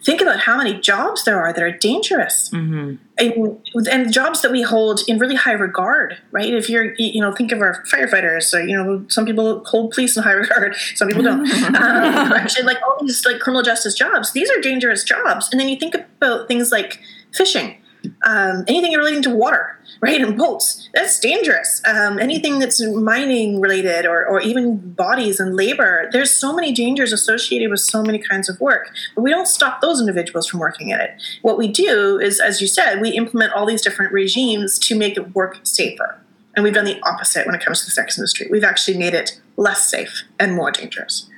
Think 0.05 0.21
about 0.21 0.41
how 0.41 0.57
many 0.57 0.81
jobs 0.81 1.25
there 1.25 1.39
are 1.39 1.53
that 1.53 1.63
are 1.63 1.71
dangerous, 1.71 2.51
mm-hmm. 2.51 2.97
and, 3.19 3.89
and, 3.89 4.13
jobs 4.13 4.41
that 4.43 4.51
we 4.51 4.63
hold 4.63 5.01
in 5.07 5.19
really 5.19 5.35
high 5.35 5.53
regard. 5.53 6.17
Right? 6.31 6.53
If 6.53 6.71
you're, 6.71 6.95
you 6.97 7.21
know, 7.21 7.33
think 7.33 7.53
of 7.53 7.61
our 7.61 7.85
firefighters. 7.85 8.55
Or, 8.55 8.61
you 8.61 8.77
know, 8.77 9.05
some 9.09 9.27
people 9.27 9.65
hold 9.65 9.93
police 9.93 10.17
in 10.17 10.23
high 10.23 10.33
regard, 10.45 10.75
some 10.95 11.09
people 11.09 11.23
don't. 11.23 11.51
um, 11.67 11.75
actually, 11.77 12.65
like 12.65 12.79
all 12.83 12.97
these 13.01 13.25
like 13.25 13.41
criminal 13.41 13.63
justice 13.63 13.95
jobs, 13.95 14.33
these 14.33 14.51
are 14.51 14.61
dangerous 14.61 15.05
jobs. 15.05 15.49
And 15.51 15.61
then 15.61 15.69
you 15.69 15.77
think 15.77 15.95
about 15.95 16.49
things 16.49 16.73
like 16.73 17.01
fishing 17.33 17.80
um, 18.25 18.65
anything 18.69 18.93
relating 18.97 19.23
to 19.23 19.31
water, 19.31 19.79
right, 20.01 20.21
and 20.21 20.37
boats. 20.37 20.89
That's 20.95 21.19
dangerous. 21.19 21.83
Um, 21.87 22.19
anything 22.19 22.59
that's 22.59 22.81
mining 22.83 23.61
related 23.61 24.07
or, 24.07 24.27
or 24.27 24.41
even 24.41 24.93
bodies 24.93 25.41
and 25.41 25.57
labor. 25.57 26.09
There's 26.13 26.31
so 26.31 26.55
many 26.55 26.73
dangers 26.73 27.13
associated 27.13 27.71
with 27.71 27.81
so 27.81 28.03
many 28.03 28.19
kinds 28.19 28.49
of 28.49 28.61
work, 28.61 28.91
but 29.15 29.23
we 29.23 29.31
don't 29.31 29.49
stop 29.49 29.81
those 29.81 30.01
individuals 30.01 30.47
from 30.47 30.61
working 30.61 30.91
in 30.91 31.01
it. 31.01 31.11
What 31.43 31.59
we 31.59 31.69
do 31.69 32.19
is, 32.19 32.41
as 32.41 32.61
you 32.61 32.67
said, 32.67 33.01
we 33.01 33.11
implement 33.11 33.53
all 33.53 33.67
these 33.67 33.83
different 33.83 34.13
regimes 34.13 34.79
to 34.81 34.95
make 34.95 35.17
it 35.17 35.35
work 35.35 35.61
safer. 35.63 36.21
And 36.57 36.65
we've 36.65 36.75
done 36.75 36.85
the 36.85 37.01
opposite 37.03 37.47
when 37.47 37.55
it 37.55 37.65
comes 37.65 37.81
to 37.81 37.87
the 37.87 37.93
sex 37.93 38.19
industry. 38.19 38.49
We've 38.51 38.65
actually 38.65 38.99
made 38.99 39.15
it 39.15 39.41
less 39.57 39.89
safe 39.89 40.25
and 40.39 40.55
more 40.55 40.71
dangerous. 40.71 41.29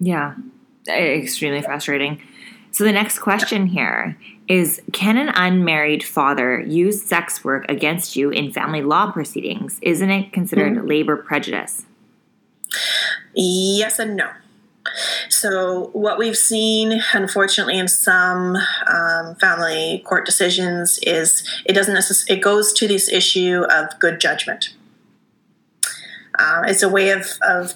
Yeah, 0.00 0.34
extremely 0.88 1.62
frustrating. 1.62 2.20
So 2.72 2.84
the 2.84 2.92
next 2.92 3.18
question 3.18 3.66
here 3.66 4.16
is 4.48 4.82
Can 4.92 5.16
an 5.16 5.30
unmarried 5.34 6.04
father 6.04 6.60
use 6.60 7.02
sex 7.02 7.44
work 7.44 7.64
against 7.68 8.16
you 8.16 8.30
in 8.30 8.52
family 8.52 8.82
law 8.82 9.10
proceedings? 9.10 9.78
Isn't 9.82 10.10
it 10.10 10.32
considered 10.32 10.74
mm-hmm. 10.74 10.86
labor 10.86 11.16
prejudice? 11.16 11.84
Yes 13.34 13.98
and 13.98 14.16
no. 14.16 14.28
So, 15.28 15.90
what 15.92 16.18
we've 16.18 16.36
seen, 16.36 17.00
unfortunately, 17.14 17.78
in 17.78 17.88
some 17.88 18.56
um, 18.86 19.36
family 19.36 20.02
court 20.04 20.26
decisions 20.26 20.98
is 21.02 21.48
it 21.64 21.72
doesn't 21.72 21.94
necessarily, 21.94 22.38
it 22.38 22.42
goes 22.42 22.72
to 22.74 22.88
this 22.88 23.08
issue 23.08 23.64
of 23.70 23.98
good 24.00 24.20
judgment. 24.20 24.74
Uh, 26.38 26.62
it's 26.66 26.82
a 26.82 26.88
way 26.88 27.10
of, 27.10 27.26
of 27.42 27.74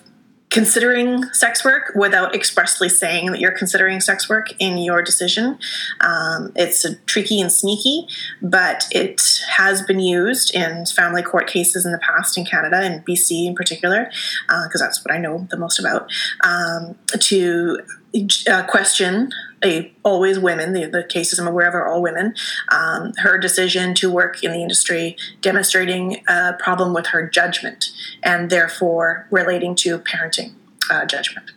considering 0.56 1.22
sex 1.34 1.62
work 1.66 1.92
without 1.94 2.34
expressly 2.34 2.88
saying 2.88 3.30
that 3.30 3.38
you're 3.38 3.52
considering 3.52 4.00
sex 4.00 4.26
work 4.26 4.54
in 4.58 4.78
your 4.78 5.02
decision. 5.02 5.58
Um, 6.00 6.50
it's 6.56 6.86
tricky 7.04 7.42
and 7.42 7.52
sneaky, 7.52 8.08
but 8.40 8.86
it 8.90 9.20
has 9.50 9.82
been 9.82 10.00
used 10.00 10.54
in 10.54 10.86
family 10.86 11.22
court 11.22 11.46
cases 11.46 11.84
in 11.84 11.92
the 11.92 11.98
past 11.98 12.38
in 12.38 12.46
Canada 12.46 12.78
and 12.78 13.04
BC 13.04 13.46
in 13.46 13.54
particular, 13.54 14.10
because 14.46 14.80
uh, 14.80 14.86
that's 14.86 15.04
what 15.04 15.12
I 15.12 15.18
know 15.18 15.46
the 15.50 15.58
most 15.58 15.78
about, 15.78 16.10
um, 16.42 16.96
to 17.20 17.78
uh, 18.48 18.64
question 18.66 19.30
a, 19.66 19.92
always 20.02 20.38
women, 20.38 20.72
the, 20.72 20.86
the, 20.86 21.04
cases 21.04 21.38
I'm 21.38 21.46
aware 21.46 21.68
of 21.68 21.74
are 21.74 21.86
all 21.86 22.02
women, 22.02 22.34
um, 22.70 23.12
her 23.18 23.38
decision 23.38 23.94
to 23.96 24.10
work 24.10 24.42
in 24.42 24.52
the 24.52 24.60
industry 24.60 25.16
demonstrating 25.40 26.22
a 26.28 26.54
problem 26.58 26.94
with 26.94 27.08
her 27.08 27.28
judgment 27.28 27.90
and 28.22 28.50
therefore 28.50 29.26
relating 29.30 29.74
to 29.76 29.98
parenting 29.98 30.52
uh, 30.90 31.04
judgment. 31.04 31.52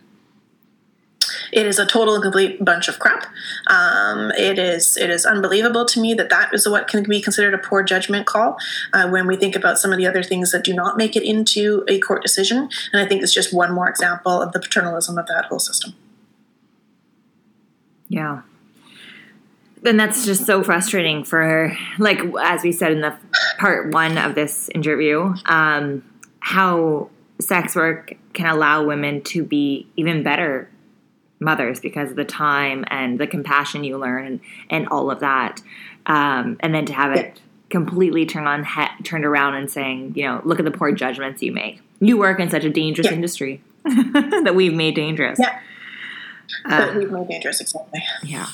It 1.52 1.66
is 1.66 1.78
a 1.78 1.86
total 1.86 2.14
and 2.14 2.22
complete 2.22 2.64
bunch 2.64 2.88
of 2.88 2.98
crap. 2.98 3.26
Um, 3.66 4.30
it 4.32 4.58
is 4.58 4.96
it 4.96 5.10
is 5.10 5.26
unbelievable 5.26 5.84
to 5.86 6.00
me 6.00 6.14
that 6.14 6.30
that 6.30 6.52
is 6.54 6.68
what 6.68 6.88
can 6.88 7.02
be 7.02 7.20
considered 7.20 7.54
a 7.54 7.58
poor 7.58 7.82
judgment 7.82 8.26
call 8.26 8.56
uh, 8.92 9.08
when 9.08 9.26
we 9.26 9.36
think 9.36 9.56
about 9.56 9.78
some 9.78 9.92
of 9.92 9.98
the 9.98 10.06
other 10.06 10.22
things 10.22 10.52
that 10.52 10.64
do 10.64 10.72
not 10.72 10.96
make 10.96 11.16
it 11.16 11.22
into 11.22 11.84
a 11.88 11.98
court 12.00 12.22
decision. 12.22 12.68
And 12.92 13.02
I 13.02 13.06
think 13.06 13.22
it's 13.22 13.34
just 13.34 13.52
one 13.52 13.72
more 13.72 13.88
example 13.88 14.40
of 14.40 14.52
the 14.52 14.60
paternalism 14.60 15.18
of 15.18 15.26
that 15.26 15.46
whole 15.46 15.58
system. 15.58 15.94
Yeah. 18.10 18.42
And 19.82 19.98
that's 19.98 20.26
just 20.26 20.44
so 20.44 20.62
frustrating 20.62 21.24
for, 21.24 21.40
her. 21.40 21.78
like, 21.98 22.20
as 22.38 22.62
we 22.62 22.72
said 22.72 22.92
in 22.92 23.00
the 23.00 23.16
part 23.58 23.94
one 23.94 24.18
of 24.18 24.34
this 24.34 24.68
interview, 24.74 25.34
um, 25.46 26.02
how 26.40 27.08
sex 27.40 27.74
work 27.74 28.14
can 28.34 28.46
allow 28.46 28.84
women 28.84 29.22
to 29.22 29.42
be 29.42 29.86
even 29.96 30.22
better 30.22 30.68
mothers 31.38 31.80
because 31.80 32.10
of 32.10 32.16
the 32.16 32.24
time 32.24 32.84
and 32.88 33.18
the 33.18 33.26
compassion 33.26 33.82
you 33.82 33.96
learn 33.96 34.26
and, 34.26 34.40
and 34.68 34.88
all 34.88 35.10
of 35.10 35.20
that. 35.20 35.62
Um, 36.04 36.58
and 36.60 36.74
then 36.74 36.84
to 36.86 36.92
have 36.92 37.16
it 37.16 37.40
completely 37.70 38.26
turn 38.26 38.46
on 38.46 38.64
he- 38.64 39.02
turned 39.04 39.24
around 39.24 39.54
and 39.54 39.70
saying, 39.70 40.12
you 40.16 40.24
know, 40.24 40.42
look 40.44 40.58
at 40.58 40.66
the 40.66 40.70
poor 40.70 40.92
judgments 40.92 41.42
you 41.42 41.52
make. 41.52 41.80
You 42.00 42.18
work 42.18 42.40
in 42.40 42.50
such 42.50 42.64
a 42.64 42.70
dangerous 42.70 43.06
yeah. 43.06 43.14
industry 43.14 43.62
that 43.84 44.54
we've 44.54 44.74
made 44.74 44.94
dangerous. 44.94 45.38
Yeah. 45.38 45.58
Uh, 46.64 46.94
we've 46.96 47.10
made 47.10 47.28
dangerous, 47.28 47.60
exactly. 47.60 48.02
Yeah. 48.22 48.46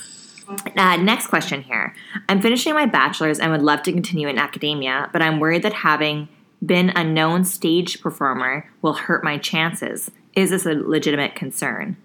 Uh, 0.77 0.97
next 0.97 1.27
question 1.27 1.63
here. 1.63 1.95
I'm 2.29 2.41
finishing 2.41 2.75
my 2.75 2.87
bachelor's 2.87 3.41
and 3.41 3.51
would 3.51 3.63
love 3.63 3.83
to 3.83 3.93
continue 3.93 4.29
in 4.29 4.39
academia, 4.39 5.11
but 5.13 5.23
I'm 5.23 5.41
worried 5.41 5.63
that 5.63 5.73
having 5.73 6.29
been 6.65 6.91
a 6.91 7.05
known 7.05 7.45
stage 7.45 8.01
performer 8.01 8.71
will 8.83 8.95
hurt 8.95 9.25
my 9.25 9.39
chances. 9.39 10.11
Is 10.35 10.51
this 10.51 10.65
a 10.65 10.73
legitimate 10.73 11.35
concern? 11.35 11.97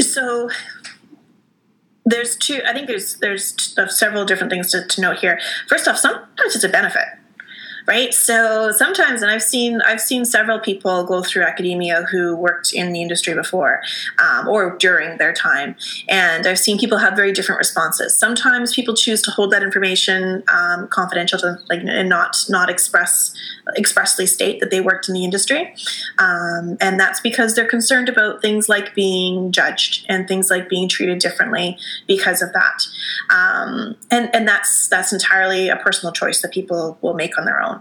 So 0.00 0.48
there's 2.04 2.36
two 2.36 2.60
i 2.66 2.72
think 2.72 2.88
there's 2.88 3.16
there's 3.18 3.54
several 3.88 4.24
different 4.24 4.50
things 4.50 4.70
to, 4.70 4.84
to 4.86 5.00
note 5.00 5.18
here 5.18 5.38
first 5.68 5.86
off 5.86 5.96
sometimes 5.96 6.54
it's 6.54 6.64
a 6.64 6.68
benefit 6.68 7.04
right? 7.86 8.12
So 8.14 8.70
sometimes 8.72 9.22
and 9.22 9.30
i've 9.30 9.42
seen 9.42 9.80
i've 9.82 10.00
seen 10.00 10.24
several 10.24 10.58
people 10.58 11.04
go 11.04 11.22
through 11.22 11.42
academia 11.42 12.04
who 12.10 12.36
worked 12.36 12.72
in 12.72 12.92
the 12.92 13.02
industry 13.02 13.34
before 13.34 13.80
um, 14.18 14.48
or 14.48 14.76
during 14.78 15.18
their 15.18 15.32
time. 15.32 15.76
And 16.08 16.46
i've 16.46 16.58
seen 16.58 16.78
people 16.78 16.98
have 16.98 17.14
very 17.14 17.32
different 17.32 17.58
responses. 17.58 18.16
Sometimes 18.16 18.74
people 18.74 18.94
choose 18.94 19.22
to 19.22 19.30
hold 19.30 19.50
that 19.52 19.62
information 19.62 20.42
um, 20.52 20.88
confidential 20.88 21.38
to 21.40 21.58
like 21.68 21.82
and 21.82 22.08
not 22.08 22.36
not 22.48 22.70
express 22.70 23.34
expressly 23.76 24.26
state 24.26 24.60
that 24.60 24.70
they 24.70 24.80
worked 24.80 25.08
in 25.08 25.14
the 25.14 25.24
industry. 25.24 25.74
Um, 26.18 26.76
and 26.80 26.98
that's 26.98 27.20
because 27.20 27.54
they're 27.54 27.68
concerned 27.68 28.08
about 28.08 28.42
things 28.42 28.68
like 28.68 28.94
being 28.94 29.52
judged 29.52 30.04
and 30.08 30.26
things 30.26 30.50
like 30.50 30.68
being 30.68 30.88
treated 30.88 31.18
differently 31.20 31.78
because 32.06 32.42
of 32.42 32.52
that. 32.52 32.82
Um, 33.30 33.96
and 34.10 34.34
and 34.34 34.46
that's 34.46 34.88
that's 34.88 35.12
entirely 35.12 35.68
a 35.68 35.76
personal 35.76 36.12
choice 36.12 36.42
that 36.42 36.52
people 36.52 36.98
will 37.00 37.14
make 37.14 37.38
on 37.38 37.44
their 37.44 37.60
own 37.60 37.71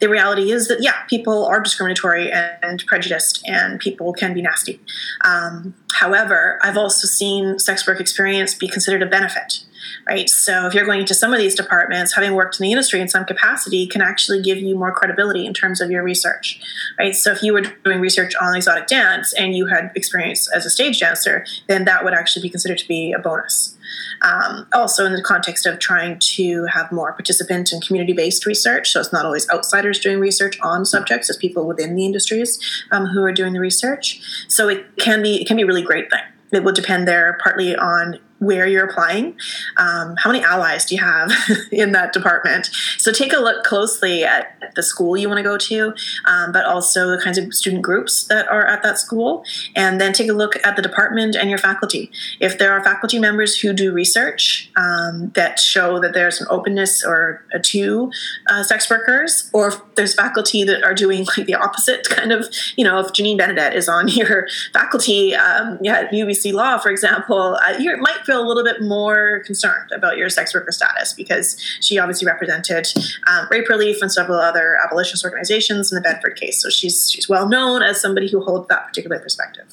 the 0.00 0.08
reality 0.08 0.50
is 0.50 0.68
that, 0.68 0.82
yeah, 0.82 1.04
people 1.08 1.46
are 1.46 1.60
discriminatory 1.60 2.30
and 2.30 2.84
prejudiced, 2.86 3.42
and 3.46 3.80
people 3.80 4.12
can 4.12 4.34
be 4.34 4.42
nasty. 4.42 4.80
Um, 5.24 5.74
however, 5.92 6.58
I've 6.62 6.76
also 6.76 7.06
seen 7.06 7.58
sex 7.58 7.86
work 7.86 8.00
experience 8.00 8.54
be 8.54 8.68
considered 8.68 9.02
a 9.02 9.06
benefit 9.06 9.64
right? 10.08 10.28
So 10.28 10.66
if 10.66 10.74
you're 10.74 10.84
going 10.84 11.00
into 11.00 11.14
some 11.14 11.32
of 11.32 11.38
these 11.38 11.54
departments, 11.54 12.14
having 12.14 12.34
worked 12.34 12.58
in 12.58 12.64
the 12.64 12.72
industry 12.72 13.00
in 13.00 13.08
some 13.08 13.24
capacity 13.24 13.86
can 13.86 14.00
actually 14.00 14.42
give 14.42 14.58
you 14.58 14.76
more 14.76 14.92
credibility 14.92 15.46
in 15.46 15.54
terms 15.54 15.80
of 15.80 15.90
your 15.90 16.02
research, 16.02 16.60
right? 16.98 17.14
So 17.14 17.30
if 17.32 17.42
you 17.42 17.52
were 17.52 17.62
doing 17.84 18.00
research 18.00 18.34
on 18.40 18.56
exotic 18.56 18.86
dance 18.86 19.32
and 19.34 19.54
you 19.54 19.66
had 19.66 19.90
experience 19.94 20.50
as 20.50 20.64
a 20.66 20.70
stage 20.70 21.00
dancer, 21.00 21.44
then 21.66 21.84
that 21.84 22.04
would 22.04 22.14
actually 22.14 22.42
be 22.42 22.50
considered 22.50 22.78
to 22.78 22.88
be 22.88 23.12
a 23.12 23.18
bonus. 23.18 23.76
Um, 24.22 24.66
also, 24.72 25.06
in 25.06 25.12
the 25.12 25.22
context 25.22 25.66
of 25.66 25.78
trying 25.78 26.18
to 26.36 26.64
have 26.66 26.90
more 26.92 27.12
participant 27.12 27.72
and 27.72 27.84
community 27.84 28.12
based 28.12 28.46
research, 28.46 28.90
so 28.90 29.00
it's 29.00 29.12
not 29.12 29.24
always 29.24 29.48
outsiders 29.50 29.98
doing 29.98 30.18
research 30.18 30.58
on 30.60 30.84
subjects, 30.84 31.28
it's 31.28 31.38
people 31.38 31.66
within 31.66 31.94
the 31.94 32.04
industries 32.04 32.58
um, 32.90 33.06
who 33.06 33.22
are 33.22 33.32
doing 33.32 33.52
the 33.52 33.60
research. 33.60 34.20
So 34.48 34.68
it 34.68 34.96
can 34.98 35.22
be 35.22 35.40
it 35.40 35.46
can 35.46 35.56
be 35.56 35.62
a 35.62 35.66
really 35.66 35.82
great 35.82 36.10
thing. 36.10 36.22
It 36.52 36.64
will 36.64 36.72
depend 36.72 37.06
there 37.06 37.38
partly 37.42 37.76
on 37.76 38.18
where 38.38 38.66
you're 38.66 38.86
applying. 38.86 39.36
Um, 39.76 40.14
how 40.16 40.30
many 40.30 40.44
allies 40.44 40.84
do 40.84 40.94
you 40.94 41.02
have 41.02 41.32
in 41.72 41.92
that 41.92 42.12
department? 42.12 42.70
So 42.98 43.12
take 43.12 43.32
a 43.32 43.38
look 43.38 43.64
closely 43.64 44.24
at 44.24 44.58
the 44.74 44.82
school 44.82 45.16
you 45.16 45.28
want 45.28 45.38
to 45.38 45.42
go 45.42 45.58
to, 45.58 45.94
um, 46.26 46.52
but 46.52 46.64
also 46.64 47.10
the 47.10 47.20
kinds 47.22 47.38
of 47.38 47.52
student 47.52 47.82
groups 47.82 48.24
that 48.24 48.48
are 48.48 48.64
at 48.66 48.82
that 48.82 48.98
school. 48.98 49.44
And 49.74 50.00
then 50.00 50.12
take 50.12 50.28
a 50.28 50.32
look 50.32 50.56
at 50.64 50.76
the 50.76 50.82
department 50.82 51.36
and 51.36 51.48
your 51.50 51.58
faculty. 51.58 52.10
If 52.40 52.58
there 52.58 52.72
are 52.72 52.82
faculty 52.82 53.18
members 53.18 53.58
who 53.58 53.72
do 53.72 53.92
research 53.92 54.70
um, 54.76 55.30
that 55.34 55.58
show 55.58 56.00
that 56.00 56.14
there's 56.14 56.40
an 56.40 56.46
openness 56.50 57.04
or 57.04 57.44
a 57.52 57.58
to 57.58 58.10
uh, 58.48 58.62
sex 58.62 58.88
workers, 58.88 59.50
or 59.52 59.68
if 59.68 59.80
there's 59.94 60.14
faculty 60.14 60.64
that 60.64 60.82
are 60.84 60.94
doing 60.94 61.26
like 61.36 61.46
the 61.46 61.54
opposite 61.54 62.08
kind 62.08 62.32
of, 62.32 62.46
you 62.76 62.84
know, 62.84 62.98
if 63.00 63.08
Janine 63.08 63.38
Benedet 63.38 63.74
is 63.74 63.88
on 63.88 64.08
your 64.18 64.46
faculty 64.72 65.34
um, 65.34 65.78
yeah, 65.82 66.00
at 66.00 66.10
UBC 66.10 66.52
Law, 66.52 66.78
for 66.78 66.90
example, 66.90 67.58
uh, 67.66 67.74
you 67.78 67.96
might 67.98 68.24
feel 68.28 68.44
a 68.44 68.46
little 68.46 68.62
bit 68.62 68.82
more 68.82 69.40
concerned 69.46 69.90
about 69.90 70.18
your 70.18 70.28
sex 70.28 70.52
worker 70.52 70.70
status 70.70 71.14
because 71.14 71.58
she 71.80 71.98
obviously 71.98 72.26
represented 72.26 72.86
um, 73.26 73.48
Rape 73.50 73.68
Relief 73.70 74.02
and 74.02 74.12
several 74.12 74.38
other 74.38 74.76
abolitionist 74.84 75.24
organizations 75.24 75.90
in 75.90 75.96
the 75.96 76.02
Bedford 76.02 76.36
case. 76.36 76.60
So 76.62 76.68
she's 76.68 77.10
she's 77.10 77.26
well 77.28 77.48
known 77.48 77.82
as 77.82 78.00
somebody 78.00 78.30
who 78.30 78.44
holds 78.44 78.68
that 78.68 78.86
particular 78.86 79.18
perspective. 79.18 79.64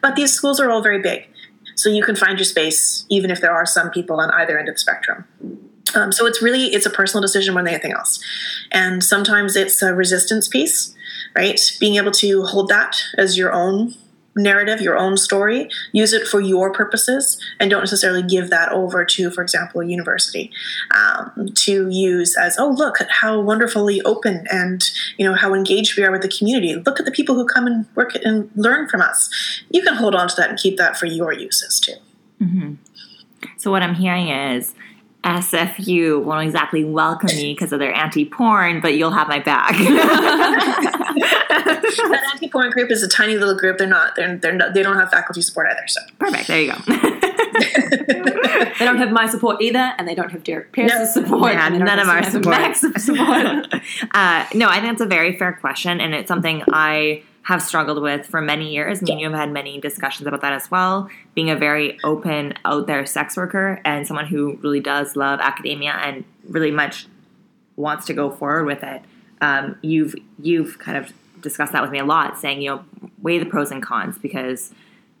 But 0.00 0.14
these 0.14 0.32
schools 0.32 0.60
are 0.60 0.70
all 0.70 0.80
very 0.80 1.02
big, 1.02 1.26
so 1.74 1.88
you 1.88 2.04
can 2.04 2.14
find 2.14 2.38
your 2.38 2.44
space 2.44 3.04
even 3.08 3.32
if 3.32 3.40
there 3.40 3.52
are 3.52 3.66
some 3.66 3.90
people 3.90 4.20
on 4.20 4.30
either 4.30 4.56
end 4.56 4.68
of 4.68 4.76
the 4.76 4.78
spectrum. 4.78 5.24
Um, 5.96 6.12
so 6.12 6.26
it's 6.26 6.40
really 6.40 6.66
it's 6.66 6.86
a 6.86 6.90
personal 6.90 7.20
decision 7.20 7.54
more 7.54 7.64
than 7.64 7.74
anything 7.74 7.92
else, 7.92 8.22
and 8.70 9.02
sometimes 9.02 9.56
it's 9.56 9.82
a 9.82 9.92
resistance 9.92 10.46
piece, 10.46 10.94
right? 11.34 11.60
Being 11.80 11.96
able 11.96 12.12
to 12.12 12.44
hold 12.44 12.68
that 12.68 13.02
as 13.16 13.36
your 13.36 13.52
own 13.52 13.94
narrative, 14.38 14.80
your 14.80 14.96
own 14.96 15.16
story, 15.16 15.68
use 15.92 16.12
it 16.12 16.26
for 16.26 16.40
your 16.40 16.72
purposes, 16.72 17.40
and 17.60 17.70
don't 17.70 17.80
necessarily 17.80 18.22
give 18.22 18.50
that 18.50 18.72
over 18.72 19.04
to, 19.04 19.30
for 19.30 19.42
example, 19.42 19.80
a 19.80 19.86
university 19.86 20.50
um, 20.94 21.48
to 21.54 21.88
use 21.88 22.36
as, 22.36 22.56
oh, 22.58 22.70
look 22.70 23.00
at 23.00 23.10
how 23.10 23.40
wonderfully 23.40 24.00
open 24.02 24.46
and 24.50 24.90
you 25.16 25.28
know 25.28 25.34
how 25.34 25.54
engaged 25.54 25.96
we 25.96 26.04
are 26.04 26.10
with 26.10 26.22
the 26.22 26.28
community. 26.28 26.74
Look 26.74 26.98
at 26.98 27.04
the 27.04 27.12
people 27.12 27.34
who 27.34 27.46
come 27.46 27.66
and 27.66 27.86
work 27.94 28.14
and 28.24 28.50
learn 28.54 28.88
from 28.88 29.00
us. 29.00 29.30
You 29.70 29.82
can 29.82 29.94
hold 29.94 30.14
on 30.14 30.28
to 30.28 30.36
that 30.36 30.50
and 30.50 30.58
keep 30.58 30.76
that 30.78 30.96
for 30.96 31.06
your 31.06 31.32
uses 31.32 31.80
too. 31.80 31.94
Mm-hmm. 32.40 32.74
So 33.56 33.70
what 33.70 33.82
I'm 33.82 33.94
hearing 33.94 34.28
is 34.28 34.74
SFU 35.28 36.22
won't 36.22 36.46
exactly 36.46 36.84
welcome 36.84 37.28
me 37.36 37.52
because 37.52 37.72
of 37.72 37.78
their 37.78 37.92
anti-porn, 37.94 38.80
but 38.80 38.94
you'll 38.94 39.10
have 39.10 39.28
my 39.28 39.38
back. 39.38 39.72
that 41.98 42.28
anti-porn 42.32 42.70
group 42.70 42.90
is 42.90 43.02
a 43.02 43.08
tiny 43.08 43.36
little 43.36 43.54
group. 43.54 43.78
They're 43.78 43.86
not. 43.86 44.16
They're, 44.16 44.36
they're 44.36 44.54
not, 44.54 44.74
they 44.74 44.82
don't 44.82 44.96
have 44.96 45.10
faculty 45.10 45.42
support 45.42 45.68
either. 45.70 45.86
So 45.86 46.00
perfect. 46.18 46.48
There 46.48 46.60
you 46.60 46.72
go. 46.72 46.78
they 46.86 48.84
don't 48.84 48.98
have 48.98 49.10
my 49.10 49.28
support 49.28 49.60
either, 49.60 49.92
and 49.98 50.08
they 50.08 50.14
don't 50.14 50.30
have 50.32 50.44
Derek 50.44 50.72
Pierce's 50.72 51.14
no. 51.16 51.22
support. 51.22 51.52
Yeah, 51.52 51.68
none 51.68 51.98
of 51.98 52.08
our 52.08 52.22
support. 52.22 52.76
support. 52.76 53.66
uh, 54.14 54.46
no, 54.54 54.68
I 54.68 54.80
think 54.80 54.94
it's 54.94 55.02
a 55.02 55.06
very 55.06 55.36
fair 55.36 55.52
question, 55.52 56.00
and 56.00 56.14
it's 56.14 56.28
something 56.28 56.62
I 56.72 57.22
have 57.48 57.62
struggled 57.62 58.02
with 58.02 58.26
for 58.26 58.42
many 58.42 58.74
years. 58.74 59.00
And 59.00 59.18
you 59.18 59.30
have 59.30 59.38
had 59.38 59.50
many 59.50 59.80
discussions 59.80 60.26
about 60.26 60.42
that 60.42 60.52
as 60.52 60.70
well. 60.70 61.08
Being 61.34 61.48
a 61.48 61.56
very 61.56 61.98
open, 62.04 62.52
out 62.66 62.86
there 62.86 63.06
sex 63.06 63.38
worker 63.38 63.80
and 63.86 64.06
someone 64.06 64.26
who 64.26 64.58
really 64.62 64.80
does 64.80 65.16
love 65.16 65.40
academia 65.40 65.92
and 65.92 66.26
really 66.46 66.70
much 66.70 67.06
wants 67.76 68.04
to 68.04 68.12
go 68.12 68.30
forward 68.30 68.66
with 68.66 68.82
it. 68.82 69.00
Um, 69.40 69.78
you've 69.80 70.14
you've 70.38 70.78
kind 70.78 70.98
of 70.98 71.10
discussed 71.40 71.72
that 71.72 71.80
with 71.80 71.90
me 71.90 71.98
a 71.98 72.04
lot, 72.04 72.38
saying 72.38 72.60
you 72.60 72.68
know 72.68 72.84
weigh 73.22 73.38
the 73.38 73.46
pros 73.46 73.70
and 73.70 73.82
cons 73.82 74.18
because 74.18 74.70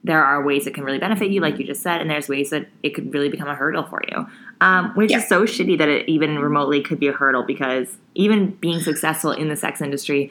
there 0.04 0.22
are 0.22 0.44
ways 0.44 0.66
it 0.66 0.74
can 0.74 0.84
really 0.84 0.98
benefit 0.98 1.30
you, 1.30 1.40
like 1.40 1.58
you 1.58 1.64
just 1.64 1.82
said, 1.82 2.02
and 2.02 2.10
there's 2.10 2.28
ways 2.28 2.50
that 2.50 2.68
it 2.82 2.90
could 2.90 3.14
really 3.14 3.30
become 3.30 3.48
a 3.48 3.54
hurdle 3.54 3.84
for 3.84 4.02
you. 4.06 4.26
Um, 4.60 4.90
which 4.96 5.12
yeah. 5.12 5.18
is 5.18 5.28
so 5.28 5.44
shitty 5.44 5.78
that 5.78 5.88
it 5.88 6.06
even 6.06 6.38
remotely 6.38 6.82
could 6.82 7.00
be 7.00 7.08
a 7.08 7.12
hurdle 7.12 7.44
because 7.44 7.96
even 8.14 8.50
being 8.56 8.80
successful 8.80 9.32
in 9.32 9.48
the 9.48 9.56
sex 9.56 9.80
industry, 9.80 10.30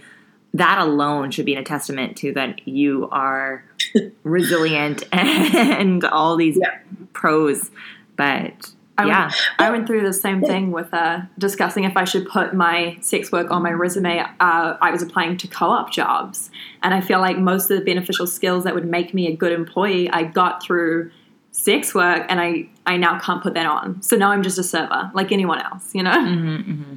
that 0.54 0.80
alone 0.80 1.32
should 1.32 1.46
be 1.46 1.56
a 1.56 1.64
testament 1.64 2.18
to 2.18 2.34
that 2.34 2.68
you 2.68 3.10
are 3.12 3.64
resilient 4.24 5.04
and 5.12 6.04
all 6.06 6.36
these 6.36 6.58
yeah. 6.60 6.80
pros. 7.14 7.72
But 8.16 8.72
I 8.98 9.06
yeah, 9.06 9.26
went, 9.26 9.36
I 9.60 9.70
went 9.70 9.88
through 9.88 10.02
the 10.02 10.14
same 10.14 10.42
thing 10.42 10.72
with 10.72 10.92
uh, 10.92 11.22
discussing 11.38 11.84
if 11.84 11.96
I 11.96 12.04
should 12.04 12.28
put 12.28 12.56
my 12.56 12.98
sex 13.02 13.32
work 13.32 13.52
on 13.52 13.62
my 13.62 13.70
resume. 13.70 14.20
Uh, 14.40 14.78
I 14.82 14.90
was 14.90 15.04
applying 15.04 15.38
to 15.38 15.48
co-op 15.48 15.92
jobs, 15.92 16.50
and 16.82 16.96
I 16.96 17.02
feel 17.02 17.20
like 17.20 17.38
most 17.38 17.70
of 17.70 17.78
the 17.78 17.86
beneficial 17.86 18.26
skills 18.26 18.64
that 18.64 18.74
would 18.74 18.88
make 18.88 19.14
me 19.14 19.28
a 19.28 19.36
good 19.36 19.52
employee, 19.52 20.10
I 20.10 20.24
got 20.24 20.64
through 20.64 21.12
sex 21.52 21.94
work, 21.94 22.26
and 22.28 22.42
I 22.42 22.70
I 22.88 22.98
now 22.98 23.20
can't 23.20 23.44
put 23.44 23.54
that 23.54 23.68
on. 23.68 24.02
So 24.02 24.16
now 24.16 24.32
I'm 24.32 24.42
just 24.42 24.58
a 24.58 24.64
server, 24.64 25.12
like 25.14 25.32
anyone 25.32 25.62
else, 25.62 25.94
you 25.94 26.02
know. 26.02 26.12
Mm-hmm, 26.12 26.72
mm-hmm. 26.72 26.96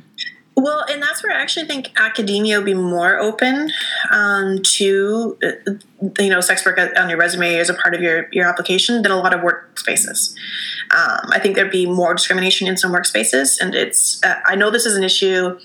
Well, 0.60 0.84
and 0.90 1.02
that's 1.02 1.22
where 1.22 1.34
I 1.34 1.40
actually 1.40 1.66
think 1.66 1.90
academia 1.98 2.58
will 2.58 2.64
be 2.64 2.74
more 2.74 3.18
open 3.18 3.70
um, 4.10 4.58
to, 4.74 5.38
uh, 5.42 5.72
you 6.18 6.28
know, 6.28 6.42
sex 6.42 6.66
work 6.66 6.78
on 6.78 7.08
your 7.08 7.18
resume 7.18 7.56
as 7.56 7.70
a 7.70 7.74
part 7.74 7.94
of 7.94 8.02
your, 8.02 8.28
your 8.30 8.46
application 8.46 9.00
than 9.00 9.10
a 9.10 9.16
lot 9.16 9.32
of 9.32 9.40
workspaces. 9.40 10.34
Um, 10.90 11.30
I 11.30 11.38
think 11.40 11.56
there'd 11.56 11.70
be 11.70 11.86
more 11.86 12.12
discrimination 12.12 12.68
in 12.68 12.76
some 12.76 12.92
workspaces, 12.92 13.58
and 13.58 13.74
it's. 13.74 14.22
Uh, 14.22 14.34
I 14.44 14.54
know 14.54 14.70
this 14.70 14.84
is 14.84 14.96
an 14.96 15.04
issue 15.04 15.58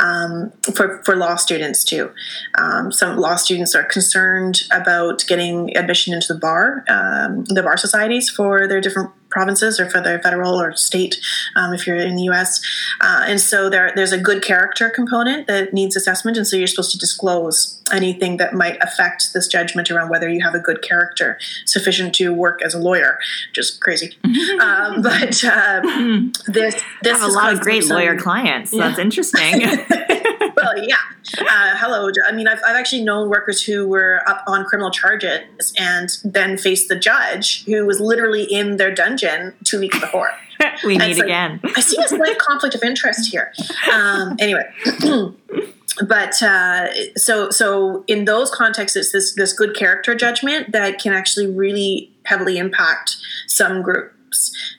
um, 0.00 0.52
for 0.74 1.02
for 1.04 1.16
law 1.16 1.36
students 1.36 1.84
too. 1.84 2.10
Um, 2.56 2.92
some 2.92 3.18
law 3.18 3.36
students 3.36 3.74
are 3.74 3.84
concerned 3.84 4.62
about 4.70 5.24
getting 5.26 5.76
admission 5.76 6.14
into 6.14 6.32
the 6.32 6.38
bar, 6.38 6.84
um, 6.88 7.44
the 7.46 7.62
bar 7.62 7.76
societies 7.76 8.30
for 8.30 8.66
their 8.66 8.80
different 8.80 9.10
provinces 9.38 9.78
or 9.78 9.88
for 9.88 10.00
the 10.00 10.18
federal 10.20 10.60
or 10.60 10.74
state 10.74 11.20
um, 11.54 11.72
if 11.72 11.86
you're 11.86 11.96
in 11.96 12.16
the 12.16 12.24
US. 12.24 12.60
Uh, 13.00 13.24
and 13.28 13.40
so 13.40 13.70
there, 13.70 13.92
there's 13.94 14.10
a 14.10 14.18
good 14.18 14.42
character 14.42 14.90
component 14.90 15.46
that 15.46 15.72
needs 15.72 15.94
assessment. 15.94 16.36
And 16.36 16.46
so 16.46 16.56
you're 16.56 16.66
supposed 16.66 16.90
to 16.90 16.98
disclose 16.98 17.80
anything 17.92 18.38
that 18.38 18.52
might 18.52 18.82
affect 18.82 19.32
this 19.34 19.46
judgment 19.46 19.90
around 19.92 20.08
whether 20.10 20.28
you 20.28 20.42
have 20.42 20.54
a 20.54 20.58
good 20.58 20.82
character 20.82 21.38
sufficient 21.66 22.14
to 22.16 22.34
work 22.34 22.60
as 22.62 22.74
a 22.74 22.78
lawyer. 22.78 23.18
Just 23.52 23.80
crazy. 23.80 24.18
um, 24.60 25.02
but 25.02 25.44
uh, 25.44 25.80
this, 26.48 26.74
this 27.02 27.14
I 27.14 27.18
have 27.18 27.30
a 27.30 27.32
lot 27.32 27.52
of 27.52 27.60
great 27.60 27.86
lawyer 27.86 28.18
clients. 28.18 28.72
So 28.72 28.78
yeah. 28.78 28.88
That's 28.88 28.98
interesting. 28.98 29.60
well, 30.60 30.78
yeah. 30.86 30.96
Uh, 31.38 31.76
hello. 31.76 32.10
I 32.26 32.32
mean, 32.32 32.48
I've, 32.48 32.60
I've 32.64 32.76
actually 32.76 33.04
known 33.04 33.28
workers 33.28 33.62
who 33.62 33.86
were 33.86 34.22
up 34.26 34.42
on 34.46 34.64
criminal 34.64 34.90
charges 34.90 35.72
and 35.78 36.10
then 36.24 36.56
faced 36.56 36.88
the 36.88 36.96
judge 36.96 37.64
who 37.64 37.86
was 37.86 38.00
literally 38.00 38.44
in 38.44 38.76
their 38.76 38.94
dungeon 38.94 39.54
two 39.64 39.80
weeks 39.80 39.98
before. 39.98 40.30
we 40.84 40.96
and 40.96 41.06
meet 41.06 41.22
again. 41.22 41.60
I 41.76 41.80
see 41.80 42.02
a 42.02 42.08
slight 42.08 42.38
conflict 42.48 42.74
of 42.74 42.82
interest 42.82 43.30
here. 43.30 43.52
Um, 43.92 44.36
anyway. 44.38 44.64
but 46.06 46.42
uh, 46.42 46.88
so 47.16 47.50
so 47.50 48.04
in 48.06 48.24
those 48.24 48.50
contexts, 48.50 48.96
it's 48.96 49.12
this 49.12 49.34
this 49.34 49.52
good 49.52 49.76
character 49.76 50.14
judgment 50.14 50.72
that 50.72 51.00
can 51.00 51.12
actually 51.12 51.46
really 51.46 52.12
heavily 52.24 52.58
impact 52.58 53.16
some 53.46 53.82
group 53.82 54.12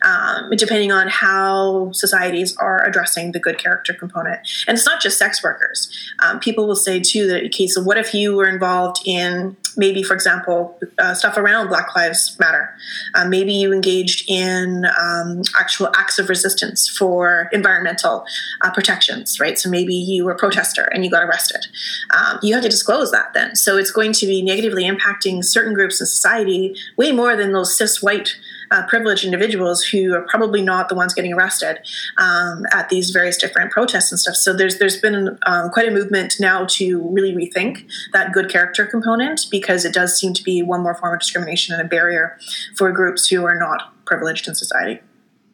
um, 0.01 0.49
depending 0.55 0.91
on 0.91 1.07
how 1.07 1.91
societies 1.91 2.55
are 2.57 2.83
addressing 2.85 3.31
the 3.31 3.39
good 3.39 3.57
character 3.57 3.93
component. 3.93 4.39
And 4.67 4.77
it's 4.77 4.85
not 4.85 5.01
just 5.01 5.17
sex 5.17 5.43
workers. 5.43 5.89
Um, 6.23 6.39
people 6.39 6.67
will 6.67 6.75
say 6.75 6.99
too 6.99 7.27
that, 7.27 7.45
okay, 7.45 7.67
so 7.67 7.81
what 7.81 7.97
if 7.97 8.13
you 8.13 8.35
were 8.35 8.49
involved 8.49 9.01
in 9.05 9.55
maybe, 9.77 10.03
for 10.03 10.13
example, 10.13 10.77
uh, 10.97 11.13
stuff 11.13 11.37
around 11.37 11.67
Black 11.67 11.95
Lives 11.95 12.37
Matter? 12.39 12.73
Uh, 13.15 13.25
maybe 13.27 13.53
you 13.53 13.73
engaged 13.73 14.29
in 14.29 14.85
um, 14.99 15.41
actual 15.57 15.89
acts 15.95 16.19
of 16.19 16.29
resistance 16.29 16.87
for 16.87 17.49
environmental 17.51 18.25
uh, 18.61 18.71
protections, 18.71 19.39
right? 19.39 19.57
So 19.57 19.69
maybe 19.69 19.93
you 19.93 20.25
were 20.25 20.33
a 20.33 20.37
protester 20.37 20.83
and 20.93 21.03
you 21.05 21.11
got 21.11 21.23
arrested. 21.23 21.67
Um, 22.15 22.39
you 22.41 22.53
have 22.53 22.63
to 22.63 22.69
disclose 22.69 23.11
that 23.11 23.33
then. 23.33 23.55
So 23.55 23.77
it's 23.77 23.91
going 23.91 24.13
to 24.13 24.25
be 24.25 24.41
negatively 24.41 24.83
impacting 24.83 25.43
certain 25.43 25.73
groups 25.73 25.99
in 26.01 26.07
society 26.07 26.75
way 26.97 27.11
more 27.11 27.35
than 27.35 27.51
those 27.51 27.75
cis 27.75 28.01
white 28.01 28.35
uh, 28.71 28.85
privileged 28.87 29.25
individuals 29.25 29.83
who 29.83 30.13
are 30.13 30.21
probably 30.21 30.61
not 30.61 30.89
the 30.89 30.95
ones 30.95 31.13
getting 31.13 31.33
arrested 31.33 31.79
um, 32.17 32.63
at 32.71 32.89
these 32.89 33.09
various 33.11 33.37
different 33.37 33.71
protests 33.71 34.11
and 34.11 34.19
stuff. 34.19 34.35
So 34.35 34.53
there's 34.53 34.79
there's 34.79 34.99
been 34.99 35.37
um, 35.45 35.69
quite 35.69 35.87
a 35.87 35.91
movement 35.91 36.35
now 36.39 36.65
to 36.71 37.07
really 37.09 37.33
rethink 37.33 37.85
that 38.13 38.33
good 38.33 38.49
character 38.49 38.85
component 38.85 39.47
because 39.49 39.85
it 39.85 39.93
does 39.93 40.17
seem 40.17 40.33
to 40.33 40.43
be 40.43 40.61
one 40.61 40.81
more 40.81 40.95
form 40.95 41.13
of 41.13 41.19
discrimination 41.19 41.73
and 41.73 41.85
a 41.85 41.87
barrier 41.87 42.37
for 42.75 42.91
groups 42.91 43.27
who 43.27 43.45
are 43.45 43.57
not 43.57 43.93
privileged 44.05 44.47
in 44.47 44.55
society. 44.55 45.01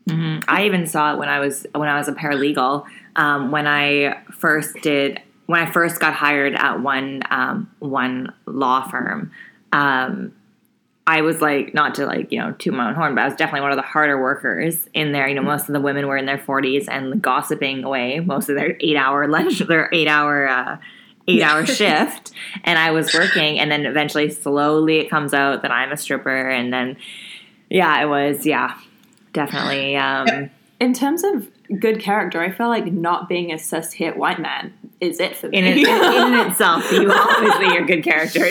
Mm-hmm. 0.10 0.48
I 0.48 0.66
even 0.66 0.86
saw 0.86 1.14
it 1.14 1.18
when 1.18 1.30
I 1.30 1.40
was 1.40 1.66
when 1.74 1.90
I 1.90 1.98
was 1.98 2.08
a 2.08 2.14
paralegal. 2.14 2.86
Um, 3.16 3.52
when 3.52 3.66
I 3.66 4.22
first 4.32 4.76
did 4.82 5.22
when 5.48 5.62
I 5.62 5.72
first 5.72 6.00
got 6.00 6.14
hired 6.14 6.56
at 6.56 6.82
one 6.82 7.22
um, 7.32 7.72
one 7.80 8.34
law 8.46 8.88
firm. 8.88 9.32
Um, 9.72 10.34
I 11.08 11.22
was 11.22 11.40
like, 11.40 11.74
not 11.74 11.96
to 11.96 12.06
like, 12.08 12.32
you 12.32 12.40
know, 12.40 12.54
toot 12.54 12.74
my 12.74 12.88
own 12.88 12.96
horn, 12.96 13.14
but 13.14 13.22
I 13.22 13.26
was 13.26 13.36
definitely 13.36 13.62
one 13.62 13.72
of 13.72 13.78
the 13.78 13.84
harder 13.84 14.20
workers 14.20 14.90
in 14.94 15.12
there. 15.12 15.28
You 15.28 15.36
know, 15.36 15.44
most 15.44 15.68
of 15.68 15.74
the 15.74 15.80
women 15.80 16.08
were 16.08 16.18
in 16.18 16.26
their 16.26 16.40
40s 16.40 16.88
and 16.90 17.22
gossiping 17.22 17.84
away 17.84 18.20
most 18.20 18.50
of 18.50 18.56
their 18.56 18.76
eight 18.80 18.98
hour 18.98 19.28
lunch, 19.28 19.60
their 19.68 19.88
eight 19.94 20.08
hour, 20.08 20.48
uh, 20.48 20.78
eight 21.28 21.44
hour 21.44 21.64
shift. 21.66 22.32
And 22.64 22.80
I 22.80 22.90
was 22.90 23.14
working. 23.14 23.60
And 23.60 23.72
then 23.72 23.86
eventually, 23.86 24.32
slowly, 24.32 24.98
it 24.98 25.10
comes 25.10 25.34
out 25.34 25.62
that 25.62 25.72
I'm 25.72 25.92
a 25.92 25.98
stripper. 25.98 26.50
And 26.50 26.74
then, 26.74 26.98
yeah, 27.70 28.02
it 28.02 28.08
was, 28.08 28.44
yeah, 28.44 28.76
definitely. 29.32 29.96
Um, 29.98 30.50
in 30.80 30.94
terms 30.94 31.24
of 31.24 31.52
good 31.80 32.00
character, 32.00 32.42
I 32.42 32.50
feel 32.52 32.70
like 32.70 32.92
not 32.92 33.30
being 33.30 33.52
a 33.52 33.60
cis 33.60 33.94
het 33.94 34.18
white 34.18 34.40
man 34.40 34.74
is 35.02 35.20
it 35.20 35.36
for 35.36 35.50
me. 35.50 35.58
In, 35.58 35.66
in, 35.66 35.78
in 35.78 36.34
itself, 36.50 36.90
you 36.92 37.12
obviously 37.12 37.78
are 37.78 37.84
a 37.84 37.86
good 37.86 38.04
character. 38.04 38.40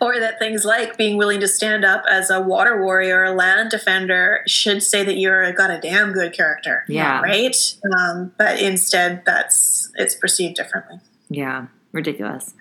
or 0.00 0.18
that 0.18 0.38
things 0.38 0.64
like 0.64 0.96
being 0.96 1.16
willing 1.16 1.40
to 1.40 1.48
stand 1.48 1.84
up 1.84 2.04
as 2.10 2.30
a 2.30 2.40
water 2.40 2.82
warrior 2.82 3.24
a 3.24 3.32
land 3.32 3.70
defender 3.70 4.42
should 4.46 4.82
say 4.82 5.04
that 5.04 5.16
you're 5.16 5.52
got 5.52 5.70
a 5.70 5.80
damn 5.80 6.12
good 6.12 6.32
character. 6.32 6.84
Yeah. 6.88 7.20
Right? 7.20 7.56
Um, 7.98 8.32
but 8.38 8.60
instead, 8.60 9.22
that's 9.24 9.90
it's 9.96 10.14
perceived 10.14 10.56
differently. 10.56 11.00
Yeah. 11.28 11.66
Ridiculous. 11.92 12.54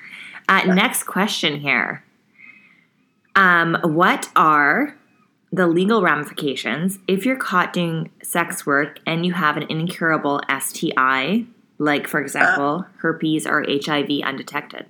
Uh, 0.50 0.64
yeah. 0.66 0.74
Next 0.74 1.04
question 1.04 1.60
here. 1.60 2.04
Um, 3.36 3.78
what 3.84 4.30
are 4.36 4.96
the 5.52 5.68
legal 5.68 6.02
ramifications 6.02 7.00
if 7.08 7.26
you're 7.26 7.36
caught 7.36 7.74
doing 7.74 8.10
sex 8.24 8.66
work 8.66 9.00
and 9.06 9.26
you 9.26 9.34
have 9.34 9.58
an 9.58 9.64
incurable 9.70 10.42
STI, 10.50 11.46
like, 11.78 12.08
for 12.08 12.22
example, 12.22 12.86
uh, 12.88 12.92
herpes 13.00 13.46
or 13.46 13.66
HIV 13.68 14.22
undetected? 14.24 14.86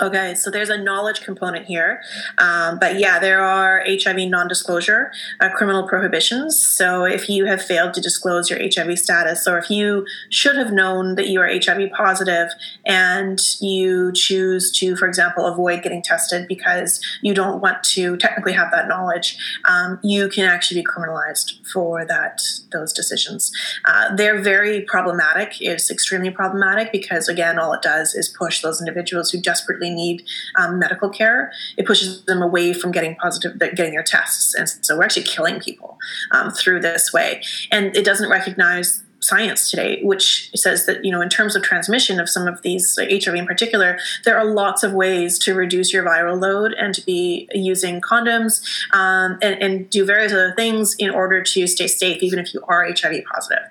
Okay, 0.00 0.34
so 0.36 0.50
there's 0.50 0.68
a 0.68 0.78
knowledge 0.78 1.22
component 1.22 1.66
here. 1.66 2.00
Um, 2.38 2.78
but 2.78 3.00
yeah, 3.00 3.18
there 3.18 3.40
are 3.40 3.82
HIV 3.84 4.28
non 4.28 4.46
disclosure 4.46 5.10
uh, 5.40 5.48
criminal 5.50 5.88
prohibitions. 5.88 6.62
So 6.62 7.04
if 7.04 7.28
you 7.28 7.46
have 7.46 7.60
failed 7.60 7.94
to 7.94 8.00
disclose 8.00 8.48
your 8.48 8.60
HIV 8.60 8.96
status, 8.98 9.48
or 9.48 9.58
if 9.58 9.70
you 9.70 10.06
should 10.30 10.56
have 10.56 10.72
known 10.72 11.16
that 11.16 11.28
you 11.28 11.40
are 11.40 11.48
HIV 11.48 11.90
positive 11.90 12.50
and 12.86 13.40
you 13.60 14.12
choose 14.12 14.70
to, 14.78 14.94
for 14.94 15.08
example, 15.08 15.46
avoid 15.46 15.82
getting 15.82 16.02
tested 16.02 16.46
because 16.46 17.00
you 17.20 17.34
don't 17.34 17.60
want 17.60 17.82
to 17.82 18.16
technically 18.18 18.52
have 18.52 18.70
that 18.70 18.86
knowledge, 18.86 19.36
um, 19.68 19.98
you 20.04 20.28
can 20.28 20.44
actually 20.44 20.80
be 20.80 20.86
criminalized 20.86 21.66
for 21.66 22.04
that 22.06 22.40
those 22.70 22.92
decisions. 22.92 23.50
Uh, 23.84 24.14
they're 24.14 24.40
very 24.40 24.82
problematic. 24.82 25.60
It's 25.60 25.90
extremely 25.90 26.30
problematic 26.30 26.92
because, 26.92 27.28
again, 27.28 27.58
all 27.58 27.72
it 27.72 27.82
does 27.82 28.14
is 28.14 28.28
push 28.28 28.62
those 28.62 28.80
individuals 28.80 29.30
who 29.30 29.40
desperately 29.40 29.87
need 29.90 30.24
um, 30.56 30.78
medical 30.78 31.08
care, 31.08 31.52
it 31.76 31.86
pushes 31.86 32.24
them 32.24 32.42
away 32.42 32.72
from 32.72 32.92
getting 32.92 33.16
positive, 33.16 33.58
getting 33.58 33.92
their 33.92 34.02
tests. 34.02 34.54
And 34.54 34.68
so 34.68 34.96
we're 34.96 35.04
actually 35.04 35.24
killing 35.24 35.60
people 35.60 35.98
um, 36.30 36.50
through 36.50 36.80
this 36.80 37.12
way. 37.12 37.42
And 37.70 37.96
it 37.96 38.04
doesn't 38.04 38.30
recognize 38.30 39.02
science 39.20 39.70
today, 39.70 40.00
which 40.02 40.50
says 40.54 40.86
that, 40.86 41.04
you 41.04 41.10
know, 41.10 41.20
in 41.20 41.28
terms 41.28 41.56
of 41.56 41.62
transmission 41.62 42.20
of 42.20 42.28
some 42.28 42.46
of 42.46 42.62
these, 42.62 42.96
like 42.98 43.10
HIV 43.10 43.34
in 43.34 43.46
particular, 43.46 43.98
there 44.24 44.38
are 44.38 44.44
lots 44.44 44.82
of 44.82 44.92
ways 44.92 45.38
to 45.40 45.54
reduce 45.54 45.92
your 45.92 46.04
viral 46.04 46.40
load 46.40 46.72
and 46.74 46.94
to 46.94 47.04
be 47.04 47.48
using 47.52 48.00
condoms 48.00 48.62
um, 48.92 49.38
and, 49.42 49.60
and 49.62 49.90
do 49.90 50.04
various 50.04 50.32
other 50.32 50.54
things 50.56 50.94
in 50.98 51.10
order 51.10 51.42
to 51.42 51.66
stay 51.66 51.88
safe, 51.88 52.22
even 52.22 52.38
if 52.38 52.54
you 52.54 52.62
are 52.68 52.86
HIV 52.86 53.24
positive. 53.32 53.64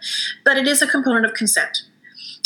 But 0.44 0.58
it 0.58 0.68
is 0.68 0.82
a 0.82 0.88
component 0.88 1.26
of 1.26 1.34
consent 1.34 1.84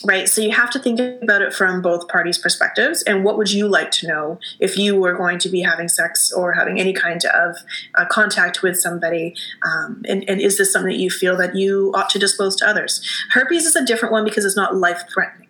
right? 0.04 0.28
So 0.28 0.41
you 0.41 0.52
have 0.52 0.70
to 0.72 0.80
think 0.80 0.99
about 0.99 1.41
it 1.41 1.54
from 1.54 1.82
both 1.82 2.08
parties 2.08 2.38
perspectives. 2.38 3.02
And 3.04 3.24
what 3.24 3.38
would 3.38 3.52
you 3.52 3.68
like 3.68 3.91
to 3.91 4.08
know 4.08 4.39
if 4.60 4.78
you 4.78 4.99
were 4.99 5.14
going 5.14 5.39
to 5.39 5.49
be 5.49 5.62
having 5.62 5.88
sex 5.88 6.32
or 6.32 6.54
having 6.54 6.80
any 6.80 6.93
kind 6.93 7.24
of 7.26 7.58
uh, 7.95 8.06
contact 8.06 8.62
with 8.62 8.80
somebody? 8.80 9.36
Um, 9.64 10.04
and, 10.08 10.28
and, 10.30 10.41
is 10.41 10.58
this 10.58 10.74
something 10.74 10.91
that 10.91 10.97
you 10.97 11.10
feel 11.10 11.38
that 11.38 11.56
you 11.56 11.91
ought 11.93 12.10
to 12.10 12.20
disclose 12.20 12.56
to 12.58 12.68
others? 12.68 13.06
Herpes 13.32 13.66
is 13.66 13.76
a 13.76 13.86
different 13.86 14.12
one 14.12 14.26
because 14.26 14.43
it's 14.43 14.56
not 14.56 14.76
life 14.76 15.04
threatening 15.14 15.41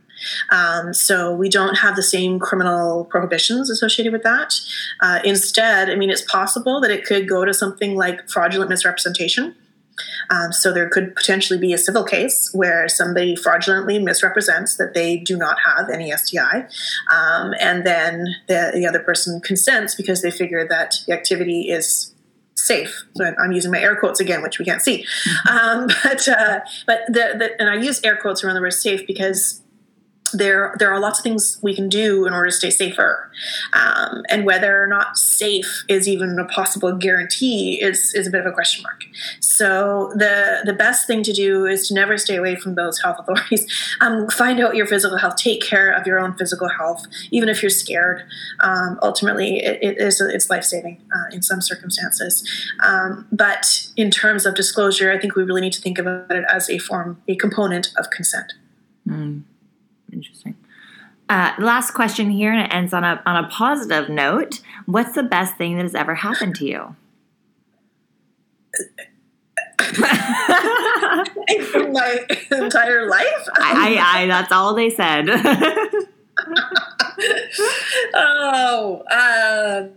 um, 0.50 0.94
so 0.94 1.34
we 1.34 1.50
don't 1.50 1.78
have 1.78 1.96
the 1.96 2.04
same 2.04 2.40
criminal 2.40 3.06
prohibitions 3.06 3.70
associated 3.70 4.14
with 4.14 4.24
that. 4.24 4.54
Uh, 5.00 5.20
instead, 5.24 5.90
I 5.90 5.96
mean, 5.96 6.10
it's 6.10 6.22
possible 6.22 6.82
that 6.82 6.92
it 6.92 7.06
could 7.06 7.28
go 7.28 7.46
to 7.46 7.54
something 7.54 7.96
like 7.96 8.30
fraudulent 8.30 8.70
misrepresentation, 8.70 9.56
um, 10.30 10.52
so 10.52 10.74
there 10.74 10.90
could 10.90 11.16
potentially 11.16 11.60
be 11.60 11.74
a 11.74 11.78
civil 11.78 12.04
case 12.04 12.50
where 12.54 12.88
somebody 12.88 13.36
fraudulently 13.36 14.00
misrepresents 14.00 14.78
that 14.78 14.94
they 14.94 15.18
do 15.18 15.38
not 15.38 15.58
have 15.66 15.90
any 15.90 16.12
STI, 16.12 16.68
um, 17.12 17.54
and 17.60 17.86
then 17.86 18.36
the, 18.48 18.72
the 18.74 18.86
other 18.88 19.00
person 19.00 19.40
consents 19.42 19.96
because 19.96 20.22
they 20.22 20.32
figure 20.32 20.68
that 20.68 20.96
the 21.08 21.14
activity 21.14 21.70
is 21.70 22.14
safe. 22.56 23.04
So 23.16 23.34
I'm 23.40 23.52
using 23.52 23.72
my 23.72 23.80
air 23.80 23.96
quotes 23.96 24.20
again, 24.20 24.42
which 24.42 24.60
we 24.60 24.66
can't 24.66 24.82
see. 24.82 25.04
Mm-hmm. 25.04 25.58
Um, 25.58 25.88
but 26.04 26.28
uh, 26.28 26.60
but 26.86 27.02
the, 27.08 27.36
the, 27.38 27.56
and 27.60 27.70
I 27.70 27.76
use 27.76 28.02
air 28.04 28.18
quotes 28.18 28.44
around 28.44 28.56
the 28.56 28.62
word 28.62 28.74
safe 28.74 29.06
because 29.08 29.61
there 30.32 30.76
there 30.80 30.92
are 30.92 31.00
lots 31.00 31.20
of 31.20 31.24
things 31.24 31.58
we 31.62 31.76
can 31.76 31.90
do 31.90 32.26
in 32.26 32.34
order 32.34 32.50
to 32.50 32.56
stay 32.56 32.70
safer. 32.70 33.32
Um, 33.74 34.24
and 34.30 34.46
whether 34.46 34.82
or 34.82 34.88
not 34.88 35.18
safe 35.18 35.84
is 35.88 36.08
even 36.08 36.38
a 36.40 36.46
possible 36.46 36.96
guarantee 36.96 37.82
is 37.82 38.14
is 38.14 38.28
a 38.28 38.32
bit 38.32 38.42
of 38.42 38.48
a 38.48 38.52
question 38.52 38.84
mark. 38.84 39.04
So 39.40 40.12
the 40.16 40.62
the 40.66 40.74
best 40.74 41.08
thing 41.08 41.24
to 41.24 41.34
do 41.34 41.66
is 41.66 41.88
to 41.88 41.94
never 41.94 42.18
stay 42.18 42.36
away 42.36 42.56
from 42.56 42.76
those 42.76 43.00
health 43.00 43.18
authorities. 43.20 43.66
Um, 44.02 44.28
find 44.30 44.60
out 44.60 44.76
your 44.76 44.86
physical 44.86 45.18
health. 45.18 45.36
Take 45.38 45.62
care 45.62 45.92
of 45.92 46.08
your 46.08 46.20
own 46.20 46.34
physical 46.36 46.70
health 46.70 47.06
even 47.32 47.50
if 47.50 47.62
you're 47.62 47.70
scared. 47.70 48.24
Um, 48.60 49.00
ultimately 49.02 49.58
it, 49.58 49.80
it 49.82 49.98
is 49.98 50.22
it's 50.22 50.50
life-saving 50.50 51.02
uh, 51.16 51.34
in 51.36 51.42
some 51.42 51.62
circumstances. 51.62 52.44
Um, 52.84 53.28
but 53.32 53.88
in 53.96 54.12
terms 54.12 54.46
of 54.46 54.56
disclosure 54.56 55.12
i 55.12 55.18
think 55.18 55.36
we 55.36 55.44
really 55.44 55.62
need 55.62 55.74
to 55.74 55.82
think 55.82 55.98
about 55.98 56.32
it 56.32 56.46
as 56.50 56.70
a 56.70 56.78
form 56.78 57.22
a 57.28 57.36
component 57.36 57.92
of 57.98 58.10
consent. 58.10 58.54
Mm. 59.08 59.44
Interesting. 60.12 60.56
Uh, 61.30 61.54
last 61.60 61.92
question 61.92 62.30
here, 62.30 62.52
and 62.52 62.62
it 62.62 62.74
ends 62.74 62.94
on 62.94 63.06
a 63.06 63.24
on 63.26 63.46
a 63.46 63.48
positive 63.48 64.10
note. 64.10 64.60
What's 64.86 65.16
the 65.16 65.24
best 65.24 65.56
thing 65.56 65.78
that 65.78 65.84
has 65.84 65.96
ever 65.96 66.16
happened 66.16 66.56
to 66.56 66.66
you? 66.66 66.96
my 71.92 72.26
entire 72.52 73.10
life. 73.10 73.50
I, 73.56 73.98
I, 73.98 74.22
I, 74.22 74.28
that's 74.28 74.52
all 74.52 74.74
they 74.74 74.90
said. 74.90 75.30
oh, 78.14 79.04
uh, 79.12 79.88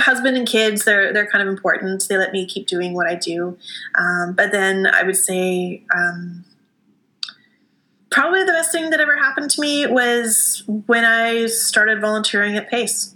husband 0.00 0.36
and 0.36 0.46
kids, 0.46 0.84
they're 0.84 1.12
they're 1.12 1.30
kind 1.30 1.42
of 1.42 1.48
important. 1.48 2.06
They 2.08 2.16
let 2.16 2.32
me 2.32 2.46
keep 2.46 2.66
doing 2.66 2.94
what 2.94 3.06
I 3.06 3.14
do. 3.14 3.56
Um, 3.94 4.34
but 4.36 4.52
then 4.52 4.86
I 4.86 5.04
would 5.04 5.16
say. 5.16 5.84
Um, 5.94 6.44
probably 8.10 8.44
the 8.44 8.52
best 8.52 8.72
thing 8.72 8.90
that 8.90 9.00
ever 9.00 9.16
happened 9.16 9.50
to 9.50 9.60
me 9.60 9.86
was 9.86 10.62
when 10.86 11.04
I 11.04 11.46
started 11.46 12.00
volunteering 12.00 12.56
at 12.56 12.70
PACE. 12.70 13.14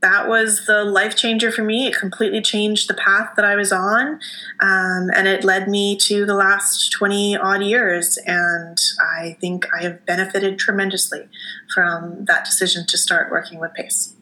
That 0.00 0.28
was 0.28 0.64
the 0.66 0.82
life 0.84 1.14
changer 1.14 1.52
for 1.52 1.62
me. 1.62 1.86
It 1.86 1.94
completely 1.94 2.40
changed 2.40 2.88
the 2.88 2.94
path 2.94 3.34
that 3.36 3.44
I 3.44 3.54
was 3.54 3.70
on, 3.70 4.18
um, 4.60 5.10
and 5.14 5.28
it 5.28 5.44
led 5.44 5.68
me 5.68 5.94
to 5.98 6.24
the 6.24 6.34
last 6.34 6.90
20 6.92 7.36
odd 7.36 7.62
years. 7.62 8.18
And 8.26 8.78
I 8.98 9.36
think 9.40 9.66
I 9.78 9.82
have 9.82 10.06
benefited 10.06 10.58
tremendously 10.58 11.28
from 11.74 12.24
that 12.24 12.46
decision 12.46 12.86
to 12.86 12.96
start 12.96 13.30
working 13.30 13.60
with 13.60 13.74
PACE. 13.74 14.14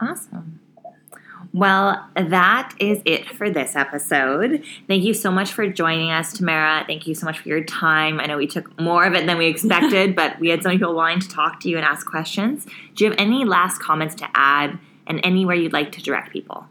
Awesome. 0.00 0.59
Well, 1.52 2.08
that 2.14 2.74
is 2.78 3.02
it 3.04 3.26
for 3.28 3.50
this 3.50 3.74
episode. 3.74 4.62
Thank 4.86 5.02
you 5.02 5.12
so 5.12 5.32
much 5.32 5.52
for 5.52 5.66
joining 5.66 6.10
us, 6.10 6.32
Tamara. 6.32 6.84
Thank 6.86 7.08
you 7.08 7.14
so 7.14 7.26
much 7.26 7.40
for 7.40 7.48
your 7.48 7.64
time. 7.64 8.20
I 8.20 8.26
know 8.26 8.36
we 8.36 8.46
took 8.46 8.78
more 8.80 9.04
of 9.04 9.14
it 9.14 9.26
than 9.26 9.36
we 9.36 9.46
expected, 9.46 10.14
but 10.16 10.38
we 10.38 10.48
had 10.48 10.62
so 10.62 10.68
many 10.68 10.78
people 10.78 10.94
wanting 10.94 11.20
to 11.20 11.28
talk 11.28 11.60
to 11.60 11.68
you 11.68 11.76
and 11.76 11.84
ask 11.84 12.06
questions. 12.06 12.66
Do 12.94 13.04
you 13.04 13.10
have 13.10 13.18
any 13.18 13.44
last 13.44 13.80
comments 13.80 14.14
to 14.16 14.28
add 14.32 14.78
and 15.08 15.20
anywhere 15.24 15.56
you'd 15.56 15.72
like 15.72 15.90
to 15.92 16.02
direct 16.02 16.32
people? 16.32 16.66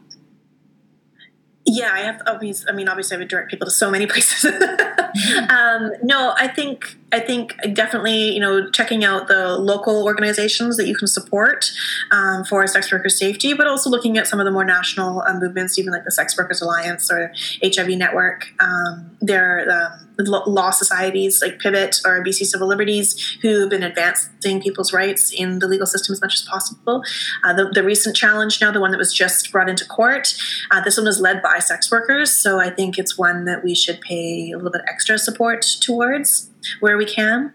Yeah, 1.66 1.90
I 1.92 2.00
have. 2.00 2.22
Obviously, 2.26 2.70
I 2.70 2.72
mean, 2.72 2.88
obviously, 2.88 3.16
I 3.16 3.18
would 3.18 3.28
direct 3.28 3.50
people 3.50 3.66
to 3.66 3.70
so 3.70 3.90
many 3.90 4.06
places. 4.06 4.50
um, 5.50 5.92
no, 6.02 6.34
I 6.36 6.48
think 6.48 6.96
I 7.12 7.18
think 7.18 7.56
definitely, 7.72 8.32
you 8.32 8.40
know, 8.40 8.70
checking 8.70 9.04
out 9.04 9.26
the 9.26 9.58
local 9.58 10.04
organizations 10.04 10.76
that 10.76 10.86
you 10.86 10.94
can 10.94 11.08
support 11.08 11.72
um, 12.10 12.44
for 12.44 12.66
sex 12.66 12.92
worker 12.92 13.08
safety, 13.08 13.52
but 13.52 13.66
also 13.66 13.90
looking 13.90 14.16
at 14.16 14.26
some 14.26 14.38
of 14.38 14.44
the 14.44 14.52
more 14.52 14.64
national 14.64 15.22
uh, 15.22 15.34
movements, 15.34 15.78
even 15.78 15.92
like 15.92 16.04
the 16.04 16.12
Sex 16.12 16.36
Workers 16.38 16.62
Alliance 16.62 17.10
or 17.10 17.32
HIV 17.62 17.88
Network. 17.90 18.52
Um, 18.60 19.16
there 19.20 19.58
are 19.58 19.86
um, 19.92 20.08
law 20.28 20.70
societies 20.70 21.42
like 21.42 21.58
Pivot 21.58 22.00
or 22.04 22.22
BC 22.24 22.46
Civil 22.46 22.68
Liberties 22.68 23.38
who 23.42 23.60
have 23.60 23.70
been 23.70 23.82
advancing 23.82 24.60
people's 24.60 24.92
rights 24.92 25.32
in 25.32 25.58
the 25.58 25.68
legal 25.68 25.86
system 25.86 26.12
as 26.12 26.20
much 26.20 26.34
as 26.34 26.42
possible. 26.42 27.02
Uh, 27.44 27.52
the, 27.52 27.70
the, 27.74 27.82
recent 27.82 28.14
challenge 28.14 28.60
now, 28.60 28.70
the 28.70 28.80
one 28.80 28.90
that 28.90 28.98
was 28.98 29.12
just 29.12 29.50
brought 29.50 29.68
into 29.68 29.84
court, 29.86 30.34
uh, 30.70 30.80
this 30.82 30.96
one 30.96 31.06
was 31.06 31.20
led 31.20 31.42
by 31.42 31.58
sex 31.58 31.90
workers, 31.90 32.30
so 32.30 32.60
I 32.60 32.70
think 32.70 32.98
it's 32.98 33.16
one 33.16 33.46
that 33.46 33.64
we 33.64 33.74
should 33.74 34.00
pay 34.00 34.50
a 34.52 34.56
little 34.56 34.70
bit 34.70 34.82
extra 34.86 35.18
support 35.18 35.62
towards 35.80 36.49
where 36.80 36.96
we 36.96 37.04
can. 37.04 37.52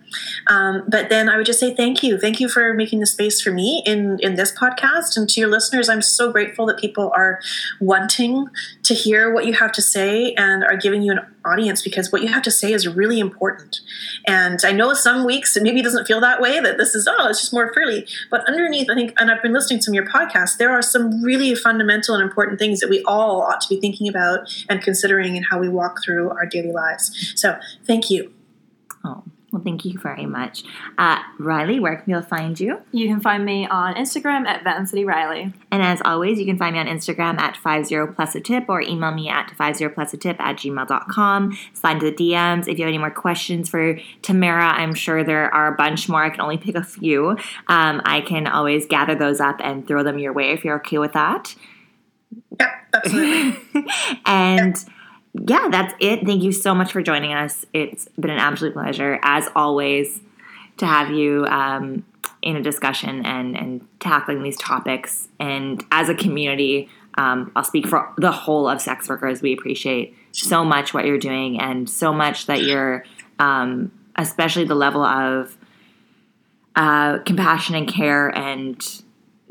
Um, 0.47 0.83
but 0.87 1.09
then 1.09 1.29
I 1.29 1.37
would 1.37 1.45
just 1.45 1.59
say 1.59 1.73
thank 1.73 2.03
you. 2.03 2.17
Thank 2.17 2.39
you 2.39 2.49
for 2.49 2.73
making 2.73 2.99
the 2.99 3.05
space 3.05 3.41
for 3.41 3.51
me 3.51 3.83
in, 3.85 4.19
in 4.21 4.35
this 4.35 4.53
podcast. 4.53 5.17
And 5.17 5.29
to 5.29 5.39
your 5.39 5.49
listeners, 5.49 5.89
I'm 5.89 6.01
so 6.01 6.31
grateful 6.31 6.65
that 6.67 6.77
people 6.77 7.11
are 7.15 7.39
wanting 7.79 8.47
to 8.83 8.93
hear 8.93 9.33
what 9.33 9.45
you 9.45 9.53
have 9.53 9.71
to 9.73 9.81
say 9.81 10.33
and 10.33 10.63
are 10.63 10.77
giving 10.77 11.01
you 11.01 11.11
an 11.11 11.19
audience 11.45 11.81
because 11.81 12.11
what 12.11 12.21
you 12.21 12.27
have 12.27 12.43
to 12.43 12.51
say 12.51 12.73
is 12.73 12.87
really 12.87 13.19
important. 13.19 13.79
And 14.27 14.59
I 14.63 14.71
know 14.71 14.93
some 14.93 15.25
weeks 15.25 15.55
it 15.55 15.63
maybe 15.63 15.81
doesn't 15.81 16.05
feel 16.05 16.19
that 16.21 16.41
way, 16.41 16.59
that 16.59 16.77
this 16.77 16.95
is, 16.95 17.07
oh, 17.07 17.27
it's 17.29 17.41
just 17.41 17.53
more 17.53 17.71
frilly. 17.73 18.07
But 18.31 18.47
underneath, 18.47 18.89
I 18.89 18.95
think, 18.95 19.13
and 19.17 19.31
I've 19.31 19.41
been 19.41 19.53
listening 19.53 19.79
to 19.79 19.83
some 19.83 19.91
of 19.93 19.95
your 19.95 20.07
podcasts, 20.07 20.57
there 20.57 20.71
are 20.71 20.81
some 20.81 21.23
really 21.23 21.55
fundamental 21.55 22.15
and 22.15 22.23
important 22.23 22.59
things 22.59 22.79
that 22.79 22.89
we 22.89 23.03
all 23.03 23.41
ought 23.41 23.61
to 23.61 23.69
be 23.69 23.79
thinking 23.79 24.07
about 24.07 24.65
and 24.69 24.81
considering 24.81 25.35
in 25.35 25.43
how 25.43 25.59
we 25.59 25.69
walk 25.69 26.03
through 26.03 26.31
our 26.31 26.45
daily 26.45 26.71
lives. 26.71 27.33
So 27.35 27.57
thank 27.85 28.09
you. 28.09 28.34
Oh, 29.05 29.23
well, 29.51 29.61
thank 29.63 29.85
you 29.85 29.97
very 29.99 30.25
much. 30.25 30.63
Uh, 30.97 31.19
Riley, 31.39 31.79
where 31.79 31.95
can 31.95 32.05
people 32.05 32.23
find 32.23 32.59
you? 32.59 32.81
You 32.91 33.07
can 33.07 33.21
find 33.21 33.45
me 33.45 33.67
on 33.67 33.93
Instagram 33.93 34.47
at 34.47 34.63
Vancity 34.63 35.05
Riley. 35.05 35.53
And 35.71 35.83
as 35.83 36.01
always, 36.03 36.39
you 36.39 36.45
can 36.45 36.57
find 36.57 36.73
me 36.73 36.79
on 36.79 36.87
Instagram 36.87 37.39
at 37.39 37.55
50 37.55 38.13
plus 38.15 38.35
a 38.35 38.41
tip 38.41 38.65
or 38.67 38.81
email 38.81 39.11
me 39.13 39.29
at 39.29 39.51
50 39.51 39.89
plus 39.89 40.13
a 40.13 40.17
tip 40.17 40.41
at 40.41 40.57
gmail.com. 40.57 41.57
Slide 41.73 41.99
to 41.99 42.11
the 42.11 42.31
DMs. 42.31 42.67
If 42.67 42.79
you 42.79 42.85
have 42.85 42.89
any 42.89 42.97
more 42.97 43.11
questions 43.11 43.69
for 43.69 43.99
Tamara, 44.23 44.73
I'm 44.73 44.95
sure 44.95 45.23
there 45.23 45.53
are 45.53 45.73
a 45.73 45.75
bunch 45.77 46.09
more. 46.09 46.23
I 46.23 46.31
can 46.31 46.41
only 46.41 46.57
pick 46.57 46.75
a 46.75 46.83
few. 46.83 47.29
Um, 47.67 48.01
I 48.03 48.23
can 48.25 48.47
always 48.47 48.87
gather 48.87 49.13
those 49.13 49.39
up 49.39 49.61
and 49.63 49.87
throw 49.87 50.03
them 50.03 50.17
your 50.17 50.33
way 50.33 50.51
if 50.51 50.65
you're 50.65 50.77
okay 50.77 50.97
with 50.97 51.13
that. 51.13 51.55
Yep, 52.59 52.69
absolutely. 52.93 53.85
and. 54.25 54.75
Yep 54.75 54.94
yeah, 55.47 55.67
that's 55.69 55.93
it. 55.99 56.25
Thank 56.25 56.43
you 56.43 56.51
so 56.51 56.73
much 56.73 56.91
for 56.91 57.01
joining 57.01 57.33
us. 57.33 57.65
It's 57.73 58.07
been 58.19 58.31
an 58.31 58.39
absolute 58.39 58.73
pleasure, 58.73 59.19
as 59.23 59.49
always, 59.55 60.21
to 60.77 60.85
have 60.85 61.11
you 61.11 61.45
um, 61.47 62.05
in 62.41 62.55
a 62.55 62.61
discussion 62.61 63.25
and 63.25 63.57
and 63.57 63.87
tackling 63.99 64.43
these 64.43 64.57
topics. 64.57 65.27
And 65.39 65.83
as 65.91 66.09
a 66.09 66.15
community, 66.15 66.89
um, 67.17 67.51
I'll 67.55 67.63
speak 67.63 67.87
for 67.87 68.13
the 68.17 68.31
whole 68.31 68.67
of 68.67 68.81
sex 68.81 69.09
workers. 69.09 69.41
We 69.41 69.53
appreciate 69.53 70.15
so 70.31 70.63
much 70.63 70.93
what 70.93 71.05
you're 71.05 71.17
doing 71.17 71.59
and 71.59 71.89
so 71.89 72.13
much 72.13 72.45
that 72.45 72.61
you're, 72.61 73.05
um, 73.39 73.91
especially 74.17 74.65
the 74.65 74.75
level 74.75 75.03
of 75.03 75.57
uh, 76.75 77.19
compassion 77.19 77.75
and 77.75 77.87
care 77.87 78.29
and 78.29 79.01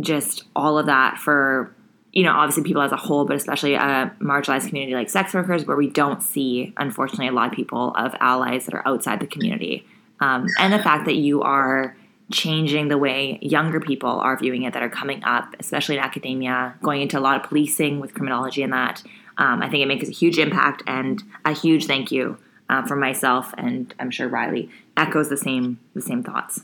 just 0.00 0.44
all 0.54 0.78
of 0.78 0.86
that 0.86 1.18
for 1.18 1.73
you 2.14 2.22
know 2.22 2.32
obviously 2.32 2.62
people 2.62 2.80
as 2.80 2.92
a 2.92 2.96
whole 2.96 3.24
but 3.24 3.36
especially 3.36 3.74
a 3.74 4.14
marginalized 4.20 4.68
community 4.68 4.94
like 4.94 5.10
sex 5.10 5.34
workers 5.34 5.66
where 5.66 5.76
we 5.76 5.90
don't 5.90 6.22
see 6.22 6.72
unfortunately 6.78 7.28
a 7.28 7.32
lot 7.32 7.48
of 7.48 7.52
people 7.52 7.92
of 7.96 8.14
allies 8.20 8.64
that 8.64 8.74
are 8.74 8.86
outside 8.86 9.20
the 9.20 9.26
community. 9.26 9.84
Um, 10.20 10.46
and 10.58 10.72
the 10.72 10.78
fact 10.78 11.06
that 11.06 11.16
you 11.16 11.42
are 11.42 11.96
changing 12.30 12.88
the 12.88 12.96
way 12.96 13.38
younger 13.42 13.80
people 13.80 14.08
are 14.08 14.38
viewing 14.38 14.62
it 14.62 14.72
that 14.72 14.82
are 14.82 14.88
coming 14.88 15.22
up 15.24 15.54
especially 15.60 15.96
in 15.96 16.02
academia 16.02 16.74
going 16.82 17.02
into 17.02 17.18
a 17.18 17.20
lot 17.20 17.36
of 17.36 17.46
policing 17.46 18.00
with 18.00 18.14
criminology 18.14 18.62
and 18.62 18.72
that 18.72 19.02
um, 19.36 19.62
i 19.62 19.68
think 19.68 19.82
it 19.82 19.86
makes 19.86 20.08
a 20.08 20.12
huge 20.12 20.38
impact 20.38 20.82
and 20.86 21.22
a 21.44 21.52
huge 21.52 21.84
thank 21.86 22.10
you 22.10 22.38
uh, 22.70 22.82
from 22.86 22.98
myself 22.98 23.52
and 23.58 23.94
i'm 23.98 24.10
sure 24.10 24.26
riley 24.26 24.70
echoes 24.96 25.28
the 25.28 25.36
same 25.36 25.78
the 25.94 26.00
same 26.00 26.22
thoughts 26.22 26.62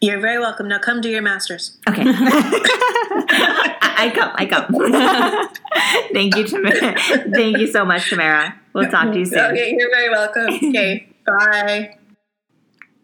You're 0.00 0.20
very 0.20 0.38
welcome. 0.38 0.68
Now 0.68 0.78
come 0.78 1.00
do 1.00 1.08
your 1.08 1.22
masters. 1.22 1.78
Okay. 1.88 2.02
I, 2.06 3.94
I 3.98 4.10
come. 4.14 4.32
I 4.34 4.46
come. 4.46 6.12
Thank 6.12 6.36
you, 6.36 6.44
Tamara. 6.46 6.94
Thank 7.34 7.58
you 7.58 7.66
so 7.66 7.84
much, 7.84 8.08
Tamara. 8.08 8.54
We'll 8.72 8.90
talk 8.90 9.12
to 9.12 9.18
you 9.18 9.24
soon. 9.24 9.38
Okay, 9.38 9.74
you're 9.76 9.90
very 9.90 10.10
welcome. 10.10 10.54
Okay, 10.54 11.08
bye. 11.26 11.96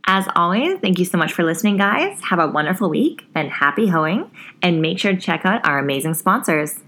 As 0.07 0.29
always, 0.37 0.79
thank 0.81 0.99
you 0.99 1.05
so 1.05 1.17
much 1.17 1.33
for 1.33 1.43
listening, 1.45 1.79
guys. 1.79 2.21
Have 2.29 2.39
a 2.39 2.47
wonderful 2.47 2.91
week 2.91 3.25
and 3.35 3.51
happy 3.51 3.89
hoeing. 3.89 4.31
And 4.63 4.83
make 4.83 4.99
sure 4.99 5.13
to 5.13 5.21
check 5.21 5.45
out 5.45 5.67
our 5.67 5.79
amazing 5.79 6.15
sponsors. 6.15 6.79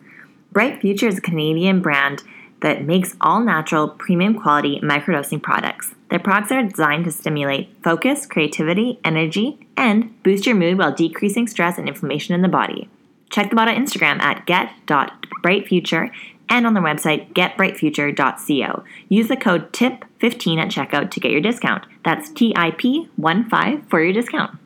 Bright 0.52 0.80
Future 0.80 1.08
is 1.08 1.18
a 1.18 1.22
Canadian 1.22 1.80
brand 1.80 2.22
that 2.60 2.84
makes 2.84 3.16
all 3.20 3.40
natural, 3.40 3.88
premium 3.88 4.38
quality 4.38 4.80
microdosing 4.82 5.42
products. 5.42 5.95
Their 6.08 6.18
products 6.18 6.52
are 6.52 6.62
designed 6.62 7.04
to 7.04 7.10
stimulate 7.10 7.70
focus, 7.82 8.26
creativity, 8.26 9.00
energy, 9.04 9.66
and 9.76 10.22
boost 10.22 10.46
your 10.46 10.54
mood 10.54 10.78
while 10.78 10.94
decreasing 10.94 11.48
stress 11.48 11.78
and 11.78 11.88
inflammation 11.88 12.34
in 12.34 12.42
the 12.42 12.48
body. 12.48 12.88
Check 13.30 13.50
them 13.50 13.58
out 13.58 13.68
on 13.68 13.74
Instagram 13.74 14.20
at 14.20 14.46
get.brightfuture 14.46 16.10
and 16.48 16.66
on 16.66 16.74
their 16.74 16.82
website 16.82 17.32
getbrightfuture.co. 17.32 18.84
Use 19.08 19.28
the 19.28 19.36
code 19.36 19.72
TIP15 19.72 20.58
at 20.58 20.68
checkout 20.68 21.10
to 21.10 21.20
get 21.20 21.32
your 21.32 21.40
discount. 21.40 21.84
That's 22.04 22.30
TIP15 22.30 23.88
for 23.88 24.00
your 24.00 24.12
discount. 24.12 24.58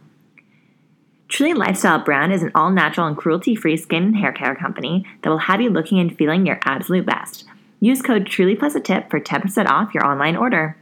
Truly 1.29 1.55
Lifestyle 1.55 2.01
Brand 2.01 2.33
is 2.33 2.43
an 2.43 2.51
all 2.55 2.71
natural 2.71 3.07
and 3.07 3.17
cruelty 3.17 3.55
free 3.55 3.77
skin 3.77 4.03
and 4.03 4.17
hair 4.17 4.33
care 4.33 4.57
company 4.57 5.07
that 5.23 5.31
will 5.31 5.39
have 5.39 5.61
you 5.61 5.71
looking 5.71 6.01
and 6.01 6.17
feeling 6.17 6.45
your 6.45 6.59
absolute 6.65 7.07
best. 7.07 7.45
Use 7.79 8.03
code 8.03 8.27
TRULY 8.27 8.57
plus 8.57 8.75
a 8.75 8.81
tip 8.81 9.09
for 9.09 9.21
10% 9.21 9.67
off 9.67 9.95
your 9.95 10.05
online 10.05 10.37
order. 10.37 10.77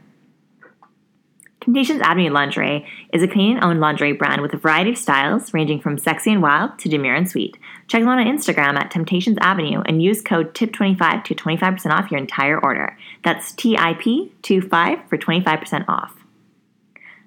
Temptations 1.61 2.01
Avenue 2.01 2.29
Lingerie 2.29 2.87
is 3.11 3.21
a 3.21 3.27
Canadian 3.27 3.61
owned 3.61 3.81
lingerie 3.81 4.13
brand 4.13 4.41
with 4.41 4.53
a 4.53 4.57
variety 4.57 4.91
of 4.91 4.97
styles 4.97 5.53
ranging 5.53 5.81
from 5.81 5.97
sexy 5.97 6.31
and 6.31 6.41
wild 6.41 6.79
to 6.79 6.87
demure 6.87 7.15
and 7.15 7.29
sweet. 7.29 7.57
Check 7.87 8.01
them 8.01 8.07
out 8.07 8.17
on 8.17 8.27
Instagram 8.27 8.79
at 8.79 8.89
Temptations 8.89 9.37
Avenue 9.41 9.81
and 9.85 10.01
use 10.01 10.21
code 10.21 10.53
TIP25 10.53 11.25
to 11.25 11.35
25% 11.35 11.91
off 11.91 12.09
your 12.09 12.19
entire 12.19 12.57
order. 12.57 12.97
That's 13.25 13.51
TIP25 13.53 15.09
for 15.09 15.17
25% 15.17 15.85
off. 15.89 16.15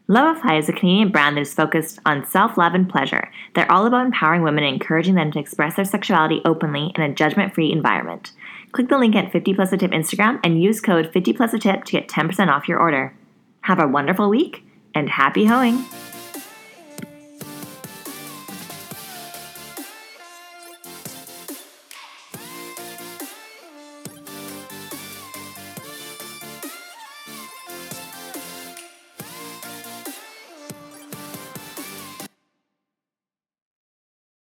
Loveify 0.08 0.58
is 0.58 0.68
a 0.68 0.72
Canadian 0.72 1.10
brand 1.10 1.36
that 1.36 1.42
is 1.42 1.54
focused 1.54 1.98
on 2.06 2.26
self 2.26 2.56
love 2.56 2.74
and 2.74 2.88
pleasure. 2.88 3.30
They're 3.54 3.70
all 3.70 3.86
about 3.86 4.06
empowering 4.06 4.42
women 4.42 4.64
and 4.64 4.74
encouraging 4.74 5.14
them 5.14 5.30
to 5.32 5.38
express 5.38 5.76
their 5.76 5.84
sexuality 5.84 6.40
openly 6.46 6.90
in 6.94 7.02
a 7.02 7.14
judgment 7.14 7.54
free 7.54 7.70
environment. 7.70 8.32
Click 8.72 8.88
the 8.88 8.98
link 8.98 9.14
at 9.14 9.30
50 9.30 9.54
plus 9.54 9.72
a 9.72 9.76
tip 9.76 9.90
Instagram 9.90 10.40
and 10.42 10.62
use 10.62 10.80
code 10.80 11.12
50 11.12 11.34
plus 11.34 11.52
a 11.52 11.58
tip 11.58 11.84
to 11.84 11.92
get 11.92 12.08
10% 12.08 12.48
off 12.48 12.66
your 12.66 12.80
order. 12.80 13.14
Have 13.62 13.78
a 13.78 13.86
wonderful 13.86 14.28
week 14.28 14.64
and 14.94 15.08
happy 15.08 15.44
hoeing! 15.44 15.84